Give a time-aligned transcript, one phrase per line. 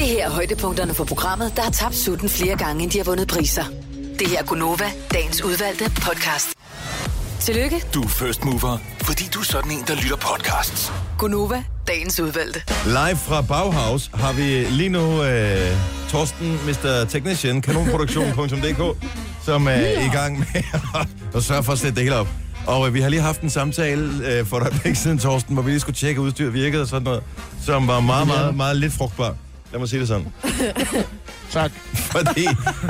[0.00, 3.04] Det her er højdepunkterne for programmet, der har tabt sutten flere gange, end de har
[3.04, 3.64] vundet priser.
[4.18, 6.48] Det her er Gunova, dagens udvalgte podcast.
[7.40, 10.92] Tillykke, Du er first mover, fordi du er sådan en, der lytter podcasts.
[11.18, 12.62] Gunova, dagens udvalgte.
[12.84, 15.76] Live fra Bauhaus har vi lige nu øh,
[16.08, 17.04] Torsten, Mr.
[17.08, 19.04] Technician, kanonproduktion.dk,
[19.44, 20.46] som er i gang med
[20.94, 22.28] at, at sørge for at sætte det hele op.
[22.66, 25.62] Og øh, vi har lige haft en samtale øh, for et øjeblik siden, Torsten, hvor
[25.62, 27.22] vi lige skulle tjekke, at udstyret virkede og sådan noget,
[27.64, 29.34] som var meget, meget, meget lidt frugtbar.
[29.72, 30.26] Lad mig sige det sådan.
[31.50, 31.70] Tak.
[31.94, 32.46] Fordi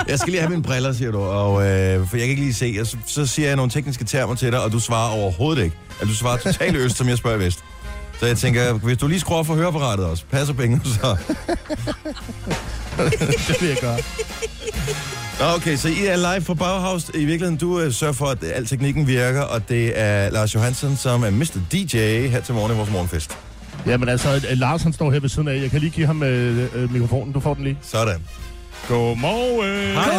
[0.08, 2.54] jeg skal lige have mine briller, siger du, og, øh, for jeg kan ikke lige
[2.54, 2.76] se.
[2.80, 5.76] Og så, så siger jeg nogle tekniske termer til dig, og du svarer overhovedet ikke.
[6.00, 7.58] At du svarer totalt øst, som jeg spørger vest.
[8.20, 11.16] Så jeg tænker, hvis du lige skruer for høreapparatet også, passer penge, så...
[13.48, 13.98] Det vil jeg gøre.
[15.40, 17.08] Nå, okay, så I er live fra Bauhaus.
[17.14, 20.96] I virkeligheden, du øh, sørger for, at al teknikken virker, og det er Lars Johansson,
[20.96, 21.60] som er Mr.
[21.72, 23.38] DJ her til morgen i vores morgenfest.
[23.86, 25.60] Jamen altså, øh, Lars han står her ved siden af.
[25.62, 27.32] Jeg kan lige give ham øh, øh, mikrofonen.
[27.32, 27.78] Du får den lige.
[27.82, 28.20] Sådan.
[28.88, 29.94] Godmorgen.
[29.94, 30.14] Hej,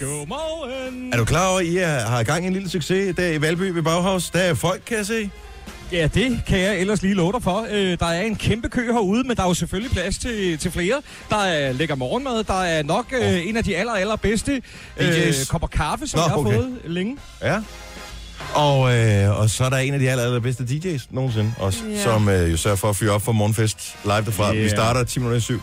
[0.00, 1.12] Godmorgen.
[1.12, 3.40] Er du klar over, at I er, har gang i en lille succes der i
[3.40, 4.30] Valby ved Bauhaus?
[4.30, 5.30] Der er folk, kan jeg se.
[5.92, 7.66] Ja, det kan jeg ellers lige love dig for.
[7.70, 10.70] Øh, der er en kæmpe kø herude, men der er jo selvfølgelig plads til, til
[10.70, 11.02] flere.
[11.30, 12.44] Der er lækker morgenmad.
[12.44, 14.62] Der er nok øh, en af de aller, aller bedste
[14.96, 15.50] øh, DJ's.
[15.50, 16.54] kopper kaffe, som Nå, jeg har okay.
[16.54, 17.16] fået længe.
[17.42, 17.60] Ja.
[18.54, 22.02] Og, øh, og så er der en af de aller, allerbedste DJ's nogensinde også, yeah.
[22.02, 24.54] som øh, jo sørger for at fyre op for morgenfest live derfra.
[24.54, 24.64] Yeah.
[24.64, 25.58] Vi starter 10 minutter i.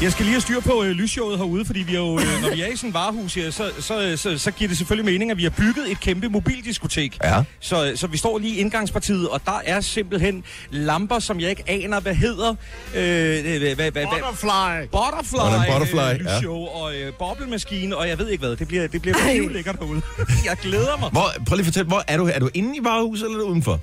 [0.00, 2.54] Jeg skal lige have styr på øh, lysshowet herude, fordi vi er jo, øh, når
[2.54, 5.30] vi er i sådan en varehus her, så, så, så, så giver det selvfølgelig mening,
[5.30, 7.18] at vi har bygget et kæmpe mobildiskotek.
[7.24, 7.42] Ja.
[7.60, 11.62] Så, så vi står lige i indgangspartiet, og der er simpelthen lamper, som jeg ikke
[11.66, 12.50] aner, hvad hedder.
[12.50, 12.54] Øh,
[12.94, 14.86] hvad, hvad, hvad, Butterfly.
[14.92, 16.36] Butterfly, Og den butterfly, øh, ja.
[16.36, 18.56] lysshow og øh, boblemaskine, og jeg ved ikke hvad.
[18.56, 20.02] Det bliver, det bliver helt lækkert herude.
[20.48, 21.10] jeg glæder mig.
[21.10, 22.30] Hvor, prøv lige at fortælle, hvor er du?
[22.34, 23.80] Er du inde i varehuset eller er du udenfor?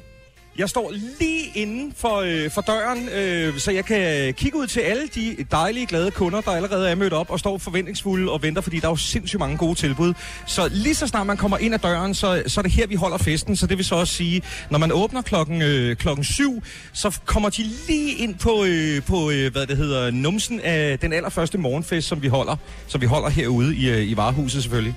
[0.59, 4.79] Jeg står lige inden for, øh, for døren, øh, så jeg kan kigge ud til
[4.79, 8.61] alle de dejlige, glade kunder, der allerede er mødt op og står forventningsfulde og venter,
[8.61, 10.13] fordi der er jo sindssygt mange gode tilbud.
[10.45, 12.95] Så lige så snart man kommer ind ad døren, så, så er det her, vi
[12.95, 13.55] holder festen.
[13.55, 16.63] Så det vil så også sige, når man åbner klokken, øh, klokken syv,
[16.93, 21.13] så kommer de lige ind på, øh, på øh, hvad det hedder, numsen af den
[21.13, 22.55] allerførste morgenfest, som vi holder,
[22.87, 24.95] som vi holder herude i, øh, i varehuset selvfølgelig.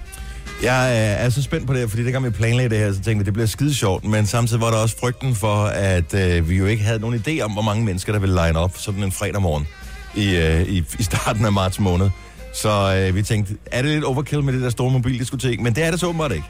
[0.63, 2.93] Jeg øh, er så spændt på det her, fordi det gang vi planlagde det her,
[2.93, 6.15] så tænkte vi, det bliver skide sjovt, men samtidig var der også frygten for, at
[6.15, 8.71] øh, vi jo ikke havde nogen idé om, hvor mange mennesker, der ville line op
[8.77, 9.67] sådan en fredag morgen
[10.15, 12.11] i, øh, i, i starten af marts måned.
[12.55, 15.61] Så øh, vi tænkte, er det lidt overkill med det der store mobildiskotek?
[15.61, 16.45] Men det er det så åbenbart ikke.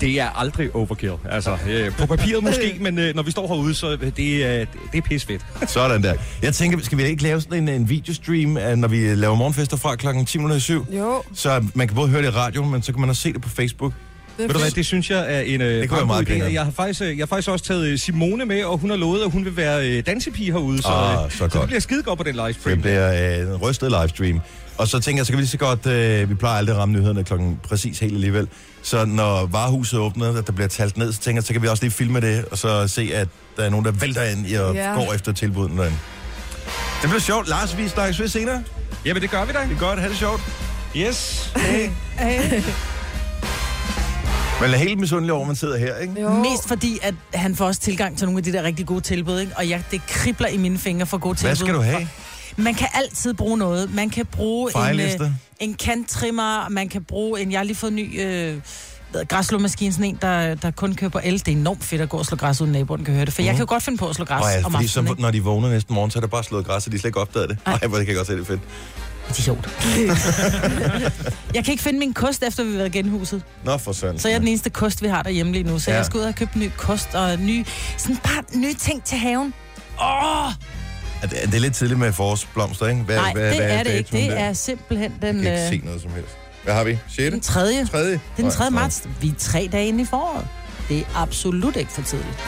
[0.00, 1.12] Det er aldrig overkill.
[1.30, 4.64] Altså, øh, på papiret måske, men øh, når vi står herude, så øh, det, er
[4.92, 5.42] det er pisfedt.
[5.66, 6.14] Sådan der.
[6.42, 9.76] Jeg tænker, skal vi ikke lave sådan en, en videostream, øh, når vi laver morgenfester
[9.76, 10.96] fra klokken 10.07?
[10.96, 13.32] Jo, Så man kan både høre det i radioen, men så kan man også se
[13.32, 13.92] det på Facebook.
[14.38, 16.52] det Ved du hvad, det synes jeg er en øh, Det kunne meget idé.
[16.52, 18.96] Jeg har, faktisk, øh, jeg har faktisk også taget øh, Simone med, og hun har
[18.96, 20.82] lovet, at hun vil være øh, dansepige herude.
[20.82, 21.52] Så, Ah, øh, så så godt.
[21.52, 22.76] det bliver skide godt på den livestream.
[22.76, 24.40] Det bliver øh, en rystet livestream.
[24.78, 26.80] Og så tænker jeg, så kan vi lige så godt, øh, vi plejer aldrig at
[26.80, 28.48] ramme nyhederne klokken præcis helt alligevel.
[28.82, 31.68] Så når varehuset åbner, at der bliver talt ned, så tænker jeg, så kan vi
[31.68, 34.74] også lige filme det, og så se, at der er nogen, der vælter ind og
[34.74, 34.94] Ja.
[34.94, 35.98] går efter tilbudene derinde.
[37.02, 37.48] Det bliver sjovt.
[37.48, 38.62] Lars, vi snakkes ved senere.
[39.04, 39.58] Jamen, det gør vi da.
[39.58, 40.00] Det er godt.
[40.00, 40.40] Ha' det sjovt.
[40.96, 41.50] Yes.
[41.56, 41.88] Hey.
[42.18, 42.62] Hey.
[44.60, 46.20] Men er helt misundelig over, at man sidder her, ikke?
[46.20, 46.30] Jo.
[46.30, 49.40] Mest fordi, at han får også tilgang til nogle af de der rigtig gode tilbud,
[49.40, 49.52] ikke?
[49.56, 51.48] Og jeg, det kribler i mine fingre for gode tilbud.
[51.48, 52.08] Hvad skal du have?
[52.56, 53.94] Man kan altid bruge noget.
[53.94, 55.24] Man kan bruge en, Fejliste?
[55.24, 55.30] øh,
[55.60, 57.52] en kanttrimmer, man kan bruge en...
[57.52, 58.56] Jeg har lige fået en ny øh,
[59.10, 61.38] hvad, græsslåmaskine, sådan en, der, der kun kører på el.
[61.38, 63.32] Det er enormt fedt at gå og slå græs, uden naboen kan høre det.
[63.34, 65.22] For jeg kan jo godt finde på at slå græs ja, om så, aftenen, ikke?
[65.22, 67.20] når de vågner næsten morgen, så er der bare slået græs, og de slet ikke
[67.20, 67.58] opdaget det.
[67.66, 68.60] Nej, hvor det kan jeg godt se, det er fedt.
[69.28, 69.68] Det er sjovt.
[71.54, 73.42] jeg kan ikke finde min kost, efter vi har været genhuset.
[73.64, 74.18] Nå, for søren.
[74.18, 75.78] Så jeg er den eneste kost, vi har derhjemme lige nu.
[75.78, 75.96] Så Ja.
[75.96, 79.54] jeg skal ud og købe ny kost og ny, sådan bare nye ting til haven.
[80.00, 80.06] Åh!
[80.06, 80.52] Er
[81.22, 83.02] det, er det lidt tidligt med forårsblomster, ikke?
[83.02, 84.16] Hvad, Nej, hvad, det hvad er det ikke.
[84.16, 84.36] Det der?
[84.36, 86.36] er simpelthen den, Jeg kan ikke øh, se noget som helst.
[86.64, 86.98] Hvad har vi?
[87.08, 87.30] 6.
[87.32, 87.80] den tredje.
[87.80, 87.98] Det 3.
[87.98, 88.70] er den 3.
[88.70, 89.08] marts.
[89.20, 90.46] Vi er tre dage inde i foråret.
[90.88, 92.38] Det er absolut ikke for tidligt.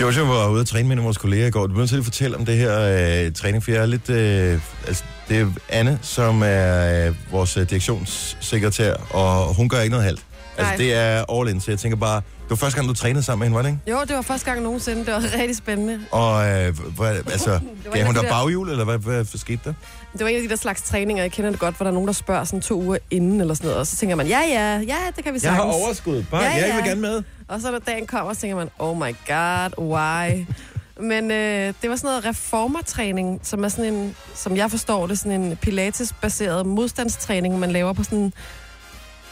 [0.00, 1.60] Jojo var ude at træne med en af vores kolleger i går.
[1.60, 2.80] Du bliver nødt til at fortælle om det her
[3.26, 4.10] øh, træning, for jeg er lidt...
[4.10, 9.90] Øh, altså, det er Anne, som er øh, vores øh, direktionssekretær, og hun gør ikke
[9.90, 10.20] noget halvt.
[10.58, 10.76] Altså, Nej.
[10.76, 12.22] det er all in, så jeg tænker bare...
[12.48, 13.98] Det var første gang, du trænede sammen med hende, var det ikke?
[14.00, 15.04] Jo, det var første gang nogensinde.
[15.06, 16.00] Det var rigtig spændende.
[16.10, 19.24] Og øh, hvad, altså, var gav hun dig de der- baghjul, eller hvad, hvad, hvad
[19.38, 19.72] skete der?
[20.12, 21.94] Det var en af de der slags træninger, jeg kender det godt, hvor der er
[21.94, 23.80] nogen, der spørger sådan to uger inden eller sådan noget.
[23.80, 25.74] Og så tænker man, ja, ja, ja, det kan vi sagtens.
[25.74, 26.22] overskud.
[26.30, 26.74] Bare, Ja, jeg ja.
[26.76, 27.22] vil gerne med.
[27.48, 30.46] Og så når dagen kommer, så tænker man, oh my god, why?
[31.10, 35.18] Men øh, det var sådan noget reformertræning, som er sådan en, som jeg forstår det,
[35.18, 38.32] sådan en pilates-baseret modstandstræning, man laver på sådan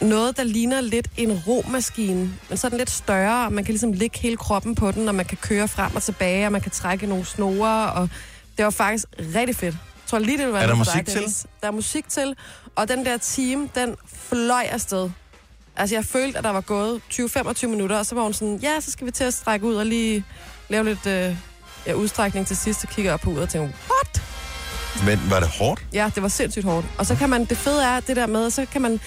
[0.00, 3.92] noget, der ligner lidt en romaskine, men så den lidt større, og man kan ligesom
[3.92, 6.70] lægge hele kroppen på den, og man kan køre frem og tilbage, og man kan
[6.70, 8.08] trække nogle snore, og
[8.56, 9.76] det var faktisk rigtig fedt.
[10.06, 11.22] tror lige, det være Er der musik til?
[11.60, 12.36] Der er musik til,
[12.76, 15.10] og den der time, den fløj afsted.
[15.76, 18.80] Altså, jeg følte, at der var gået 20-25 minutter, og så var hun sådan, ja,
[18.80, 20.24] så skal vi til at strække ud og lige
[20.68, 21.36] lave lidt øh,
[21.86, 24.22] ja, udstrækning til sidst, og kigger op på uret og tænker, what?
[25.04, 25.86] Men var det hårdt?
[25.92, 26.86] Ja, det var sindssygt hårdt.
[26.98, 29.00] Og så kan man, det fede er det der med, så kan man,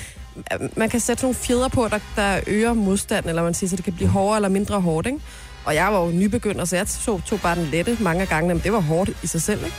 [0.78, 3.84] man kan sætte nogle fjeder på, der, der øger modstanden, eller man siger, så det
[3.84, 5.20] kan blive hårdere eller mindre hårdt, ikke?
[5.66, 8.60] Og jeg var jo nybegynder, så jeg tog, tog bare den lette mange gange, men
[8.64, 9.76] det var hårdt i sig selv, ikke?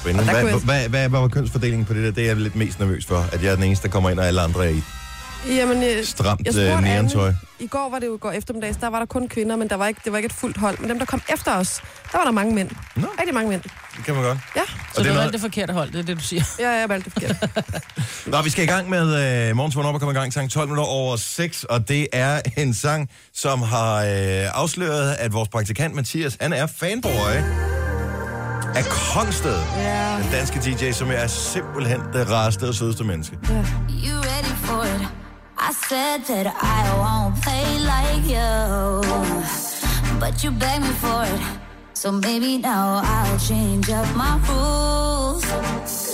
[0.00, 0.22] Spændende.
[0.22, 2.10] Og der Hvad, kunne hvad, jeg- hvad, hvad var kønsfordelingen på det der?
[2.10, 4.18] Det er jeg lidt mest nervøs for, at jeg er den eneste, der kommer ind,
[4.18, 4.82] og alle andre er i
[5.46, 6.98] Jamen, øh, stramt jeg spurgte øh.
[6.98, 9.76] Anne, I går var det jo går eftermiddags, der var der kun kvinder, men der
[9.76, 10.78] var ikke, det var ikke et fuldt hold.
[10.78, 11.80] Men dem, der kom efter os,
[12.12, 12.70] der var der mange mænd.
[12.96, 13.06] Nå.
[13.18, 13.62] Rigtig mange mænd.
[13.62, 14.38] Det kan man godt.
[14.56, 16.22] Ja, Så Og det er var noget- alt det forkerte hold, det er det, du
[16.22, 16.42] siger.
[16.58, 17.66] ja jeg valgte det forkert.
[18.32, 20.68] Nå, vi skal i gang med øh, morgens op og komme i gang sang 12
[20.68, 25.94] minutter over 6, og det er en sang, som har øh, afsløret, at vores praktikant
[25.94, 27.32] Mathias, han er fanboy
[28.74, 29.58] af Kongsted.
[29.76, 30.18] ja.
[30.22, 33.36] Den danske DJ, som er simpelthen det rareste og sødeste menneske.
[33.50, 35.08] You ready for it?
[35.60, 39.00] I said that I won't play like you,
[40.20, 41.40] but you begged me for it.
[41.94, 46.07] So maybe now I'll change up my rules.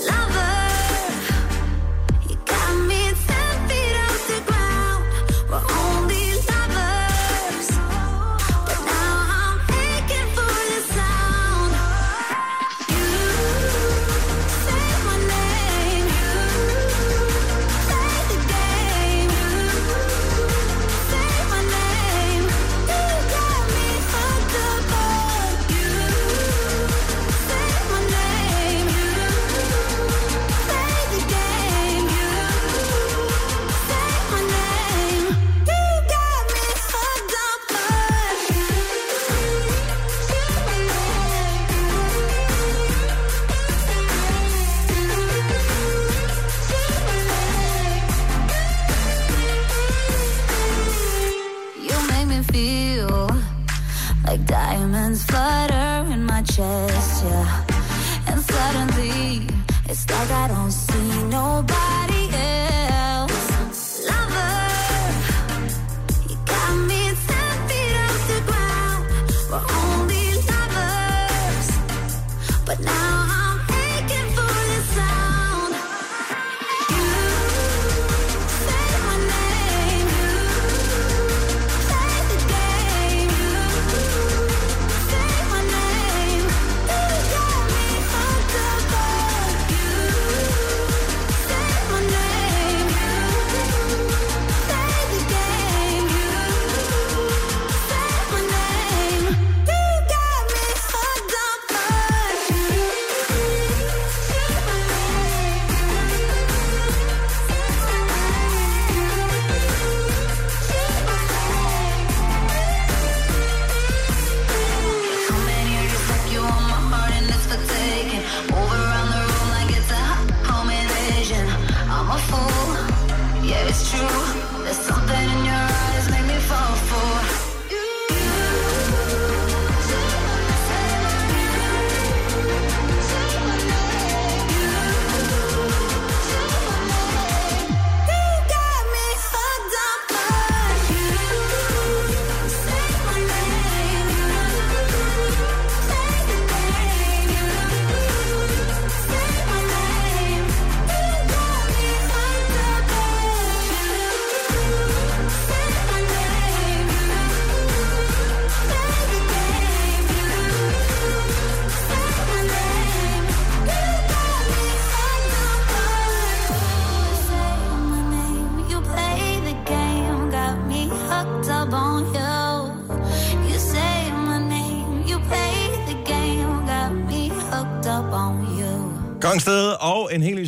[55.14, 57.64] Diamonds flutter in my chest, yeah.
[58.26, 59.46] And suddenly,
[59.88, 60.70] it's like I don't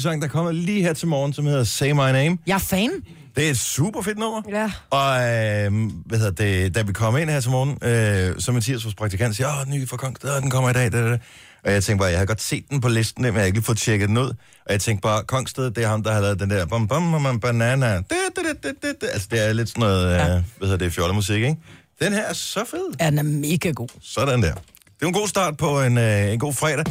[0.06, 2.38] sang, der kommer lige her til morgen, som hedder Say My Name.
[2.46, 2.90] Jeg er fan.
[3.36, 4.42] Det er et super fedt nummer.
[4.48, 4.70] Ja.
[4.90, 8.84] Og øh, hvad hedder det, da vi kom ind her til morgen, øh, så Mathias,
[8.84, 10.92] vores praktikant, siger, åh, ny fra Kongsted, og den kommer i dag.
[10.92, 11.18] Da, da, da.
[11.64, 13.62] Og jeg tænkte bare, jeg har godt set den på listen, men jeg har ikke
[13.62, 14.28] fået tjekket den ud.
[14.66, 17.22] Og jeg tænkte bare, Kongsted, det er ham, der har lavet den der bum bum,
[17.22, 17.96] bum banana.
[17.96, 19.08] Det, det, det, det, det, det.
[19.12, 20.36] Altså, det er lidt sådan noget, ja.
[20.36, 21.56] øh, hvad hedder det, fjollemusik, ikke?
[22.02, 22.94] Den her er så fed.
[23.00, 23.88] Ja, den er mega god.
[24.02, 24.54] Sådan der.
[25.00, 26.84] Det er en god start på en, øh, en god fredag.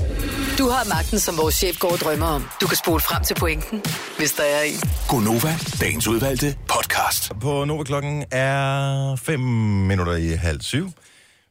[0.58, 2.44] Du har magten, som vores chef går og drømmer om.
[2.62, 3.82] Du kan spole frem til pointen,
[4.18, 4.80] hvis der er en.
[5.10, 7.32] Gonova, dagens udvalgte podcast.
[7.42, 10.92] På Nova klokken er 5 minutter i halv syv.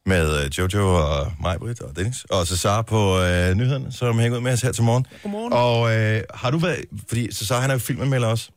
[0.07, 2.25] med øh, Jojo og Majbrit og Dennis.
[2.31, 5.07] Og Cesar på øh, nyhederne, som hænger ud med os her til morgen.
[5.23, 5.53] Godmorgen.
[5.53, 6.85] Og øh, har du været...
[7.09, 8.51] Fordi Cesar, han er jo filmanmelder også.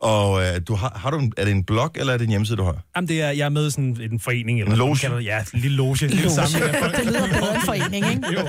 [0.00, 2.30] Og øh, du har, har du en, er det en blog, eller er det en
[2.30, 2.76] hjemmeside, du har?
[2.96, 4.58] Jamen, det er, jeg er med i sådan en forening.
[4.60, 4.96] Eller En loge?
[4.96, 5.24] kalder det.
[5.24, 6.04] Ja, en lille loge.
[6.04, 6.30] En lille
[6.80, 6.96] folk.
[6.96, 8.22] Det lyder bedre end forening, ikke?
[8.32, 8.48] Jo.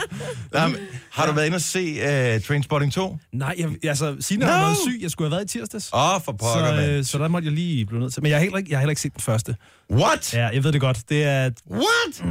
[0.54, 0.78] Nej, men,
[1.12, 3.18] har du været inde og se uh, Trainspotting 2?
[3.34, 4.52] Nej, jeg, altså, Signe No!
[4.52, 5.00] har været syg.
[5.02, 5.90] Jeg skulle have været i tirsdags.
[5.94, 8.24] Åh, oh, for pokker, så, øh, så der måtte jeg lige blive nødt til.
[8.24, 9.56] Men jeg har heller ikke, jeg har heller ikke set den første.
[9.92, 10.34] What?
[10.34, 11.00] Ja, jeg ved det godt.
[11.10, 11.50] Det er...
[11.72, 12.24] What?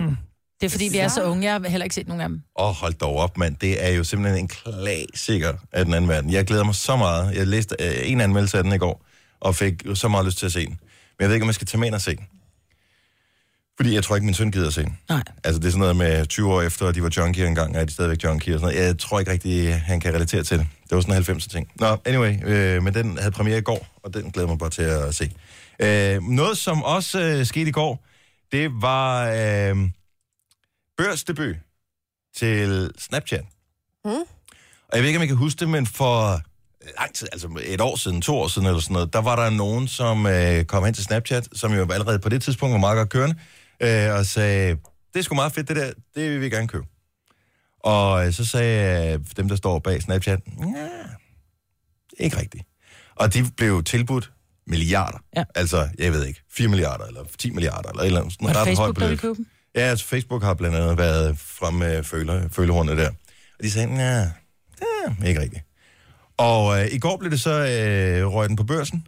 [0.60, 1.44] Det er fordi, vi er så unge.
[1.44, 2.42] Jeg har heller ikke set nogen af dem.
[2.58, 3.56] Åh, oh, hold dog op, mand.
[3.56, 6.32] Det er jo simpelthen en klassiker af den anden verden.
[6.32, 7.34] Jeg glæder mig så meget.
[7.34, 9.06] Jeg læste øh, en anmeldelse af den i går,
[9.40, 10.78] og fik så meget lyst til at se den.
[11.18, 12.26] Men jeg ved ikke, om jeg skal tage med ind og se den.
[13.76, 14.98] Fordi jeg tror ikke, min søn gider at se den.
[15.08, 15.22] Nej.
[15.44, 17.80] Altså, det er sådan noget med 20 år efter, at de var junkie engang, og
[17.80, 18.86] er de stadigvæk junkie og sådan noget.
[18.86, 20.66] Jeg tror ikke rigtig, han kan relatere til det.
[20.82, 21.68] Det var sådan en 90'er ting.
[21.74, 24.82] Nå, anyway, øh, men den havde premiere i går, og den glæder mig bare til
[24.82, 25.32] at se.
[25.80, 28.04] Øh, noget, som også øh, skete i går,
[28.52, 29.76] det var øh,
[30.96, 31.56] børsdebut
[32.36, 33.44] til Snapchat.
[34.04, 34.10] Mm.
[34.88, 36.40] Og jeg ved ikke, om I kan huske det, men for
[37.00, 39.50] lang tid, altså et år siden, to år siden eller sådan noget, der var der
[39.50, 42.96] nogen, som øh, kom hen til Snapchat, som jo allerede på det tidspunkt var meget
[42.96, 43.36] godt kørende,
[43.80, 44.76] øh, og sagde,
[45.14, 46.86] det er sgu meget fedt det der, det vil vi gerne købe.
[47.80, 50.40] Og øh, så sagde øh, dem, der står bag Snapchat,
[50.76, 50.88] ja,
[52.18, 52.64] ikke rigtigt.
[53.14, 54.32] Og de blev tilbudt
[54.66, 55.18] milliarder.
[55.36, 55.44] Ja.
[55.54, 58.32] Altså, jeg ved ikke, 4 milliarder eller 10 milliarder eller et eller andet.
[58.32, 59.46] Sådan ret højt Facebook, der ville købe dem?
[59.76, 63.08] Ja, altså Facebook har blandt andet været frem med føler, følehornet der.
[63.58, 64.18] Og de sagde, ja,
[64.80, 65.64] ja, ikke rigtigt.
[66.36, 69.06] Og øh, i går blev det så øh, røget den på børsen,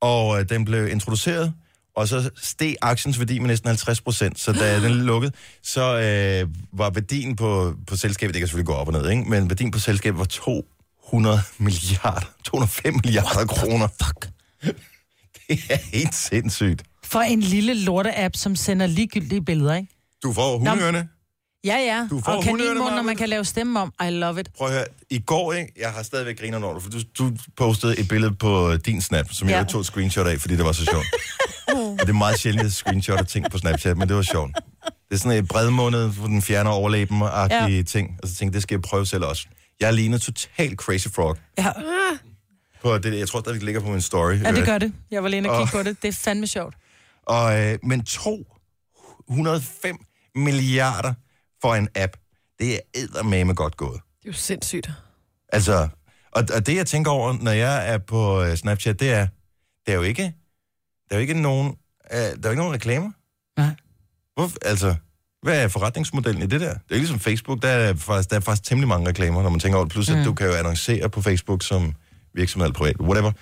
[0.00, 1.54] og øh, den blev introduceret,
[1.96, 4.38] og så steg aktiens værdi med næsten 50 procent.
[4.38, 5.32] Så da den lukkede,
[5.62, 9.22] så øh, var værdien på, på selskabet, det kan selvfølgelig gå op og ned, ikke?
[9.22, 13.88] men værdien på selskabet var 200 milliarder, 205 milliarder kroner.
[14.02, 14.28] Fuck.
[15.48, 16.87] Det er helt sindssygt.
[17.10, 19.88] For en lille lorte-app, som sender ligegyldige billeder, ikke?
[20.22, 21.08] Du får Nå, hundeørne.
[21.64, 22.06] Ja, ja.
[22.10, 23.92] Du får og kaninmund, når man kan lave stemme om.
[24.06, 24.48] I love it.
[24.58, 25.72] Prøv at høre, i går, ikke?
[25.78, 29.48] Jeg har stadigvæk griner over for du, du postede et billede på din Snap, som
[29.48, 29.56] ja.
[29.56, 31.06] Jeg tog et screenshot af, fordi det var så sjovt.
[32.00, 34.56] og det er meget sjældent, at screenshotter ting på Snapchat, men det var sjovt.
[34.84, 37.82] Det er sådan et bredmåned, hvor den fjerner overlæben-agtige ja.
[37.82, 39.46] ting, og så tænkte jeg, det skal jeg prøve selv også.
[39.80, 41.36] Jeg ligner totalt Crazy Frog.
[41.58, 41.72] Ja,
[42.82, 44.34] På det, jeg tror stadig, det ligger på min story.
[44.42, 44.92] ja det gør det.
[45.10, 46.02] Jeg var lige og kigge på det.
[46.02, 46.74] Det er fandme sjovt.
[47.28, 49.96] Og, øh, men 205
[50.34, 51.14] milliarder
[51.62, 52.12] for en app,
[52.58, 54.00] det er eddermame godt gået.
[54.18, 54.90] Det er jo sindssygt.
[55.52, 55.88] Altså,
[56.32, 59.26] og, og det jeg tænker over, når jeg er på uh, Snapchat, det er,
[59.86, 61.76] det er jo ikke, der er jo ikke nogen, uh,
[62.10, 63.10] der er jo ikke nogen reklamer.
[63.60, 63.74] Nej.
[64.34, 64.94] Hvor, altså,
[65.42, 66.72] hvad er forretningsmodellen i det der?
[66.72, 69.50] Det er jo ligesom Facebook, der er, faktisk, der er faktisk temmelig mange reklamer, når
[69.50, 69.92] man tænker over det.
[69.92, 70.24] Plus, at Mm.
[70.24, 71.94] du kan jo annoncere på Facebook som
[72.34, 73.32] virksomhed eller privat, whatever.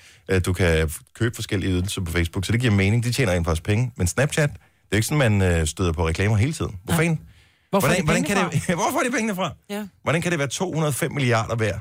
[0.47, 3.05] Du kan købe forskellige ydelser på Facebook, så det giver mening.
[3.05, 3.93] De tjener rent faktisk penge.
[3.97, 4.59] Men Snapchat, det
[4.93, 6.77] er ikke sådan, man uh, støder på reklamer hele tiden.
[6.85, 7.21] Hvor fanden?
[7.71, 9.53] Hvorfor hvordan, er hvordan det kan det, hvor får de pengene fra?
[9.71, 9.87] Ja.
[10.03, 11.81] Hvordan kan det være 205 milliarder værd?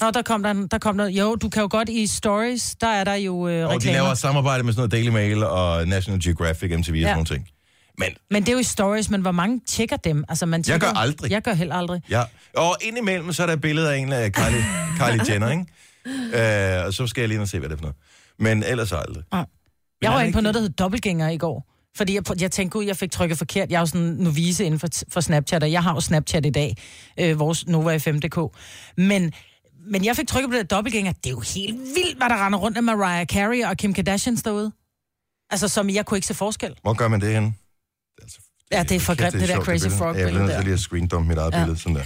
[0.00, 1.10] Nå, der kom der, en- der kom noget.
[1.10, 3.98] Jo, du kan jo godt i stories, der er der jo øh, Og de reklamer.
[3.98, 7.02] laver samarbejde med sådan noget Daily Mail og National Geographic, MTV og Ja.
[7.02, 7.48] sådan nogle ting.
[7.98, 10.24] Men Men det er jo i stories, men hvor mange tjekker dem?
[10.28, 11.30] Altså, man tjekker, gør aldrig.
[11.30, 12.02] Jeg gør heller aldrig.
[12.10, 12.22] ja,
[12.56, 14.64] og indimellem så er der et billede af en af Kylie,
[15.00, 15.64] Kylie Jenner, ikke?
[16.78, 17.96] Øh, og så skal jeg lige ind og se, hvad det er for noget.
[18.38, 19.24] Men ellers aldrig.
[19.32, 19.44] Jeg
[20.02, 21.72] er var inde på noget, der hed dobbeltgænger i går.
[21.96, 23.70] Fordi jeg, jeg tænkte, gud, jeg fik trykket forkert.
[23.70, 26.46] Jeg er jo sådan en novice inden for, for Snapchat, og jeg har jo Snapchat
[26.46, 26.76] i dag,
[27.20, 28.38] øh, vores Nova FM.dk.
[28.96, 29.32] Men,
[29.90, 31.12] men jeg fik trykket på det dobbeltgænger.
[31.12, 34.36] Det er jo helt vildt, hvad der render rundt af Mariah Carey og Kim Kardashian
[34.36, 34.72] derude.
[35.50, 36.74] Altså, som jeg kunne ikke se forskel.
[36.82, 37.54] Hvor gør man det henne?
[38.22, 38.38] Altså,
[38.72, 39.98] Ja, det er for grimt, det der sjovt, Crazy billede.
[39.98, 41.58] Frog Ja, Jeg bliver nødt til billede lige at screendump mit eget Ja.
[41.58, 41.96] billede, sådan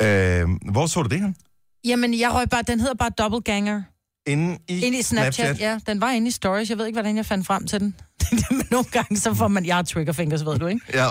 [0.00, 0.42] der.
[0.42, 1.36] Øh, hvor så du det hen?
[1.84, 3.82] Jamen, jeg røg bare, den hedder bare dobbeltganger.
[4.26, 5.78] Inde i, Inde i Snapchat, Snapchat, ja.
[5.92, 6.70] Den var inde i stories.
[6.70, 7.96] Jeg ved ikke, hvordan jeg fandt frem til den.
[8.50, 10.80] Men nogle gange, så får man, jeg har triggerfingers, ved du, ikke?
[10.94, 11.08] Ja.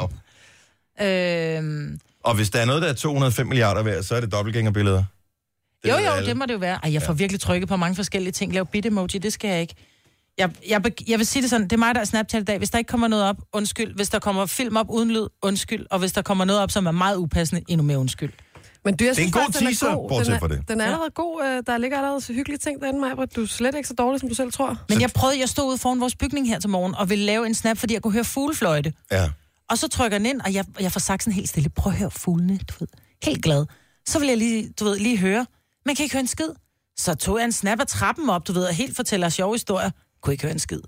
[1.02, 5.04] Øhm, Og hvis der er noget, der er 205 milliarder værd, så er det dobbeltgængerbilleder.
[5.84, 6.30] Det jo, jo, alle.
[6.30, 6.80] det må det jo være.
[6.84, 8.54] Ej, jeg får virkelig trykket på mange forskellige ting.
[8.54, 9.76] Lav bit-emoji, det skal jeg ikke.
[10.38, 12.58] Jeg, jeg, jeg vil sige det sådan, det er mig, der er Snapchat i dag.
[12.58, 13.96] Hvis der ikke kommer noget op, undskyld.
[13.96, 15.86] Hvis der kommer film op uden lyd, undskyld.
[15.92, 18.32] Og hvis der kommer noget op, som er meget upassende, endnu mere undskyld.
[18.86, 20.10] Men du, jeg Det er en god faktisk, den teaser, god.
[20.10, 20.68] bortset er, fra det.
[20.68, 21.44] Den er allerede god.
[21.46, 23.14] øh, Der ligger allerede så hyggelige ting derinde, Maja.
[23.36, 24.78] Du er slet ikke så dårlig, som du selv tror.
[24.90, 27.46] Men jeg prøvede, jeg stod ude foran vores bygning her til morgen, og ville lave
[27.46, 28.94] en snap, fordi jeg kunne høre fuglefløjte.
[29.12, 29.30] Ja.
[29.70, 32.00] Og så trykker den ind, og jeg, jeg får sagt sådan helt stille, prøv at
[32.00, 32.88] høre fuglene, du ved.
[33.24, 33.66] Helt glad.
[34.08, 35.46] Så vil jeg lige, du ved, lige høre.
[35.86, 36.50] Man kan ikke høre en skid.
[36.98, 39.90] Så tog jeg en snap af trappen op, du ved, og helt fortæller sjove historier.
[40.24, 40.82] Kunne ikke høre en skid.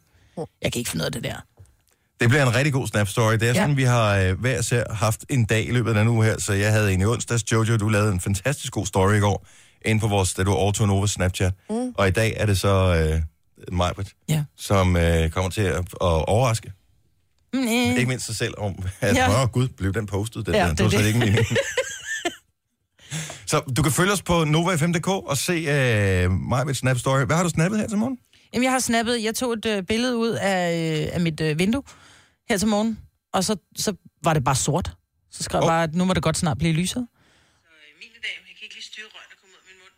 [0.61, 1.35] Jeg kan ikke finde ud af det der.
[2.19, 3.33] Det bliver en rigtig god Snap Story.
[3.33, 3.75] Det er sådan, ja.
[3.75, 6.53] vi har øh, hver især haft en dag i løbet af den uge her, så
[6.53, 7.51] jeg havde en i onsdags.
[7.51, 9.47] Jojo, du lavede en fantastisk god story i går,
[9.85, 11.53] inde på vores, da du overtog Nova Snapchat.
[11.69, 11.93] Mm.
[11.97, 12.67] Og i dag er det så
[13.13, 13.21] øh,
[13.77, 14.43] Majbrit, Ja.
[14.57, 16.71] som øh, kommer til at, at overraske.
[17.53, 19.43] Mm, Ikke mindst sig selv om, at, Ja.
[19.43, 20.45] åh gud, blev den postet?
[20.45, 21.45] Den Ja, ja, det det er var slet ikke meningen.
[23.47, 25.53] Så du kan følge os på Nova5.dk og se
[26.29, 27.25] mig med Snap Story.
[27.25, 28.17] Hvad har du snappet her til morgen?
[28.55, 31.59] Jamen, jeg har snappet, jeg tog et øh, billede ud af, øh, af mit øh,
[31.59, 31.83] vindue
[32.49, 32.99] her til morgen,
[33.33, 33.93] og så, så
[34.23, 34.91] var det bare sort.
[35.31, 35.69] Så skrev jeg Åh.
[35.69, 37.07] bare, at nu må det godt snart blive lyset.
[38.01, 39.93] Mine dame, jeg kan ikke lige styre røgen, der kommer ud af min mund.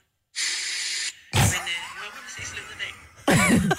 [1.34, 2.98] Men øh, jeg håber, vi ses i løbet af dagen.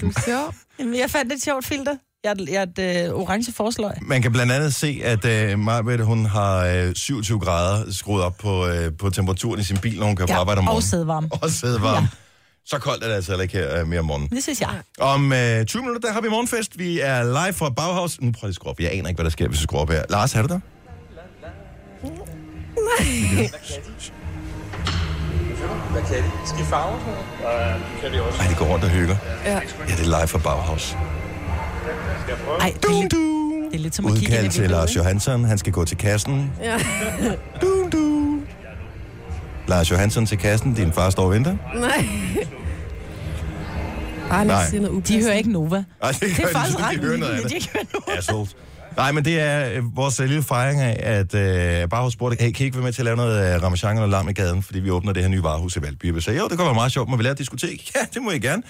[0.00, 0.54] Du er sjov.
[0.78, 1.96] Jamen, jeg fandt et sjovt filter.
[2.24, 2.62] Jeg er, jeg er
[3.02, 3.92] et øh, orange forsløg.
[4.02, 8.36] Man kan blandt andet se, at uh, Marbet, hun har uh, 27 grader skruet op
[8.38, 10.88] på, uh, på temperaturen i sin bil, når hun kører på arbejde om og morgenen.
[10.88, 11.28] sædvarme.
[11.32, 12.08] Og sædvarme.
[12.12, 12.25] Ja.
[12.66, 14.28] Så koldt er det altså ikke her uh, mere om morgenen.
[14.30, 14.68] Det synes jeg.
[14.98, 16.78] Om øh, 20 minutter, der har vi morgenfest.
[16.78, 18.20] Vi er live fra Bauhaus.
[18.20, 18.80] Nu prøver jeg at skrue op.
[18.80, 20.02] Jeg aner ikke, hvad der sker, hvis vi skruer op her.
[20.10, 20.60] Lars, er du der?
[25.92, 26.30] Hvad kan de?
[26.46, 26.98] Skal I farve?
[28.00, 28.38] kan vi også.
[28.38, 29.16] Nej, det går rundt og hygger.
[29.44, 29.52] Ja.
[29.54, 29.60] Ja,
[29.96, 30.96] det er live fra Bauhaus.
[32.60, 34.80] Ej, det er, lidt, det er lidt som at kigge ind Udkald i til vinduet,
[34.80, 34.98] Lars ikke?
[34.98, 35.44] Johansson.
[35.44, 36.52] Han skal gå til kassen.
[36.62, 36.78] Ja.
[37.62, 38.38] Du, du.
[39.68, 40.74] Lars Johansson til kassen.
[40.74, 41.56] Din far står og venter.
[41.74, 42.08] Nej.
[44.36, 44.60] Bare Nej.
[44.60, 45.84] ikke sige noget De hører ikke Nova.
[46.02, 47.50] Ej, det, Det er faktisk de, ret de hører noget andet.
[47.50, 48.18] de hører Nova.
[48.18, 48.56] Assholes.
[48.96, 52.50] Nej, men det er øh, vores øh, lille fejring af, at øh, Bauhaus spurgte, hey,
[52.52, 54.62] kan I ikke være med til at lave noget øh, ramachan eller lam i gaden,
[54.62, 56.06] fordi vi åbner det her nye varehus i Valby.
[56.14, 57.90] Vi sagde, jo, det kunne være meget sjovt, må vi lave et diskotek?
[57.96, 58.62] Ja, det må I gerne.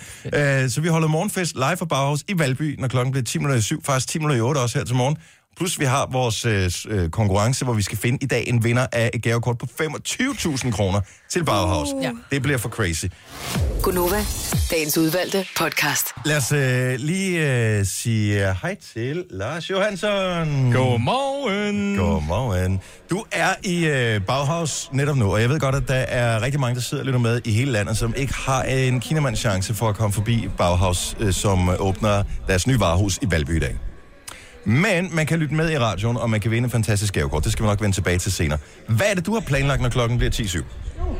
[0.64, 3.58] Øh, så vi holder morgenfest live fra Bauhaus i Valby, når klokken bliver 10 minutter
[3.58, 5.16] i syv, faktisk 10 minutter i 8 også her til morgen.
[5.56, 8.86] Plus vi har vores øh, øh, konkurrence, hvor vi skal finde i dag en vinder
[8.92, 11.88] af et gavekort på 25.000 kroner til Bauhaus.
[12.02, 12.10] Ja.
[12.30, 13.04] Det bliver for crazy.
[13.82, 14.25] Gunova,
[14.70, 16.06] dagens udvalgte podcast.
[16.25, 20.72] Lad os øh, lige øh, sige øh, hej til Lars Johansson.
[20.72, 21.96] Godmorgen.
[21.96, 22.80] Godmorgen.
[23.10, 26.60] Du er i øh, Bauhaus netop nu, og jeg ved godt, at der er rigtig
[26.60, 29.88] mange, der sidder lytter med i hele landet, som ikke har en kinamands chance for
[29.88, 33.76] at komme forbi Bauhaus, øh, som åbner deres nye varehus i Valby i dag.
[34.66, 37.44] Men man kan lytte med i radioen, og man kan vinde en fantastisk gavekort.
[37.44, 38.58] Det skal vi nok vende tilbage til senere.
[38.88, 40.64] Hvad er det, du har planlagt, når klokken bliver 10.07?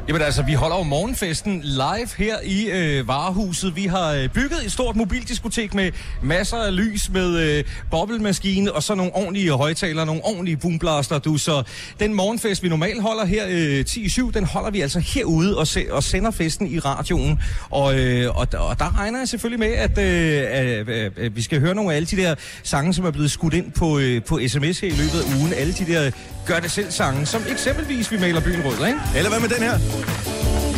[0.09, 3.77] Jamen altså, vi holder jo morgenfesten live her i øh, varehuset.
[3.77, 8.83] Vi har øh, bygget et stort mobildiskotek med masser af lys, med øh, boblemaskine og
[8.83, 11.19] så nogle ordentlige højtalere, nogle ordentlige boomblaster.
[11.19, 11.39] Du.
[11.39, 11.63] Så
[12.01, 15.87] den morgenfest, vi normalt holder her øh, 10-7, den holder vi altså herude og, se,
[15.91, 17.39] og sender festen i radioen.
[17.71, 21.61] Og, øh, og, og der regner jeg selvfølgelig med, at øh, øh, øh, vi skal
[21.61, 24.41] høre nogle af alle de der sange, som er blevet skudt ind på, øh, på
[24.49, 25.53] sms her i løbet af ugen.
[25.53, 26.11] Alle de der
[26.47, 28.99] gør det selv sange, som eksempelvis vi maler byen rød, ikke?
[29.17, 29.79] Eller hvad med den her?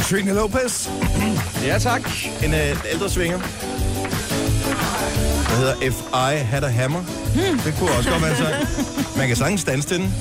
[0.03, 0.89] Trina Lopez.
[1.65, 2.11] Ja, tak.
[2.45, 3.39] En øh, ældre svinger.
[5.49, 7.01] Der hedder If I Had a Hammer.
[7.01, 7.59] Hmm.
[7.59, 8.55] Det kunne også godt være en sang.
[9.17, 10.15] Man kan sagtens danse til den.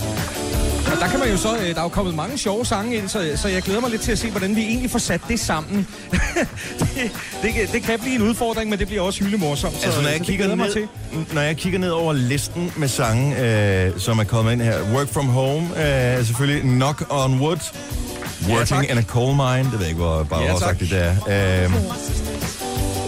[0.92, 3.10] Og der kan man jo så, øh, der er jo kommet mange sjove sange ind,
[3.10, 5.40] så, så jeg glæder mig lidt til at se, hvordan vi egentlig får sat det
[5.40, 5.88] sammen.
[6.80, 9.74] det, det, kan- det kan blive en udfordring, men det bliver også hyldemorsomt.
[9.80, 10.88] Så, Altså, når så jeg, det kigger ned, til.
[11.34, 14.78] når jeg kigger ned over listen med sange, øh, som er kommet ind her.
[14.94, 15.68] Work From Home
[16.18, 17.58] øh, selvfølgelig Knock On Wood.
[18.50, 18.90] Working tak.
[18.90, 19.64] in a Coal Mine.
[19.64, 20.80] Det ved jeg ikke, hvor bare Ja, ja, tak.
[20.80, 20.90] det
[21.28, 21.66] er.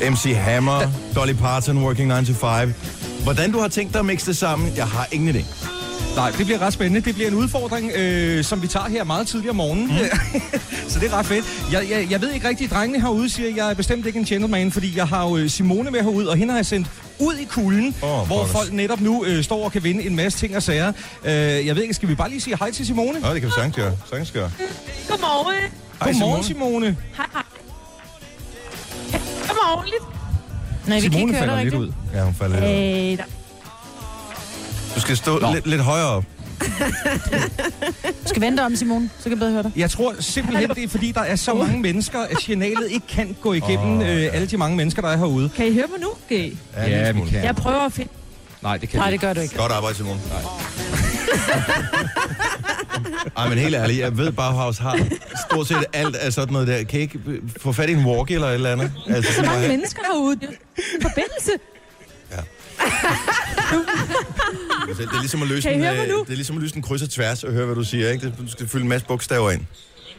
[0.02, 0.82] Øh, MC Hammer,
[1.16, 2.74] Dolly Parton, Working 9 to 5.
[3.24, 5.44] Hvordan du har tænkt dig at mixe det sammen, jeg har ingen idé.
[6.16, 7.02] Nej, det bliver ret spændende.
[7.02, 9.88] Det bliver en udfordring, øh, som vi tager her meget tidligere om morgenen.
[9.88, 9.94] Mm.
[10.90, 11.46] så det er ret fedt.
[11.72, 14.26] Jeg, jeg, jeg ved ikke rigtigt, drengene herude siger, at jeg er bestemt ikke en
[14.26, 16.88] gentleman, fordi jeg har jo øh, Simone med herude, og hende har jeg sendt
[17.20, 18.52] ud i kulden, oh, hvor pokkers.
[18.52, 20.92] folk netop nu øh, står og kan vinde en masse ting og sager.
[21.24, 21.32] Øh,
[21.68, 23.20] jeg ved ikke, skal vi bare lige sige hej til Simone?
[23.20, 23.92] Nå, det kan vi sagtens gøre.
[24.10, 24.52] Sagtens gøre.
[25.10, 25.56] Godmorgen.
[26.02, 26.44] Hej, Godmorgen, Simone.
[26.44, 26.98] Simone.
[27.18, 27.44] Hej, hej.
[29.48, 29.94] Godmorgen.
[30.88, 31.92] Nej, vi kan Simone ikke høre falder dig lidt ud.
[32.14, 33.12] Ja, hun falder lidt ud.
[33.12, 33.39] Øh, der.
[35.10, 36.24] Skal stå lidt, lidt højere op.
[38.04, 39.72] Du skal vente om, Simone, så kan jeg bedre høre dig.
[39.76, 43.36] Jeg tror simpelthen, det er fordi, der er så mange mennesker, at signalet ikke kan
[43.42, 44.10] gå igennem oh.
[44.10, 45.50] øh, alle de mange mennesker, der er herude.
[45.50, 46.08] Kan I høre mig nu?
[46.26, 46.52] Okay.
[46.76, 47.44] Ja, Ja, vi kan.
[47.44, 48.12] Jeg prøver at finde...
[48.62, 49.58] Nej, det kan Nej, det gør du ikke.
[49.58, 50.20] Godt arbejde, Simone.
[50.30, 50.42] Nej.
[53.38, 55.00] Ej, men helt ærligt, jeg ved, Bauhaus har
[55.50, 56.84] stort set alt af sådan noget der.
[56.84, 57.20] Kan I ikke
[57.58, 58.92] få fat i en walkie eller et eller andet?
[59.08, 60.36] Altså, sådan Mange mennesker herude.
[60.36, 61.52] Det er en forbindelse.
[63.70, 67.10] Det er ligesom at løse en, øh, det er ligesom at løse en kryds og
[67.10, 68.26] tværs og høre, hvad du siger, ikke?
[68.26, 69.62] Det- Du skal fylde en masse bogstaver ind.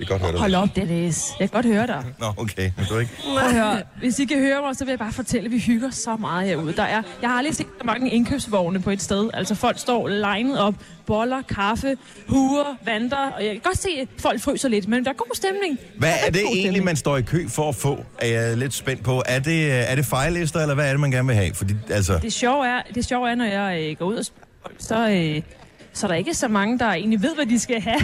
[0.01, 0.41] Kan godt høre dig.
[0.41, 1.31] Hold op, Dennis.
[1.41, 2.05] Jeg kan godt høre dig.
[2.19, 2.71] Nå, okay.
[2.77, 3.13] Men du ikke...
[3.25, 3.83] Prøv høre.
[3.99, 6.49] Hvis I kan høre mig, så vil jeg bare fortælle, at vi hygger så meget
[6.49, 6.77] herude.
[6.77, 9.31] Der er, jeg har aldrig set så mange indkøbsvogne på et sted.
[9.35, 10.75] Altså folk står legnet op,
[11.07, 11.97] boller, kaffe,
[12.29, 13.17] huer, vanter.
[13.17, 15.79] Og jeg kan godt se, at folk fryser lidt, men der er god stemning.
[15.99, 16.85] Hvad er det egentlig, stemning.
[16.85, 18.05] man står i kø for at få?
[18.19, 19.23] Er jeg lidt spændt på.
[19.27, 21.55] Er det, er det fejlister, eller hvad er det, man gerne vil have?
[21.55, 22.19] Fordi, altså...
[22.23, 24.25] Det sjove er, det sjove er når jeg øh, går ud og
[24.79, 25.43] så, øh,
[25.92, 28.00] så er der ikke så mange, der egentlig ved, hvad de skal have.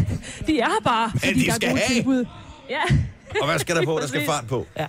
[0.47, 1.97] De er her bare, fordi de der er skal gode have?
[1.97, 2.25] tilbud.
[2.71, 2.97] Ja.
[3.41, 3.99] Og hvad skal der på?
[4.01, 4.67] Der skal fart på.
[4.79, 4.87] Ja.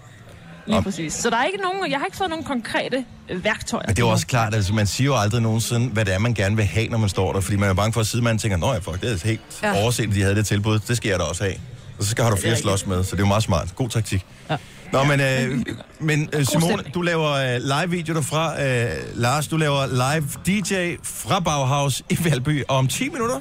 [0.67, 1.13] Lige præcis.
[1.13, 3.83] Så der er ikke nogen, jeg har ikke fået nogen konkrete øh, værktøjer.
[3.87, 6.19] Men det er jo også klart, altså man siger jo aldrig nogensinde, hvad det er,
[6.19, 7.41] man gerne vil have, når man står der.
[7.41, 9.81] Fordi man er bange for, at sidemanden tænker, nå ja, fuck, det er helt ja.
[9.81, 10.79] overset, at de havde det tilbud.
[10.79, 11.55] Det skal jeg da også have.
[11.97, 13.75] Og så skal har du flere slås med, så det er jo meget smart.
[13.75, 14.25] God taktik.
[14.49, 14.57] Ja.
[14.93, 15.65] Nå, men, øh,
[15.99, 18.63] men øh, Simone, du laver øh, live-video derfra.
[18.63, 23.39] Øh, Lars, du laver live DJ fra Bauhaus i Valby om 10 minutter.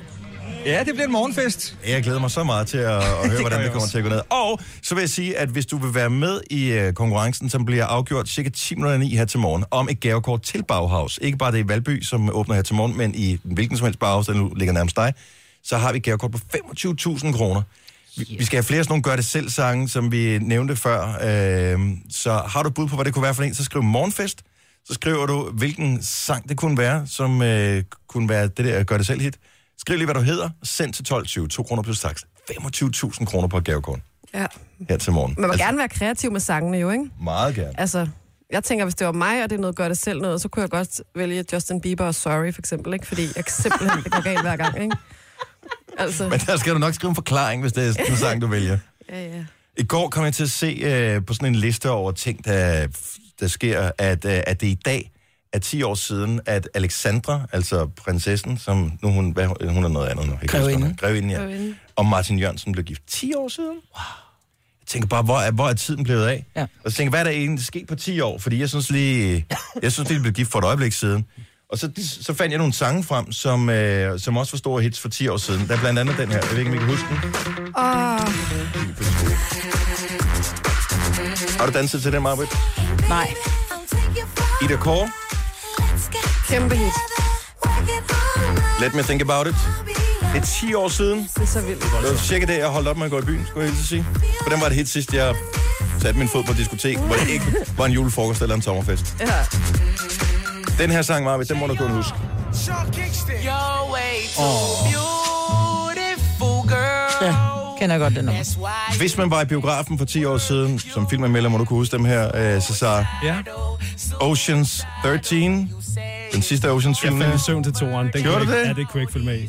[0.66, 1.76] Ja, det bliver en morgenfest.
[1.88, 3.90] Jeg glæder mig så meget til at, at høre, gør hvordan det kommer også.
[3.90, 4.20] til at gå ned.
[4.30, 7.64] Og så vil jeg sige, at hvis du vil være med i øh, konkurrencen, som
[7.64, 11.38] bliver afgjort cirka 10 minutter i her til morgen, om et gavekort til Bauhaus, ikke
[11.38, 14.26] bare det i Valby, som åbner her til morgen, men i hvilken som helst Bauhaus,
[14.26, 15.12] der nu ligger nærmest dig,
[15.64, 17.62] så har vi et gavekort på 25.000 kroner.
[18.16, 21.06] Vi, vi skal have flere sådan nogle gør det selv sange, som vi nævnte før.
[21.22, 24.42] Øh, så har du bud på, hvad det kunne være for en, så skriv morgenfest.
[24.84, 28.96] Så skriver du, hvilken sang det kunne være, som øh, kunne være det der gør
[28.96, 29.36] det selv hit.
[29.78, 31.02] Skriv lige, hvad du hedder, send til
[31.42, 32.22] 12.20, 2 kroner plus tax.
[32.50, 33.98] 25.000 kroner på et gavekort
[34.34, 34.46] Ja.
[34.88, 35.34] her til morgen.
[35.38, 37.04] Man må gerne være kreativ med sangene jo, ikke?
[37.20, 37.80] Meget gerne.
[37.80, 38.08] Altså,
[38.52, 40.48] jeg tænker, hvis det var mig, og det er noget gør det selv noget, så
[40.48, 43.06] kunne jeg godt vælge Justin Bieber og Sorry, for eksempel, ikke?
[43.06, 44.96] Fordi jeg simpelthen, det går galt hver gang, ikke?
[45.98, 48.40] Altså, Men der skal du nok skrive en forklaring, hvis det er sådan en sang,
[48.40, 48.78] du vælger.
[49.10, 49.44] ja, ja.
[49.76, 52.86] I går kom jeg til at se øh, på sådan en liste over ting, der,
[53.40, 55.10] der sker, at, øh, at det i dag
[55.52, 60.08] er 10 år siden, at Alexandra, altså prinsessen, som nu hun, hvad, hun er noget
[60.08, 60.38] andet nu.
[60.46, 60.94] Grevinde.
[60.98, 61.40] Grevinde, ja.
[61.40, 61.74] Grevinde.
[61.96, 63.70] Og Martin Jørgensen blev gift 10 år siden.
[63.70, 64.26] Wow.
[64.80, 66.46] Jeg tænker bare, hvor er, hvor er tiden blevet af?
[66.56, 66.66] Ja.
[66.84, 68.38] Og så tænker hvad er der egentlig sket på 10 år?
[68.38, 69.46] Fordi jeg synes lige,
[69.82, 71.26] jeg synes lige, de blev gift for et øjeblik siden.
[71.72, 71.90] Og så,
[72.22, 75.28] så fandt jeg nogle sange frem, som, øh, som også var store hits for 10
[75.28, 75.68] år siden.
[75.68, 76.38] Der er blandt andet den her.
[76.38, 77.18] Jeg ved ikke, om I kan huske den.
[77.76, 77.82] Åh,
[81.58, 82.48] Har du danset til den, Marbet?
[83.08, 83.34] Nej.
[84.62, 85.10] Ida Kåre,
[86.48, 86.92] kæmpe hit.
[88.80, 89.54] Let Me Think About It.
[90.34, 91.18] Det er 10 år siden.
[91.34, 91.82] Det er så vildt.
[91.82, 93.86] Det var cirka det, jeg holdt op med at gå i byen, skulle jeg helt
[93.88, 94.06] sige.
[94.42, 95.34] For den var det hit sidst, jeg
[96.00, 97.44] satte min fod på diskotek, hvor det ikke
[97.76, 99.14] var en julefrokost eller en sommerfest.
[99.20, 99.26] Ja.
[100.78, 102.14] Den her sang, Marvitt, den må du kun huske.
[107.22, 107.34] Ja,
[107.78, 108.96] kender jeg godt det nummer.
[108.98, 111.96] Hvis man var i biografen for 10 år siden, som filmanmelder, må du kunne huske
[111.96, 113.36] dem her, øh, så så Ja.
[114.20, 115.72] Oceans 13,
[116.32, 117.18] den sidste Oceans-film.
[117.20, 118.10] Jeg faldt i søvn til toeren.
[118.12, 118.64] Den Gjorde du jeg det?
[118.68, 119.48] Ja, det kunne jeg ikke følge med i.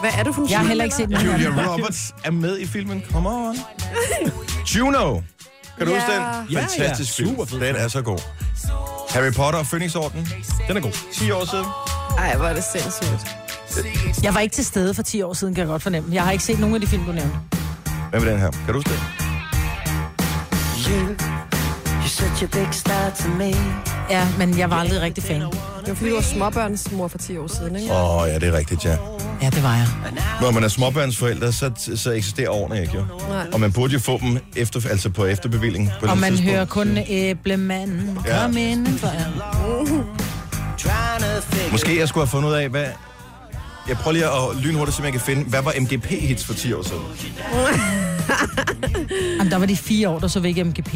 [0.00, 1.72] Hvad er du for en Jeg har film, heller ikke set af Julia.
[1.72, 3.02] Roberts er med i filmen.
[3.12, 3.56] Come on.
[4.76, 5.20] Juno.
[5.78, 5.98] Kan du Ja.
[6.00, 6.22] huske den?
[6.50, 7.24] Ja, Fantastisk ja.
[7.24, 7.30] film.
[7.36, 8.18] Super fed Den er så god.
[9.10, 10.28] Harry Potter og Phoenixorden.
[10.68, 10.92] Den er god.
[11.14, 11.66] 10 år siden.
[12.18, 13.36] Ej, hvor er det sindssygt.
[14.22, 16.14] Jeg var ikke til stede for 10 år siden, kan jeg godt fornemme.
[16.14, 17.36] Jeg har ikke set nogen af de film, du nævnte.
[18.10, 18.50] Hvad med den her?
[18.50, 19.00] Kan du huske det?
[24.10, 25.42] Ja, men jeg var aldrig rigtig fan.
[25.80, 27.92] Det var fordi, du var småbørnsmor for 10 år siden, ikke?
[27.92, 28.96] Åh, oh, ja, det er rigtigt, ja.
[29.42, 29.86] Ja, det var jeg.
[30.40, 33.04] Når man er småbørnsforældre, så, så eksisterer årene ikke, jo.
[33.28, 33.46] Nej.
[33.52, 35.90] Og man burde jo få dem efter, altså på efterbevilling.
[36.00, 36.52] På Og man tidspunkt.
[36.52, 38.18] hører kun æblemanden.
[38.26, 38.42] Ja.
[38.42, 39.08] Kom indenfor.
[41.72, 42.86] Måske jeg skulle have fundet ud af, hvad...
[43.88, 46.82] Jeg prøver lige at lynhurtigt, så jeg kan finde, hvad var MGP-hits for 10 år
[46.82, 47.02] siden?
[49.38, 50.94] Jamen, der var de fire år, der så vi ikke MGP.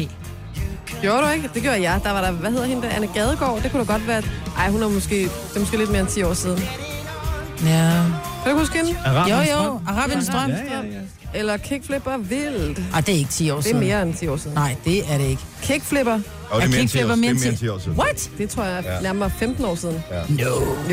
[1.05, 1.49] Gjorde du ikke?
[1.53, 1.99] Det gjorde jeg.
[2.03, 2.89] Der var der, hvad hedder hende der?
[2.89, 3.61] Anne Gadegaard.
[3.63, 4.21] Det kunne da godt være...
[4.57, 6.57] Ej, hun er måske, det er måske lidt mere end 10 år siden.
[7.57, 8.51] Kan Ja.
[8.51, 8.89] du huske hende?
[8.91, 9.57] Jo, Arabiens jo.
[9.57, 9.79] drøm.
[9.87, 10.49] Arabiens drøm.
[10.49, 11.39] Ja, ja, ja.
[11.39, 12.79] Eller Kickflipper Vildt.
[12.93, 13.79] Ej, det er ikke 10 år Det er siden.
[13.79, 14.55] mere end 10 år siden.
[14.55, 15.41] Nej, det er det ikke.
[15.63, 17.57] Kickflipper, Og det er Er mere end 10 år, mere er end mere end 10?
[17.57, 17.97] 10 år siden.
[17.99, 18.29] What?
[18.37, 18.93] det tror jeg Ja.
[18.95, 19.01] ja.
[19.01, 20.03] nærmere 15 år siden.
[20.29, 20.43] No.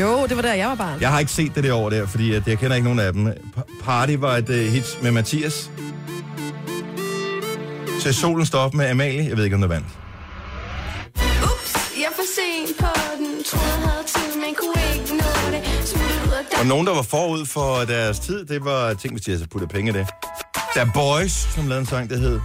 [0.01, 1.01] Jo, det var der, jeg var barn.
[1.01, 3.13] Jeg har ikke set det det år der, fordi at jeg kender ikke nogen af
[3.13, 3.27] dem.
[3.27, 5.69] Pa- Party var et uh, hit med Mathias.
[8.01, 9.25] Til solen står op med Amalie.
[9.29, 9.85] Jeg ved ikke, om der vandt.
[12.03, 12.85] Jeg for sent på
[13.17, 13.43] den.
[13.43, 15.87] Troede, jeg havde tid, men kunne ikke nå det.
[15.87, 19.21] Smuttede ud af Og nogen, der var forud for deres tid, det var, tænk hvis
[19.25, 20.07] de havde puttet penge i det.
[20.75, 22.39] Der er Boys, som lavede en sang, der hed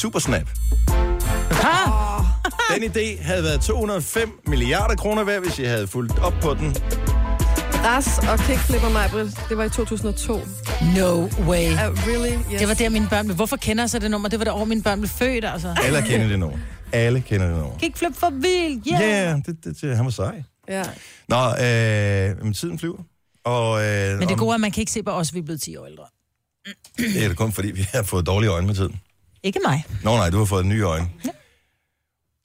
[0.00, 0.42] Supersnap.
[2.74, 6.76] Den idé havde været 205 milliarder kroner værd, hvis jeg havde fulgt op på den.
[7.84, 9.10] Ras og Kickflipper mig,
[9.48, 10.40] det var i 2002.
[10.96, 11.72] No way.
[11.72, 12.32] Uh, really?
[12.52, 12.58] Yes.
[12.58, 13.36] Det var der, mine børn blev...
[13.36, 14.28] Hvorfor kender jeg så det nummer?
[14.28, 15.74] Det var det år, mine børn blev født, altså.
[15.84, 16.58] Alle kender det nummer.
[16.92, 17.78] Alle kender det nummer.
[17.78, 19.02] Kickflip for vildt, Ja, yeah.
[19.02, 20.42] yeah, det, det, det, han var sej.
[20.68, 20.84] Ja.
[21.28, 21.46] Nå,
[22.36, 23.02] øh, men tiden flyver.
[23.44, 25.42] Og, øh, Men det gode er, at man kan ikke se på os, vi er
[25.42, 26.04] blevet 10 år ældre.
[26.96, 29.00] det er da kun fordi, vi har fået dårlige øjne med tiden.
[29.42, 29.84] Ikke mig.
[30.02, 31.08] Nå nej, du har fået nye øjne.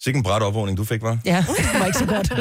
[0.04, 1.18] Sikke en bræt opvågning, du fik, var.
[1.26, 2.32] Ja, det var ikke så godt.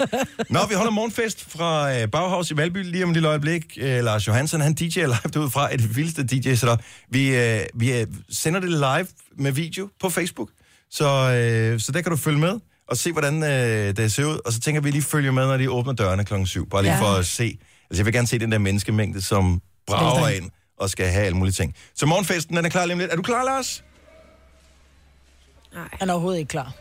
[0.54, 3.78] Nå, vi holder morgenfest fra øh, Bauhaus i Valby lige om et lille øjeblik.
[3.80, 6.82] Øh, Lars Johansen, han DJ'er live derude fra et vildeste DJ setup.
[7.10, 9.06] Vi, øh, vi øh, sender det live
[9.38, 10.50] med video på Facebook,
[10.90, 14.38] så, øh, så der kan du følge med og se, hvordan øh, det ser ud.
[14.44, 16.68] Og så tænker vi lige følge med, når de åbner dørene klokken 7.
[16.70, 17.00] Bare lige Ja.
[17.00, 17.58] for at se.
[17.90, 21.38] Altså, jeg vil gerne se den der menneskemængde, som brager ind og skal have alle
[21.38, 21.74] mulige ting.
[21.94, 23.12] Så morgenfesten, den er klar lige om lidt.
[23.12, 23.84] Er du klar, Lars?
[25.92, 26.72] Han er overhovedet ikke klar.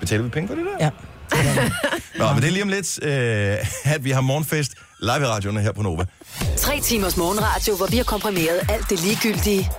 [0.00, 0.84] Betaler vi penge for det der?
[0.84, 0.90] Ja.
[2.18, 5.56] Nå, men det er lige om lidt, øh, at vi har morgenfest live i radioen
[5.56, 6.04] her på Nova.
[6.56, 9.70] Tre timers morgenradio, hvor vi har komprimeret alt det ligegyldige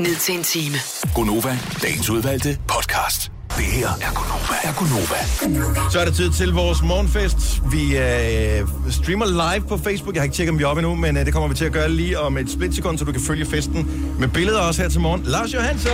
[0.00, 0.76] ned til en time.
[1.14, 3.32] Gonova, dagens udvalgte podcast.
[3.56, 4.54] Det her er Gonova.
[4.64, 5.90] Er Gonova.
[5.90, 7.36] Så er det tid til vores morgenfest.
[7.72, 10.14] Vi øh, streamer live på Facebook.
[10.14, 11.64] Jeg har ikke tjekket, om vi er oppe endnu, men øh, det kommer vi til
[11.64, 14.88] at gøre lige om et splitsekund, så du kan følge festen med billeder også her
[14.88, 15.22] til morgen.
[15.24, 15.92] Lars Johansson!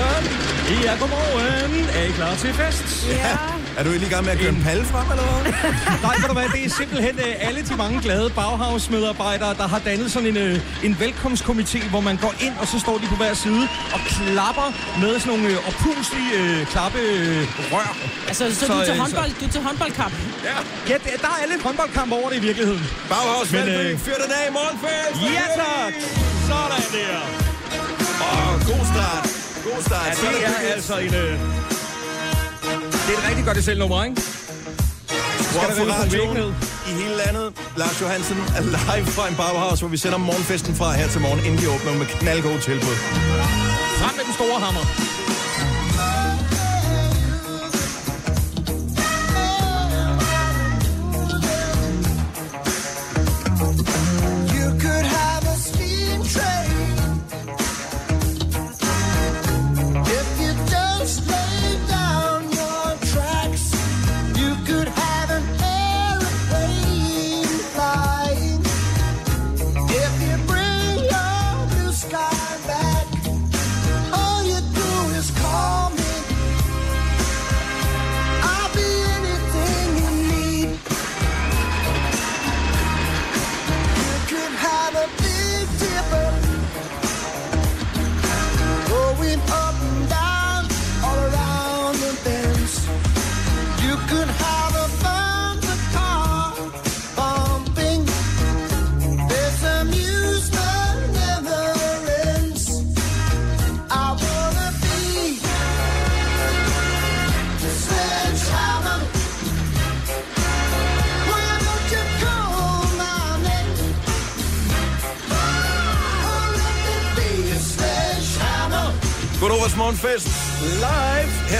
[0.84, 1.86] Ja, godmorgen.
[1.94, 3.06] Er I klar til fest?
[3.10, 3.63] Ja.
[3.78, 5.52] Er du lige i gang med at køre en palle frem, eller hvad?
[6.06, 9.78] Nej, ved du hvad, det er simpelthen øh, alle de mange glade Bauhaus-medarbejdere, der har
[9.78, 13.16] dannet sådan en, øh, en velkomstkomité, hvor man går ind, og så står de på
[13.22, 13.62] hver side
[13.94, 14.68] og klapper
[15.02, 17.90] med sådan nogle øh, opuslige øh, klappe øh, rør.
[18.28, 20.14] Altså, så, så du, er til øh, håndbold, du er til håndboldkamp?
[20.48, 20.56] Ja,
[20.90, 22.82] ja det, der er lidt håndboldkamp over det i virkeligheden.
[23.08, 25.16] Bauhaus, Men, øh, fyr den af, morgenfest!
[25.36, 25.92] Ja, tak!
[26.48, 27.18] Sådan der.
[28.26, 29.24] Åh, god start.
[29.68, 30.06] God start.
[30.06, 30.72] Ja, Så det er bygget.
[30.74, 31.14] altså en...
[31.14, 31.73] Øh,
[33.06, 34.20] det er et rigtig godt det selv nummer, ikke?
[34.20, 36.54] Skal på radioen
[36.90, 37.46] i hele landet.
[37.76, 41.40] Lars Johansen er live fra en Bauhaus, hvor vi sender morgenfesten fra her til morgen,
[41.46, 42.96] inden de åbner med knaldgode tilbud.
[44.00, 45.13] Frem med den store hammer.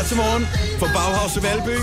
[0.04, 0.44] Her til morgen
[0.80, 1.76] på Bauhaus i Valby.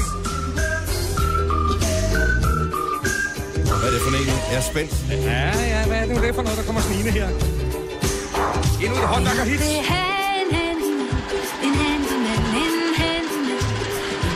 [3.80, 4.28] Hvad er det for en?
[4.52, 4.94] Jeg er spændt.
[5.10, 7.28] Ja, ja, hvad er det nu det for noget, der kommer snigende her?
[8.84, 9.60] Endnu et håndværkerhit.
[9.66, 11.10] vil have en handyman,
[11.68, 13.62] en handyman, en handyman,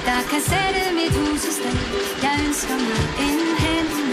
[0.08, 1.80] der kan sætte mit hus i stand.
[2.26, 4.05] Jeg ønsker mig en handyman,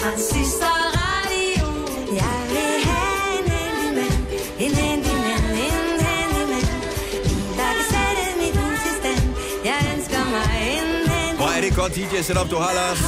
[0.00, 1.66] transistorradio.
[2.20, 3.98] Jeg vil have en
[4.64, 5.78] en handyman, en.
[6.40, 6.50] En
[7.58, 9.24] der kan sætte mit hus i stand.
[9.64, 11.36] Jeg ønsker mig en handyman.
[11.36, 13.02] Hvor er det godt DJ-setup, du har, Lars.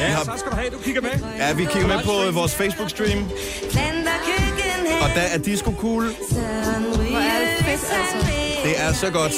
[0.00, 1.10] Ja, har- så skal du have, du kigger med.
[1.38, 3.20] Ja, vi kigger med på vores Facebook-stream,
[5.02, 6.04] og der er disco cool.
[6.04, 8.16] Hvor er det fedt, altså.
[8.64, 9.32] Det er så godt.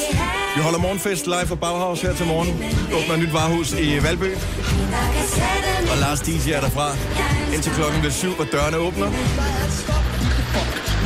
[0.57, 2.65] Vi holder morgenfest live fra Bauhaus her til morgen.
[2.97, 4.31] Åbner et nyt varehus i Valby,
[5.97, 6.89] og Lars DJ er derfra.
[7.55, 9.09] Indtil klokken bliver syv, og dørene åbner.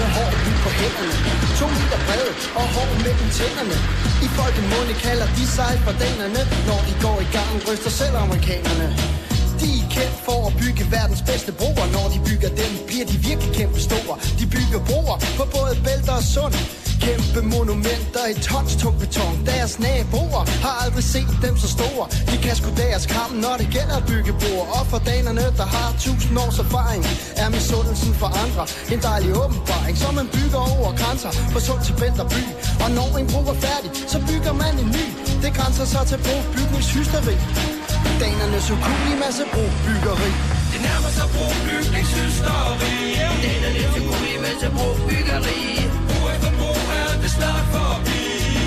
[0.00, 0.31] med hår
[0.64, 1.14] på hænderne.
[1.61, 3.76] To meter brede og hår mellem tænderne.
[4.26, 6.42] I folkemunde kalder de sig for danerne.
[6.68, 8.87] Når de går i gang, ryster selv amerikanerne.
[9.61, 11.87] De er kendt for at bygge verdens bedste broer.
[11.96, 14.14] Når de bygger dem, bliver de virkelig kæmpe store.
[14.40, 16.55] De bygger broer på både bælter og sund.
[17.04, 19.34] Kæmpe monumenter i tons tung beton.
[19.50, 22.04] Deres naboer har aldrig set dem så store.
[22.30, 24.66] De kan sgu deres kram, når det gælder at bygge broer.
[24.78, 27.02] Og for danerne, der har tusind års erfaring,
[27.42, 29.94] er misundelsen for andre en dejlig åbenbaring.
[30.02, 32.42] Så man bygger over grænser på sund til bælt og by.
[32.84, 35.06] Og når en bro er færdig, så bygger man en ny.
[35.42, 37.36] Det grænser sig til brobygningshysteri.
[38.20, 40.30] Danernes ukulige masse brobyggeri.
[40.72, 42.94] Det nærmer sig brobygningshysteri.
[43.44, 45.89] Danernes ukulige masse brobyggeri.
[47.30, 48.20] Bro efter bro er det snart forbi.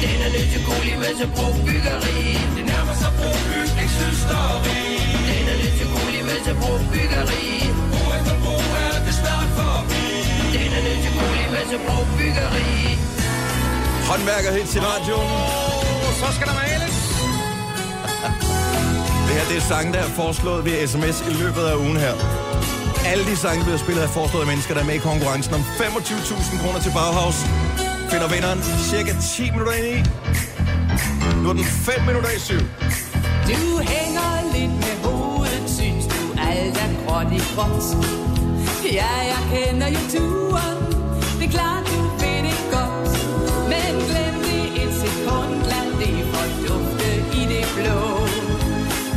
[0.04, 2.20] Danernes ukulige masse brobyggeri.
[2.56, 4.82] Det nærmer sig brobygningshysteri.
[5.30, 7.46] Danernes ukulige masse brobyggeri.
[7.92, 10.06] Bro efter bro er det snart forbi.
[10.56, 12.70] Danernes ukulige masse brobyggeri.
[14.10, 15.30] Håndværker hit til radioen.
[16.22, 16.98] Så skal der males.
[19.28, 22.16] Det her det er sange, der er foreslået via sms i løbet af ugen her.
[23.12, 25.54] Alle de sange, der bliver spillet, er foreslået af mennesker, der er med i konkurrencen
[25.54, 27.38] om 25.000 kroner til Bauhaus.
[28.14, 29.98] Finder vinderen cirka 10 minutter ind i.
[31.42, 32.60] Nu er den 5 minutter i syv.
[33.50, 33.62] Du
[33.94, 37.86] hænger lidt med hovedet, synes du alt er gråt i gråt.
[39.00, 40.78] Ja, jeg kender jo turen,
[41.40, 43.14] det er klart, du ved det godt.
[43.72, 48.00] Men glem det et sekund, lad det fordufte i det blå.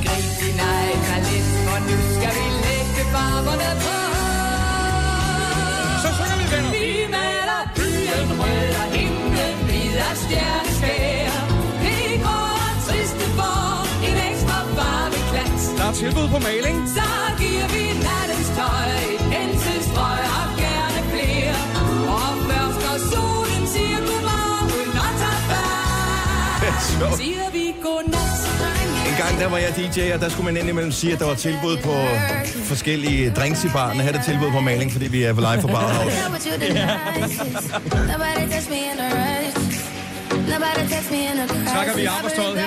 [0.04, 3.95] Grib din egen talent, for nu skal vi lægge barberne på.
[16.00, 16.76] Tilbud på maling.
[16.98, 17.08] Så
[17.42, 21.56] giver vi nattens tøj et penselstrøg og gerne flere.
[22.16, 25.42] Og først når solen siger godmorgen og tager
[26.98, 27.16] Sjovt.
[27.22, 28.36] siger vi godnat.
[29.10, 31.34] En gang der var jeg DJ, og der skulle man indimellem sige, at der var
[31.34, 31.94] tilbud på
[32.72, 34.00] forskellige drinks i baren.
[34.00, 35.68] Her er der tilbud på maling, fordi vi er live på
[41.10, 41.70] me in a crash.
[41.74, 42.66] Snakker vi arbejdstøjet her,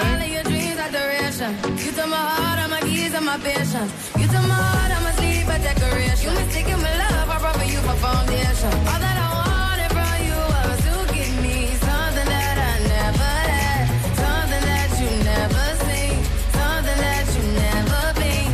[2.64, 2.79] All
[3.20, 3.92] took my patience.
[4.18, 6.24] You took my heart, I'm asleep, a decoration.
[6.24, 8.72] You mistaken my love, I brought for you for foundation.
[8.92, 13.86] All that I wanted from you was to give me something that I never had,
[14.24, 16.18] something that you never seen,
[16.60, 18.52] something that you never been.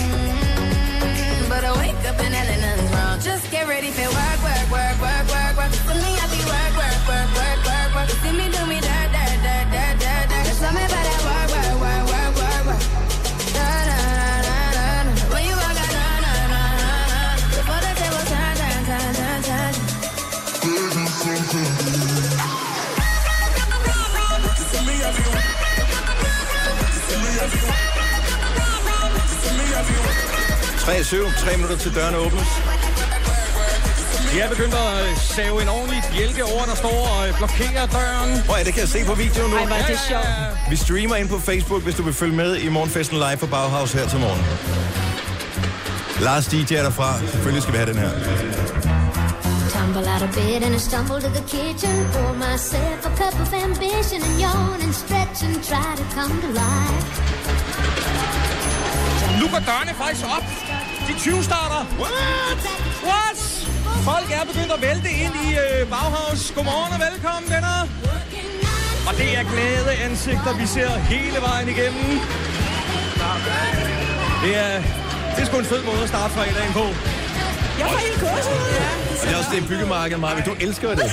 [0.00, 3.16] Mm, But I wake up and nothing's wrong.
[3.20, 4.57] Just get ready for work, work,
[30.88, 32.48] 3-7, 3 minutter til dørene åbnes.
[34.32, 38.30] De er begyndt at save en ordentlig bjælke over, der står og øh, blokerer døren.
[38.44, 39.56] Hvor er det kan jeg se på videoen nu.
[39.56, 40.70] Ej, hvor er det sjovt.
[40.70, 43.92] Vi streamer ind på Facebook, hvis du vil følge med i morgenfesten live på Bauhaus
[43.92, 44.42] her til morgen.
[46.20, 47.18] Lars DJ er derfra.
[47.32, 48.10] Selvfølgelig skal vi have den her.
[49.74, 53.50] Tumble out of bed and I stumble to the kitchen Pour myself a cup of
[53.66, 57.04] ambition And yawn and stretch and try to come to life
[59.40, 60.67] Nu går dørene faktisk op
[61.08, 61.82] de 20 starter.
[61.98, 62.58] What?
[63.08, 63.38] What?
[64.10, 66.52] Folk er begyndt at vælte ind i øh, Bauhaus.
[66.56, 67.76] Godmorgen og velkommen, venner.
[69.08, 72.08] Og det er glade ansigter, vi ser hele vejen igennem.
[74.44, 74.74] Det er,
[75.34, 76.84] det er sgu en fed måde at starte fredagen på.
[77.78, 78.56] Jeg får helt kurset.
[78.78, 78.88] Ja.
[79.20, 80.40] Og det er også det byggemarked, Maja.
[80.50, 81.02] Du elsker det.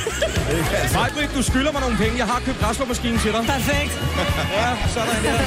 [0.81, 0.97] altså.
[0.97, 2.17] Majbrit, du skylder mig nogle penge.
[2.17, 3.43] Jeg har købt græsslåmaskinen til dig.
[3.55, 3.93] Perfekt.
[4.59, 5.39] Ja, sådan der.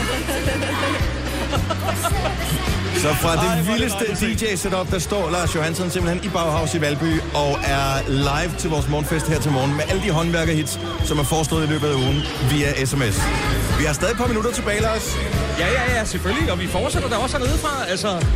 [3.02, 4.04] Så fra det Ej, vildeste.
[4.20, 8.88] DJ-setup, der står Lars Johansson simpelthen i Bauhaus i Valby og er live til vores
[8.88, 12.22] morgenfest her til morgen med alle de håndværkerhits, som er foreslået i løbet af ugen
[12.50, 13.16] via sms.
[13.78, 15.16] Vi har stadig et par minutter tilbage, Lars.
[15.58, 16.52] Ja, ja, ja, selvfølgelig.
[16.52, 17.84] Og vi fortsætter der også hernede fra.
[17.88, 18.26] Altså,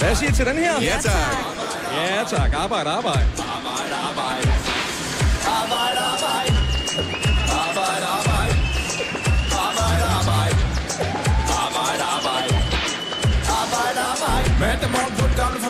[0.00, 0.72] hvad siger til den her?
[0.82, 1.12] Ja, tak.
[1.96, 2.54] Ja, tak.
[2.54, 3.26] Arbejde, arbejde.
[4.16, 4.51] Mandag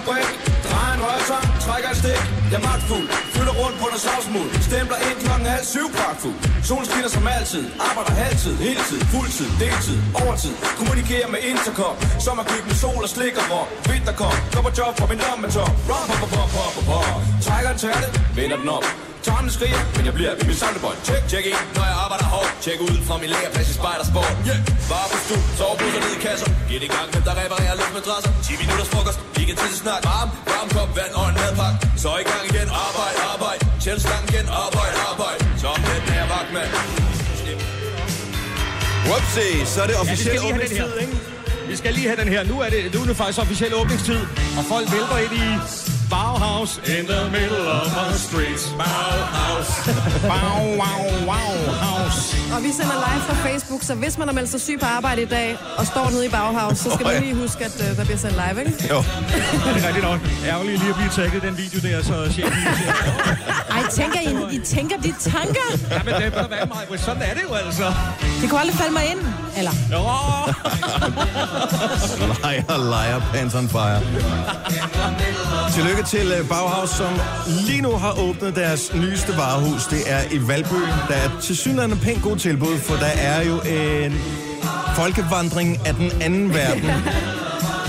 [0.06, 0.28] på fabrik
[0.66, 2.22] Drejer en rørsang, trækker et stik.
[2.50, 6.38] Jeg er magtfuld, fylder rundt på noget sovsmuld Stempler ind klokken halv syv pragtfuld.
[6.68, 10.54] Solen skinner som altid, arbejder halvtid, hele tid, fuldtid, deltid, overtid.
[10.80, 14.92] Kommunikerer med intercom, som at købe med sol og slik og rom Vinterkom, kommer job
[14.98, 18.58] fra min lomme tom Rom, pom, pom, pom, pom, pom, pom Trækker en tærte, vender
[18.62, 19.11] den op.
[19.28, 20.96] Tarmen skriger, men jeg bliver ved min samlebånd.
[21.08, 22.50] Check, check ind, når jeg arbejder hårdt.
[22.64, 24.60] Tjek ud fra min lagerplads i Spejdersport yeah.
[24.92, 26.48] Bare på stu, sovepusser ned i kasser.
[26.68, 30.00] Giv det i gang, hvem der reparerer luftmadrasser 10 minutters frokost, ikke tid til snak
[30.10, 31.76] Varm, varm kop vand og en madpakke.
[32.02, 33.60] Så i gang igen, arbejde, arbejde.
[33.82, 35.40] Tjæl slangen igen, arbejde, arbejde.
[35.62, 36.70] Som den her vagtmand
[39.08, 40.84] Whoopsie, så er det Ja, vi officielt skal lige have den her.
[40.84, 41.68] åbningstid, ikke?
[41.70, 42.42] Vi skal lige have den her.
[42.52, 44.20] Nu er det, nu er det faktisk officiel åbningstid,
[44.58, 45.46] og folk vælter ind i
[46.12, 48.60] Bauhaus in the middle of the street.
[48.82, 49.68] Bauhaus.
[50.32, 51.54] Bau, wow, wow,
[51.86, 52.36] house.
[52.54, 55.22] Og vi sender live fra Facebook, så hvis man har meldt sig syg på arbejde
[55.22, 57.20] i dag og står nede i Bauhaus, så skal man ja.
[57.20, 58.88] lige huske, at uh, der bliver sendt live, ikke?
[58.90, 58.98] Jo.
[59.74, 60.20] Det er rigtigt nok.
[60.46, 62.52] Ærgerligt lige at blive tagget den video der, så chefen.
[63.70, 65.66] Ej, tænker I, I tænker de tanker?
[65.90, 67.00] Ja, men det er hvad mig.
[67.00, 67.86] Sådan er det jo altså.
[68.40, 69.20] Det kunne aldrig falde mig ind.
[69.56, 69.70] Eller?
[69.92, 69.98] Jo.
[72.42, 74.00] Liar, liar, pants on fire.
[75.74, 79.84] Tillykke til øh, Bauhaus, som lige nu har åbnet deres nyeste varehus.
[79.86, 80.74] Det er i Valby.
[81.08, 84.14] Der er til synligheden pænt god tilbud, for der er jo en
[84.94, 86.90] folkevandring af den anden verden.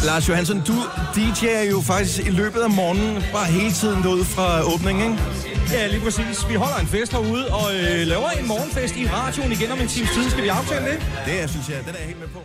[0.04, 0.74] Lars Johansson, du
[1.16, 5.24] DJ'er jo faktisk i løbet af morgenen bare hele tiden derude fra åbningen, ikke?
[5.72, 6.50] Ja, lige præcis.
[6.50, 9.88] Vi holder en fest herude og øh, laver en morgenfest i radioen igen om en
[9.88, 10.30] times tid.
[10.30, 10.98] Skal vi aftale det?
[11.26, 12.40] Det er, synes jeg, den er jeg helt med på.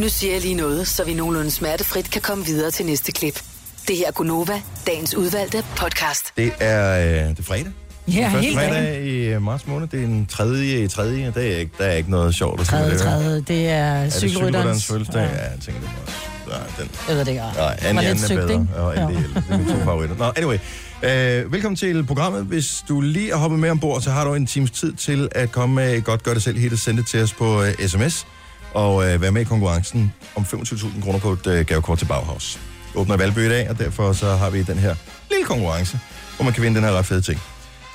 [0.00, 3.42] Nu siger jeg lige noget, så vi nogenlunde smertefrit kan komme videre til næste klip.
[3.88, 6.32] Det her er Gunova, dagens udvalgte podcast.
[6.36, 7.72] Det er, øh, det er fredag.
[8.08, 9.06] Ja, første hele fredag dagen.
[9.06, 9.88] i øh, marts måned.
[9.88, 11.32] Det er den tredje i tredje.
[11.34, 12.78] Det er ikke, der er ikke noget sjovt at sige.
[12.78, 13.12] Tredje, ved det, vel?
[13.12, 15.22] tredje, det er Er cykelrytterens fødselsdag?
[15.22, 16.33] Ja, jeg tænker det også.
[16.58, 16.90] Nej, den.
[17.08, 17.40] Jeg ved det ikke.
[17.42, 18.66] Nej, Var Anne er bedre.
[18.76, 19.06] Og Ja.
[19.08, 19.34] NDL.
[19.34, 20.16] Det er mine to favoritter.
[20.16, 20.58] Nå, anyway.
[21.02, 22.44] Øh, velkommen til programmet.
[22.44, 25.52] Hvis du lige er hoppet med ombord, så har du en times tid til at
[25.52, 27.88] komme med et godt gør det selv helt og sende det til os på øh,
[27.88, 28.26] sms.
[28.74, 32.58] Og øh, være med i konkurrencen om 25.000 kroner på et øh, gavekort til Bauhaus.
[32.94, 34.94] Åbner Valby i dag, og derfor så har vi den her
[35.30, 35.98] lille konkurrence,
[36.36, 37.40] hvor man kan vinde den her ret fede ting.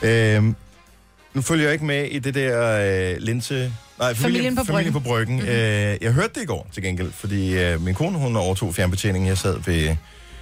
[0.01, 0.43] Øh,
[1.33, 2.79] nu følger jeg ikke med i det der
[3.11, 3.73] øh, linse...
[3.99, 5.37] Nej, Familien på familien på Bryggen.
[5.39, 5.55] bryggen.
[5.55, 9.27] Øh, jeg hørte det i går til gengæld, fordi øh, min kone hun overtog fjernbetjeningen.
[9.27, 9.95] Jeg sad ved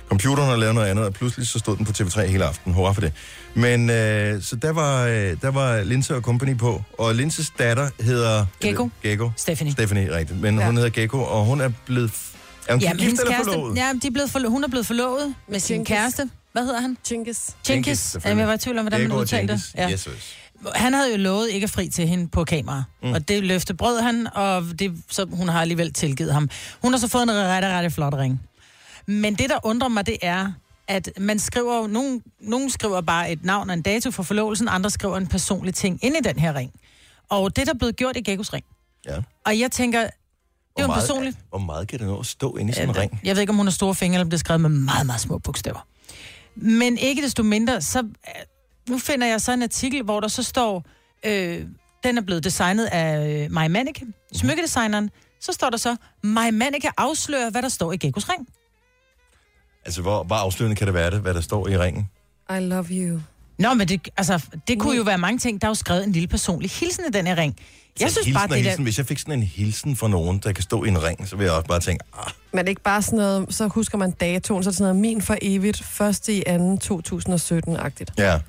[0.10, 2.74] computeren og lavede noget andet, og pludselig så stod den på TV3 hele aften.
[2.74, 3.14] Hurra for det.
[3.54, 7.90] Men øh, så der var, øh, der var Linse og company på, og Linses datter
[8.02, 8.46] hedder...
[8.62, 8.90] Gekko.
[9.04, 9.32] Gekko.
[9.38, 9.74] Stephanie.
[9.74, 10.42] Stephanie, rigtigt.
[10.42, 10.62] Men Ja.
[10.62, 10.66] ja.
[10.68, 12.12] hun hedder Gekko, og hun er blevet...
[12.68, 13.78] Er hun Ja, gift eller kæreste, forlovet?
[13.78, 16.30] ja, de er blevet forlo- hun er blevet forlovet med sin kæreste.
[16.54, 16.98] Hvad hedder han?
[17.06, 17.38] Chinkis.
[17.64, 17.88] Chinkis.
[17.88, 19.64] Jenkins, Jamen, jeg var i tvivl om, hvordan man Gekko og udtalte det.
[19.80, 20.04] Jenkins.
[20.08, 20.36] Yes, yes.
[20.76, 22.84] Han havde jo lovet ikke at fri til hende på kamera.
[23.04, 23.12] Mm.
[23.12, 26.50] Og det løfte brød han, og det, så hun har alligevel tilgivet ham.
[26.82, 28.42] Hun har så fået en ret, ret flot ring.
[29.06, 30.52] Men det, der undrer mig, det er,
[30.88, 34.68] at man skriver jo, nogen, nogen skriver bare et navn og en dato for forlovelsen,
[34.68, 36.72] andre skriver en personlig ting ind i den her ring.
[37.30, 38.66] Og det er der blevet gjort i Gekkos ring.
[39.06, 39.18] Ja.
[39.46, 40.12] Og jeg tænker, det er
[40.74, 41.34] Hvor jo en meget, personlig...
[41.50, 43.20] hvor meget kan det nå at stå inde i sådan en ring?
[43.24, 45.06] Jeg ved ikke, om hun har store fingre, eller om det er skrevet med meget,
[45.06, 45.88] meget små bogstaver.
[46.56, 48.08] Men ikke desto mindre, så...
[48.88, 50.86] Nu finder jeg så en artikel, hvor der så står...
[51.26, 51.66] Øh,
[52.04, 55.10] den er blevet designet af øh, Maja Manneke, smykkedesigneren.
[55.42, 58.48] Så står der så, Maja Manneke afslører, hvad der står i Gekkos ring.
[59.86, 62.10] Altså, hvor, hvor afslørende kan det være det, hvad der står i ringen?
[62.50, 63.20] I love you.
[63.60, 65.62] Nå, men det, altså, det kunne jo være mange ting.
[65.62, 67.56] Der er jo skrevet en lille personlig hilsen i den her ring.
[68.00, 68.78] Jeg Så synes hilsen bare, det hilsen.
[68.78, 68.84] der...
[68.84, 71.36] Hvis jeg fik sådan en hilsen fra nogen, der kan stå i en ring, så
[71.36, 74.64] vil jeg også bare tænke, ah, Men ikke bare sådan noget, så husker man datoen,
[74.64, 76.28] så er det sådan noget, min for evigt, 1.
[76.28, 76.44] i
[76.82, 77.02] 2.
[77.10, 78.14] 2017-agtigt.
[78.18, 78.40] ja.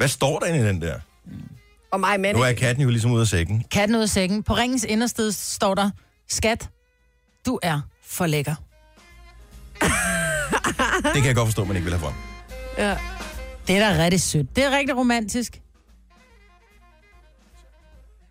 [0.00, 0.94] Hvad står der inde i den der?
[1.92, 2.36] Og mig, mand.
[2.36, 3.64] Nu er katten jo ligesom ude af sækken.
[3.70, 4.42] Katten ud af sækken.
[4.42, 5.90] På ringens indersted står der,
[6.28, 6.68] skat,
[7.46, 8.54] du er for lækker.
[11.04, 12.14] Det kan jeg godt forstå, man ikke vil have frem.
[12.78, 12.96] Ja.
[13.66, 14.56] Det er da rigtig sødt.
[14.56, 15.60] Det er rigtig romantisk.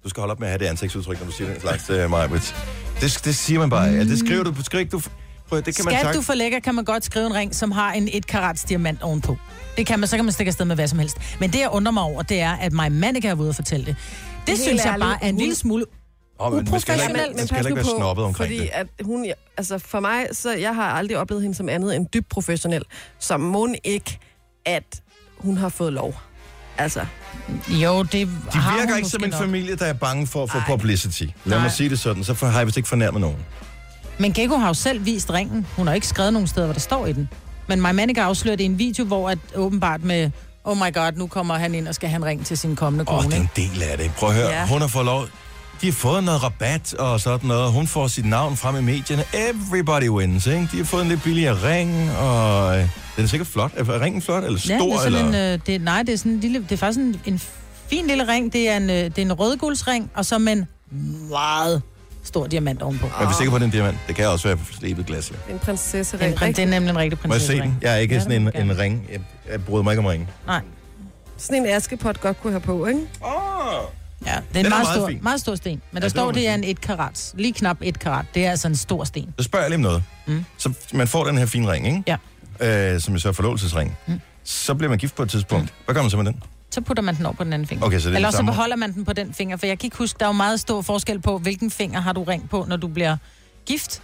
[0.04, 2.10] Du skal holde op med at have det ansigtsudtryk, når du siger den slags, uh,
[2.10, 2.56] Majbrit.
[3.02, 3.84] Det, det siger man bare.
[3.84, 4.64] Ja, det skriver du.
[4.64, 5.02] Skriver ikke du.
[5.50, 6.16] Prøv, det kan man Skat, sagt.
[6.16, 9.02] du for lækker, kan man godt skrive en ring, som har en 1 karats diamant
[9.02, 9.38] ovenpå.
[9.80, 11.18] Det kan man, så kan man stikke afsted med hvad som helst.
[11.40, 13.86] Men det, jeg undrer mig over, det er, at mig Mannika er ude og fortælle
[13.86, 13.96] det.
[13.96, 15.86] Det Helt synes jeg bare er en lille smule
[16.40, 18.70] Åh, men man skal heller ikke, man skal ikke være snobbet omkring fordi det.
[18.74, 19.26] at hun,
[19.58, 22.84] altså for mig, så jeg har aldrig oplevet hende som andet end dybt professionel.
[23.20, 24.20] Så må ikke,
[24.66, 25.02] at
[25.38, 26.16] hun har fået lov.
[26.78, 27.06] Altså,
[27.70, 28.28] Jo, det De
[28.58, 29.42] har virker hun ikke som en nok.
[29.42, 31.24] familie, der er bange for at få publicity.
[31.24, 31.62] Lad Nej.
[31.62, 33.38] mig sige det sådan, så har jeg vist ikke fornærmet nogen.
[34.18, 35.68] Men Gekko har jo selv vist ringen.
[35.76, 37.30] Hun har ikke skrevet nogen steder, hvad der står i den.
[37.78, 40.32] Men afslører det i en video, hvor at åbenbart med,
[40.64, 43.06] oh my god, nu kommer han ind og skal have en ring til sin kommende
[43.12, 43.30] Åh, kone.
[43.32, 44.12] det er en del af det.
[44.18, 44.60] Prøv at høre, Ja.
[44.60, 44.68] ja.
[44.68, 45.26] hun har fået lov.
[45.82, 47.72] De har fået noget rabat og sådan noget.
[47.72, 49.24] Hun får sit navn frem i medierne.
[49.34, 50.68] Everybody wins, ikke?
[50.72, 53.72] De har fået en lidt billigere ring, og øh, den er sikkert flot.
[53.78, 54.74] Er ringen flot, eller stor?
[54.74, 55.54] Ja, det er sådan eller?
[55.54, 57.42] en, øh, det, nej, det er sådan en lille, det er faktisk en, en
[57.90, 58.54] fin lille ring.
[58.54, 60.68] Det er en, øh, det er en rødguldsring, og så med en
[61.30, 61.82] meget
[62.24, 63.06] stor diamant ovenpå.
[63.06, 63.98] Er vi sikre på, at det er en diamant?
[64.08, 65.54] Det kan også være slebet glas, ja.
[65.54, 67.74] en prinsesse Det er, en, prin- det er nemlig en rigtig Må jeg se prinsessering.
[67.74, 67.80] den?
[67.82, 69.06] Jeg er ikke Ja, sådan en, en ring.
[69.12, 69.20] Jeg,
[69.52, 70.30] jeg bryder mig ikke om ringen.
[70.48, 70.62] Nej.
[71.38, 73.00] Sådan en askepot godt kunne have på, ikke?
[73.26, 73.32] Åh!
[74.26, 75.20] Ja, det er Den en er meget, meget stor, fin.
[75.24, 75.72] meget stor sten.
[75.72, 77.32] Men der Ja, det står, det er en 1 karat.
[77.36, 78.26] Lige knap 1 karat.
[78.36, 79.34] Det er altså en stor sten.
[79.38, 80.04] Så spørger jeg lige om noget.
[80.28, 80.46] Mm.
[80.58, 82.04] Så man får den her fine ring, ikke?
[82.62, 82.94] Ja.
[82.94, 83.98] Øh, som jo så er forlovelsesring.
[84.08, 84.22] Mm.
[84.44, 85.64] Så bliver man gift på et tidspunkt.
[85.66, 85.70] Mm.
[85.86, 86.44] Hvad gør man så med den?
[86.72, 87.86] Så putter man den over på den anden finger.
[87.86, 88.52] Okay, så det er Eller så samme.
[88.52, 89.58] beholder man den på den finger.
[89.58, 92.14] For jeg kan ikke huske, der er jo meget stor forskel på, hvilken finger har
[92.14, 93.18] du ring på, når du bliver
[93.66, 94.02] gift.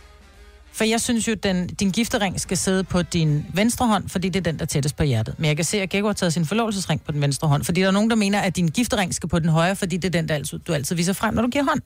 [0.74, 4.40] For jeg synes jo, den, din giftering skal sidde på din venstre hånd, fordi det
[4.40, 5.36] er den, der er tættest på hjertet.
[5.38, 7.64] Men jeg kan se, at Gekko har taget sin forlovelsesring på den venstre hånd.
[7.64, 10.06] Fordi der er nogen, der mener, at din giftering skal på den højre, fordi det
[10.06, 11.82] er den, der altid, du altid viser frem, når du giver hånd.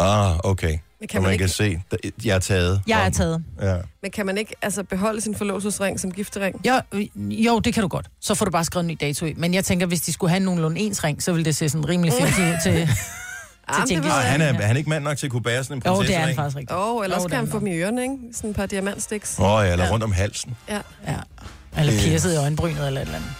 [0.00, 0.68] Ah, okay.
[0.68, 2.82] Men kan kan man, man kan ikke- se, der- jeg er taget.
[2.86, 3.44] Jeg er taget.
[3.62, 3.76] Ja.
[4.02, 6.66] Men kan man ikke altså, beholde sin forlovelsesring som giftering?
[6.66, 7.06] Jo, øh,
[7.46, 8.06] jo, det kan du godt.
[8.20, 9.34] Så får du bare skrevet en ny dato i.
[9.36, 11.88] Men jeg tænker, hvis de skulle have nogenlunde ens ring, så ville det se sådan
[11.88, 12.72] rimelig fint ud til...
[13.86, 14.62] til Jamen, Og jeg han er, ikke.
[14.62, 16.12] er han ikke mand nok til at kunne bære sådan en Jo, prinsesse?
[16.12, 16.76] det er han faktisk rigtigt.
[16.78, 18.16] Åh, oh, ellers Jo, kan han få han dem i ørerne, ikke?
[18.32, 19.36] Sådan et par diamantstiks.
[19.38, 20.56] Åh, oh, ja, eller rundt om halsen.
[20.68, 20.80] Ja.
[21.08, 21.16] Ja.
[21.78, 23.30] Eller piercet i øjenbrynet eller et eller andet.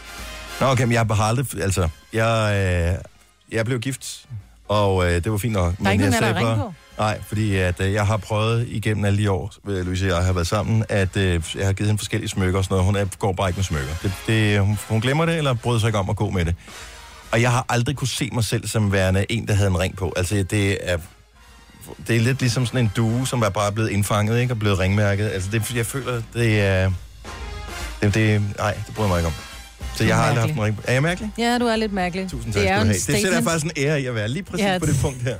[0.61, 1.63] Nå, okay, men jeg har aldrig...
[1.63, 2.55] Altså, jeg,
[2.99, 3.05] øh,
[3.57, 4.27] jeg blev gift,
[4.71, 5.75] og øh, det var fint nok.
[5.79, 6.73] Der er ikke jeg sagde bare- på?
[6.99, 10.27] Nej, fordi at, øh, jeg har prøvet igennem alle de år, øh, Louise og jeg
[10.27, 12.85] har været sammen, at øh, jeg har givet hende forskellige smykker og sådan noget.
[12.85, 13.95] Hun er, går bare ikke med smykker.
[14.03, 16.55] Det, det, hun, hun glemmer det, eller bryder sig ikke om at gå med det.
[17.33, 19.97] Og jeg har aldrig kunne se mig selv som værende en, der havde en ring
[19.97, 20.12] på.
[20.16, 20.99] Altså, det er,
[22.07, 24.53] det er lidt ligesom sådan en due, som er bare blevet indfanget, ikke?
[24.55, 25.29] Og blevet ringmærket.
[25.31, 26.91] Altså, det, jeg føler, det er...
[28.03, 29.50] Det, det, nej, det bryder jeg mig ikke om.
[29.95, 30.78] Så jeg har aldrig haft en ring.
[30.84, 31.30] Er jeg mærkelig?
[31.38, 32.30] Ja, du er lidt mærkelig.
[32.30, 32.88] Tusind tak skal du have.
[32.88, 34.78] Det sætter jeg faktisk en ære i at være lige præcis ja.
[34.78, 35.36] på det punkt her.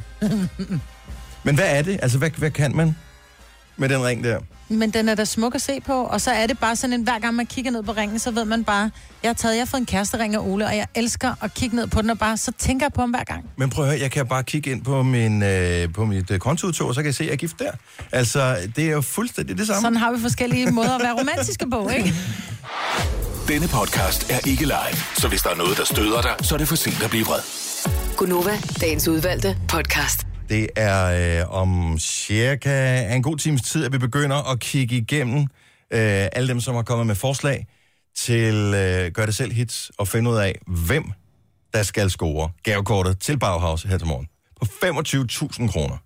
[1.43, 1.99] Men hvad er det?
[2.03, 2.97] Altså, hvad, hvad kan man
[3.77, 4.39] med den ring der?
[4.73, 7.03] Men den er da smuk at se på, og så er det bare sådan en,
[7.03, 8.91] hver gang man kigger ned på ringen, så ved man bare,
[9.23, 11.77] jeg har taget, jeg har fået en kærestering af Ole, og jeg elsker at kigge
[11.77, 13.45] ned på den, og bare, så tænker jeg på ham hver gang.
[13.57, 16.39] Men prøv at høre, jeg kan bare kigge ind på, min, øh, på mit øh,
[16.39, 17.71] kontoudtog, og så kan jeg se, at jeg er gift der.
[18.13, 19.81] Altså, det er jo fuldstændig det samme.
[19.81, 22.15] Sådan har vi forskellige måder at være romantiske på, ikke?
[23.49, 26.59] Denne podcast er ikke live, så hvis der er noget, der støder dig, så er
[26.59, 27.41] det for sent at blive vred.
[28.17, 30.30] Gunova, dagens udvalgte podcast.
[30.51, 35.41] Det er øh, om cirka en god times tid, at vi begynder at kigge igennem
[35.41, 37.67] øh, alle dem, som har kommet med forslag
[38.17, 41.05] til øh, Gør det selv hits, og finde ud af, hvem
[41.75, 44.29] der skal score gavekortet til Bauhaus her til morgen.
[44.61, 45.97] På 25.000 kroner.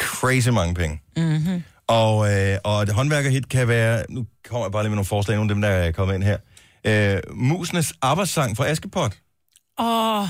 [0.00, 1.02] Crazy mange penge.
[1.16, 1.62] Mm-hmm.
[1.86, 5.36] Og, øh, og et håndværkerhit kan være, nu kommer jeg bare lige med nogle forslag,
[5.36, 6.38] nogle af dem, der er kommet ind her.
[6.84, 9.18] Øh, Musenes arbejdssang fra Askepot.
[9.78, 10.28] Åh,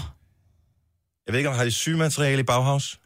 [1.26, 3.00] Jeg ved ikke, om har de sygemateriale i Bauhaus?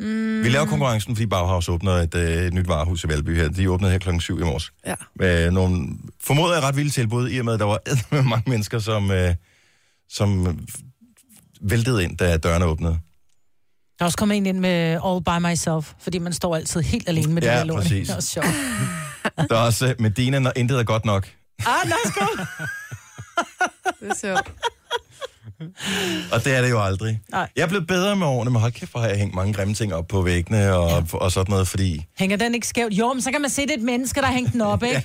[0.00, 3.48] mm, Vi laver konkurrencen, fordi Bauhaus åbner et, øh, et nyt varehus i Valby her.
[3.48, 4.72] De åbnede her klokken 7 i morges.
[4.86, 4.94] Ja.
[5.16, 5.88] Med nogle,
[6.20, 9.34] formodet er ret vilde tilbud, i og med, at der var mange mennesker, som, øh,
[10.08, 10.58] som
[11.60, 12.92] væltede ind, da dørene åbnede.
[13.98, 17.08] Der er også kommet en ind med All By Myself, fordi man står altid helt
[17.08, 17.78] alene med det Ja, der lort.
[17.82, 18.06] præcis.
[18.06, 18.46] Det er også sjovt.
[19.50, 21.28] Der er også øh, Medina, når intet er godt nok.
[21.58, 22.46] Ah, nej, skål.
[24.00, 24.52] Det er sjovt.
[26.32, 27.20] Og det er det jo aldrig.
[27.30, 27.48] Nej.
[27.56, 29.74] Jeg er blevet bedre med årene, men hold kæft, hvor har jeg hængt mange grimme
[29.74, 31.16] ting op på væggene og, ja.
[31.18, 32.06] og sådan noget, fordi...
[32.18, 32.92] Hænger den ikke skævt?
[32.92, 34.82] Jo, men så kan man se, det er et menneske, der har hængt den op,
[34.88, 35.02] ikke?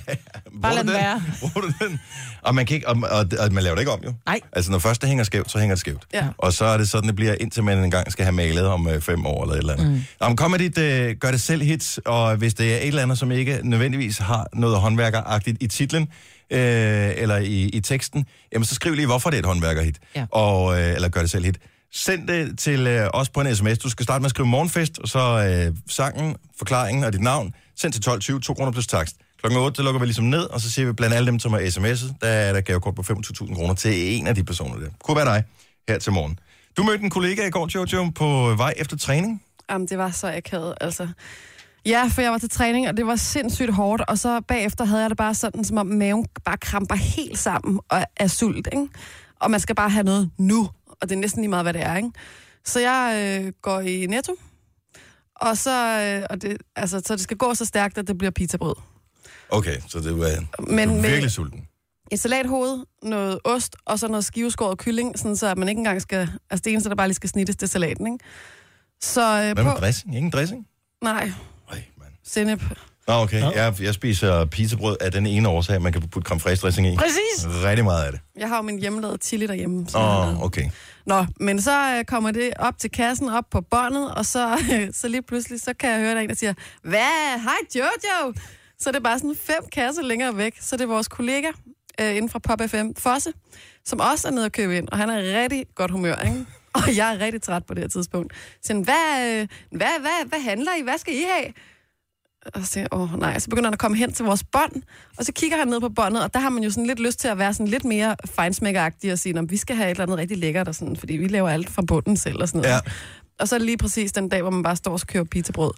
[0.62, 1.22] Bare lad den være.
[1.40, 2.00] Bruger du den?
[2.42, 4.12] Og man, kan ikke, og, og, og man laver det ikke om, jo.
[4.26, 4.40] Nej.
[4.52, 6.02] Altså, når først det hænger skævt, så hænger det skævt.
[6.12, 6.26] Ja.
[6.38, 9.00] Og så er det sådan, det bliver, indtil man engang skal have malet om øh,
[9.00, 9.90] fem år eller et eller andet.
[9.90, 10.02] Mm.
[10.20, 12.86] Nå, men kom med dit øh, gør det selv hits, og hvis det er et
[12.86, 16.08] eller andet, som ikke nødvendigvis har noget håndværkeragtigt i titlen,
[16.50, 19.98] øh, eller i, i teksten, jamen så skriv lige, hvorfor det er et håndværkerhit.
[20.16, 20.26] Ja.
[20.30, 21.58] Og, øh, eller gør det selv hit.
[21.92, 23.78] Send det til øh, os på en sms.
[23.78, 25.18] Du skal starte med at skrive morgenfest, og så
[25.68, 27.54] øh, sangen, forklaringen og dit navn.
[27.76, 29.16] Send til 12.20, 2 kroner plus takst.
[29.40, 31.52] Klokken 8, der lukker vi ligesom ned, og så siger vi blandt alle dem, som
[31.52, 34.86] har sms'et, der er der gavekort på 25.000 kroner til en af de personer der.
[35.04, 35.44] Kunne være dig
[35.88, 36.38] her til morgen.
[36.76, 39.42] Du mødte en kollega i går, Jojo, på vej efter træning.
[39.70, 41.08] Jamen, det var så akavet, altså.
[41.86, 45.00] Ja, for jeg var til træning, og det var sindssygt hårdt, og så bagefter havde
[45.02, 48.88] jeg det bare sådan, som om maven bare kramper helt sammen og er sult, ikke?
[49.40, 51.82] Og man skal bare have noget nu, og det er næsten lige meget, hvad det
[51.82, 52.10] er, ikke?
[52.64, 54.36] Så jeg øh, går i Netto,
[55.36, 58.30] og så, øh, og det, altså, så det skal gå så stærkt, at det bliver
[58.30, 58.74] pizzabrød.
[59.50, 60.28] Okay, så det var
[60.72, 61.64] Men du med- virkelig sulten.
[62.12, 66.30] Et salathoved, noget ost, og så noget skiveskåret kylling, sådan så man ikke engang skal...
[66.50, 68.24] Altså det eneste, der bare lige skal snittes, det er salaten, ikke?
[69.00, 69.62] Så øh, Hvad på...
[69.62, 70.16] med dressing?
[70.16, 70.66] Ingen dressing?
[71.02, 71.32] Nej.
[72.28, 72.62] Sennep.
[73.08, 73.42] Nå, okay.
[73.54, 76.86] Jeg, jeg spiser pizzabrød af den ene årsag, at man kan putte creme fraiche dressing
[76.92, 76.96] i.
[76.96, 77.46] Præcis.
[77.64, 78.20] Rigtig meget af det.
[78.38, 79.86] Jeg har jo min hjemmelavede chili derhjemme.
[79.88, 80.70] så- Åh, oh, okay.
[81.06, 84.88] Nå, men så øh, kommer det op til kassen, op på båndet, og så, øh,
[85.00, 87.40] så lige pludselig, så kan jeg høre, der er en, der siger, hvad?
[87.42, 88.32] Hej Jojo!
[88.80, 90.54] Så er det bare sådan fem kasser længere væk.
[90.60, 91.48] Så det er vores kollega
[92.00, 93.32] øh, inden fra Pop FM, Fosse,
[93.84, 96.46] som også er nede og købe ind, og han er rigtig godt humør, ikke?
[96.74, 98.32] Og jeg er rigtig træt på det her tidspunkt.
[98.62, 100.82] Så hvad, øh, hvad, hvad, hvad handler I?
[100.82, 101.52] Hvad skal I have?
[102.54, 104.82] Og så åh nej, så begynder han at komme hen til vores bånd,
[105.16, 107.18] og så kigger han ned på båndet, og der har man jo sådan lidt lyst
[107.20, 110.02] til at være sådan lidt mere fejnsmækkeragtig og sige, at vi skal have et eller
[110.02, 112.74] andet rigtig lækkert, og sådan, fordi vi laver alt fra bunden selv og sådan noget.
[112.74, 112.80] Ja.
[113.38, 115.72] Og så er det lige præcis den dag, hvor man bare står og kører pizzabrød.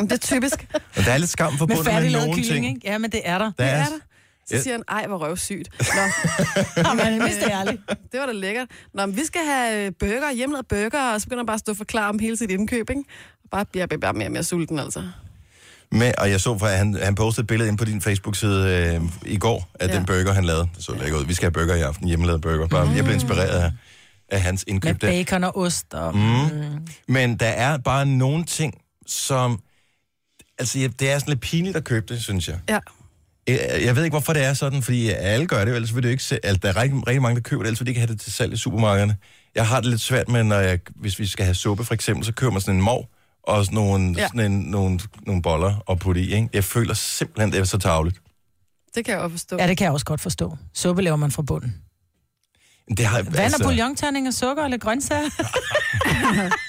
[0.00, 0.66] det er typisk.
[0.96, 2.76] Men der er lidt skam Med forbundet med, færdiglavet nogle kylling, ting.
[2.76, 2.80] ikke?
[2.90, 3.44] Ja, men det er der.
[3.44, 3.98] Der Det er- er der.
[4.50, 5.68] Så siger han, ej, hvor røvsygt.
[5.80, 6.02] Nå.
[6.88, 7.80] Jamen, hvis det er ærligt.
[8.12, 8.68] Det var da lækkert.
[8.94, 11.72] Nå, men vi skal have burger, hjemmelavet burger, og så begynder han bare at stå
[11.72, 13.02] og forklare om hele sit indkøb, ikke?
[13.50, 15.02] Bare bliver bare mere og mere sulten, altså.
[15.92, 19.02] Med, og jeg så, for han, han postede et billede ind på din Facebook-side øh,
[19.32, 19.92] i går, af ja.
[19.92, 19.98] Ja.
[19.98, 20.68] den burger, han lavede.
[20.76, 21.24] Det så lækker ud.
[21.24, 22.66] Vi skal have burger i aften, hjemmelavet burger.
[22.66, 22.96] Bare, mm.
[22.96, 23.72] Jeg blev inspireret af,
[24.28, 25.06] af hans Med indkøb der.
[25.06, 26.16] bacon og ost og...
[26.16, 26.86] Mm.
[27.08, 28.74] Men der er bare nogle ting,
[29.06, 29.60] som...
[30.58, 32.58] Altså, ja, det er sådan lidt pinligt at købe det, synes jeg.
[32.68, 32.78] Ja.
[33.46, 36.10] Jeg jeg ved ikke, hvorfor det er sådan, fordi alle gør det, ellers vil det
[36.10, 38.00] ikke se, altså, der er rigtig, rigtig mange, der køber det, ellers vil de ikke
[38.00, 39.16] have det til salg i supermarkederne.
[39.54, 42.24] Jeg har det lidt svært med, når jeg, hvis vi skal have suppe for eksempel,
[42.24, 43.08] så køber man sådan en mov,
[43.48, 44.26] og sådan nogle, ja.
[44.28, 46.34] Sådan en, nogle, nogle boller og putte i.
[46.34, 46.48] Ikke?
[46.52, 48.20] Jeg føler simpelthen, det er så tavligt.
[48.94, 49.56] Det kan jeg også forstå.
[49.60, 50.56] Ja, det kan jeg også godt forstå.
[50.74, 51.74] Suppe laver man fra bunden.
[52.96, 55.22] Det, har, Vand og bouillonterning og sukker og lidt grøntsager.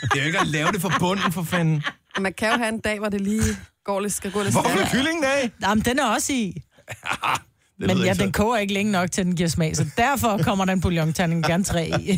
[0.01, 1.83] det er jo ikke at lave det fra bunden, for fanden.
[2.19, 3.43] Man kan jo have en dag, hvor det lige
[3.85, 5.51] går lidt, skal gå lidt Hvorfor er kyllingen af?
[5.61, 6.53] Jamen, den er også i.
[7.79, 10.65] ved Men ja, den koger ikke længe nok, til den giver smag, så derfor kommer
[10.65, 12.17] der en bouillonterning gerne tre i.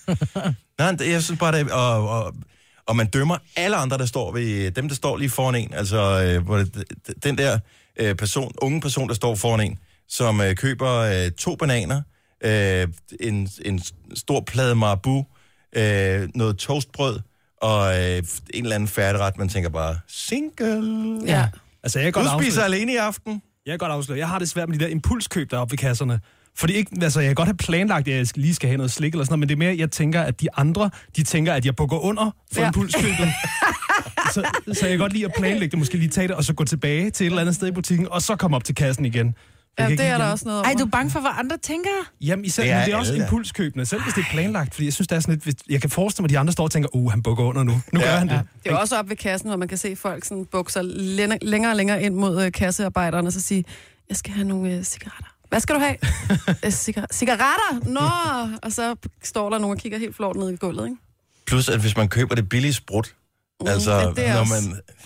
[0.78, 2.34] Nej, det- jeg synes bare, det og, og,
[2.88, 5.98] og man dømmer alle andre, der står ved, dem, der står lige foran en, altså
[6.50, 6.66] øh,
[7.22, 7.58] den der
[8.00, 9.78] øh, person, unge person, der står foran en,
[10.08, 12.02] som øh, køber øh, to bananer,
[12.44, 12.88] øh,
[13.20, 13.82] en, en
[14.14, 15.26] stor plade marabu,
[15.76, 17.20] øh, noget toastbrød,
[17.62, 18.16] og øh,
[18.54, 21.20] en eller anden færdigret, man tænker bare, single.
[21.26, 21.48] Ja.
[21.82, 23.42] Altså, jeg kan Du godt spiser afsløre- alene i aften.
[23.66, 25.72] Jeg kan godt afsløre, jeg har det svært med de der impulskøb, der er oppe
[25.72, 26.20] ved kasserne.
[26.58, 28.92] Fordi ikke, altså, jeg kan godt have planlagt, at jeg skal- lige skal have noget
[28.92, 31.52] slik eller sådan noget, men det er mere, jeg tænker, at de andre, de tænker,
[31.52, 32.60] at jeg bukker under for Ja.
[32.60, 32.66] ja.
[32.68, 33.28] impulskøbet.
[34.34, 36.52] så, så jeg kan godt lide at planlægge det, måske lige tage det, og så
[36.52, 39.04] gå tilbage til et eller andet sted i butikken, og så komme op til kassen
[39.04, 39.34] igen.
[39.78, 40.78] Ja, det er der også noget Ej, over.
[40.78, 41.90] du er bange for, hvad andre tænker?
[42.20, 43.26] Jamen, især, Det det er det er også alle, ja.
[43.26, 45.80] impulskøbene, selv hvis det er planlagt, fordi jeg synes, det er sådan lidt, hvis, jeg
[45.80, 47.80] kan forestille mig, at de andre står og tænker, uh, han bukker under nu.
[47.92, 48.06] Nu Ja.
[48.06, 48.40] gør han det.
[48.64, 51.38] Det er jo også op ved kassen, hvor man kan se folk sådan bukser længere,
[51.42, 53.64] længere og længere ind mod øh, kassearbejderne, og så sige,
[54.08, 55.30] jeg skal have nogle øh, cigaretter.
[55.48, 55.96] Hvad skal du have?
[56.64, 57.80] øh, cigar- cigaretter?
[57.90, 58.56] Nå!
[58.62, 60.96] Og så står der nogen og kigger helt flot ned i gulvet, ikke?
[61.46, 63.14] Plus, at hvis man køber det billige sprut,
[63.66, 64.54] altså, ja, det er når også-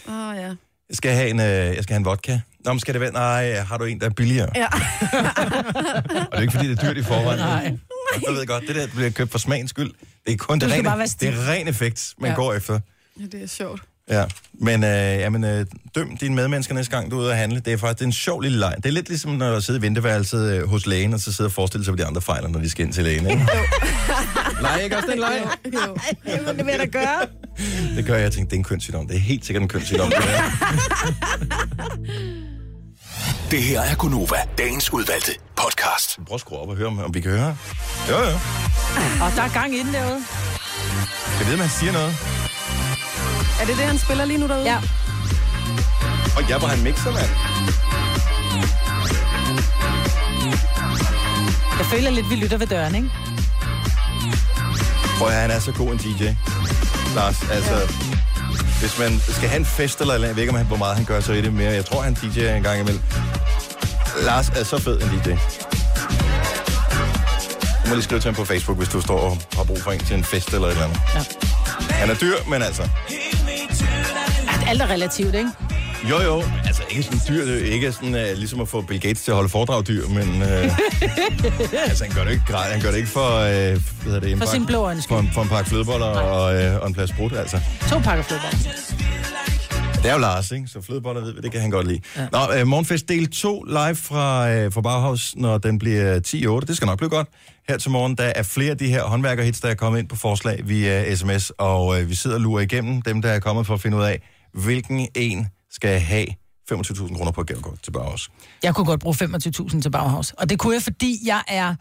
[0.07, 0.43] man Åh, oh, ja.
[0.43, 0.57] jeg
[0.93, 2.41] skal have en, øh, jeg skal have en vodka.
[2.65, 3.13] Nå, men skal det være?
[3.13, 4.49] Nej, har du en, der er billigere?
[4.55, 4.67] Ja.
[4.73, 4.73] Og
[6.33, 7.39] det er ikke, fordi det er dyrt i forvejen.
[7.39, 7.79] Nej.
[8.27, 9.91] Jeg ved godt, det der bliver købt for smagens skyld.
[10.27, 12.37] Det er kun det rene, det er ren effekt, man ja.
[12.37, 12.81] går efter.
[13.21, 13.83] ja, det er sjovt.
[14.11, 14.25] Ja.
[14.55, 17.61] Men, øh, jamen, øh, døm dine medmennesker næste gang, du er ude at handle.
[17.61, 18.75] Det er faktisk det er en sjov lille leg.
[18.77, 21.49] Det er lidt ligesom, når du sidder i venteværelset øh, hos lægen, og så sidder
[21.49, 23.31] og forestiller sig, hvad de andre fejler, når de skal ind til lægen.
[23.31, 23.49] Ikke?
[24.63, 25.43] Nej, ikke også den leg?
[25.75, 25.97] Jo.
[26.27, 27.27] Jamen, det vil jeg da gøre.
[27.97, 29.07] Det gør jeg, jeg tænkte, det er en kønssygdom.
[29.09, 30.11] Det er helt sikkert en kønssygdom.
[30.11, 30.19] Det.
[33.51, 36.19] Det her er Gunova, dagens udvalgte podcast.
[36.27, 37.57] Prøv at skrue op og høre, om, om vi kan høre.
[38.11, 38.35] Jo, jo.
[39.25, 40.21] Og der er gang i den derude.
[41.41, 42.15] Jeg ved, man siger noget.
[43.61, 44.65] Er det det, han spiller lige nu derude?
[44.65, 44.79] Ja.
[46.37, 47.31] Og jeg var han mixer, mand.
[51.79, 53.11] Jeg føler lidt, vi lytter ved døren, ikke?
[55.19, 56.25] Prøv at høre, han er så god en DJ.
[57.15, 57.95] Lars, altså...
[58.81, 60.97] Hvis man skal have en fest eller noget, jeg ved ikke, om han, hvor meget
[60.97, 61.73] han gør sig i det mere.
[61.73, 63.03] Jeg tror, han DJ en gang imellem.
[64.23, 65.31] Lars er så fed en DJ.
[67.93, 69.99] Må lige skrive til ham på Facebook, hvis du står og har brug for en
[70.01, 71.01] til en fest eller et eller andet.
[71.15, 71.21] Ja.
[71.95, 72.89] Han er dyr, men altså...
[74.69, 75.51] Alt er relativt, ikke?
[76.11, 76.43] Jo, jo.
[76.67, 77.45] Altså, ikke sådan dyr.
[77.45, 80.09] Det er ikke sådan, uh, ligesom at få Bill Gates til at holde foredrag dyr,
[80.09, 80.43] men...
[80.43, 80.49] Uh,
[81.89, 82.43] altså, han gør det ikke.
[82.53, 83.29] Han gør det ikke for...
[83.39, 85.09] Uh, hvad hedder det, en For pakke- sin blå ønske.
[85.09, 87.61] For, en- for en pakke flødeboller og, uh, og en plads brud, altså.
[87.91, 88.59] To pakker flødeboller.
[90.03, 90.69] Det er jo Lars, ikke?
[90.69, 92.01] Så flødeboller ved vi, det kan han godt lide.
[92.17, 92.29] Ja.
[92.33, 96.21] Nå, uh, Morgenfest del 2 live fra, uh, fra Bauhaus, når den bliver
[96.63, 96.67] 10-8.
[96.67, 97.29] Det skal nok blive godt.
[97.69, 100.17] Her til morgen, der er flere af de her håndværkerhits, der er kommet ind på
[100.17, 103.75] forslag via sms, og uh, vi sidder og lurer igennem dem, der er kommet for
[103.75, 104.23] at finde ud af,
[104.55, 106.27] hvilken en skal have
[106.73, 108.31] 25.000 kroner på et gavekort til Bauhaus.
[108.63, 110.31] Jeg kunne godt bruge 25.000 til Bauhaus.
[110.31, 111.75] Og det kunne jeg, fordi jeg er...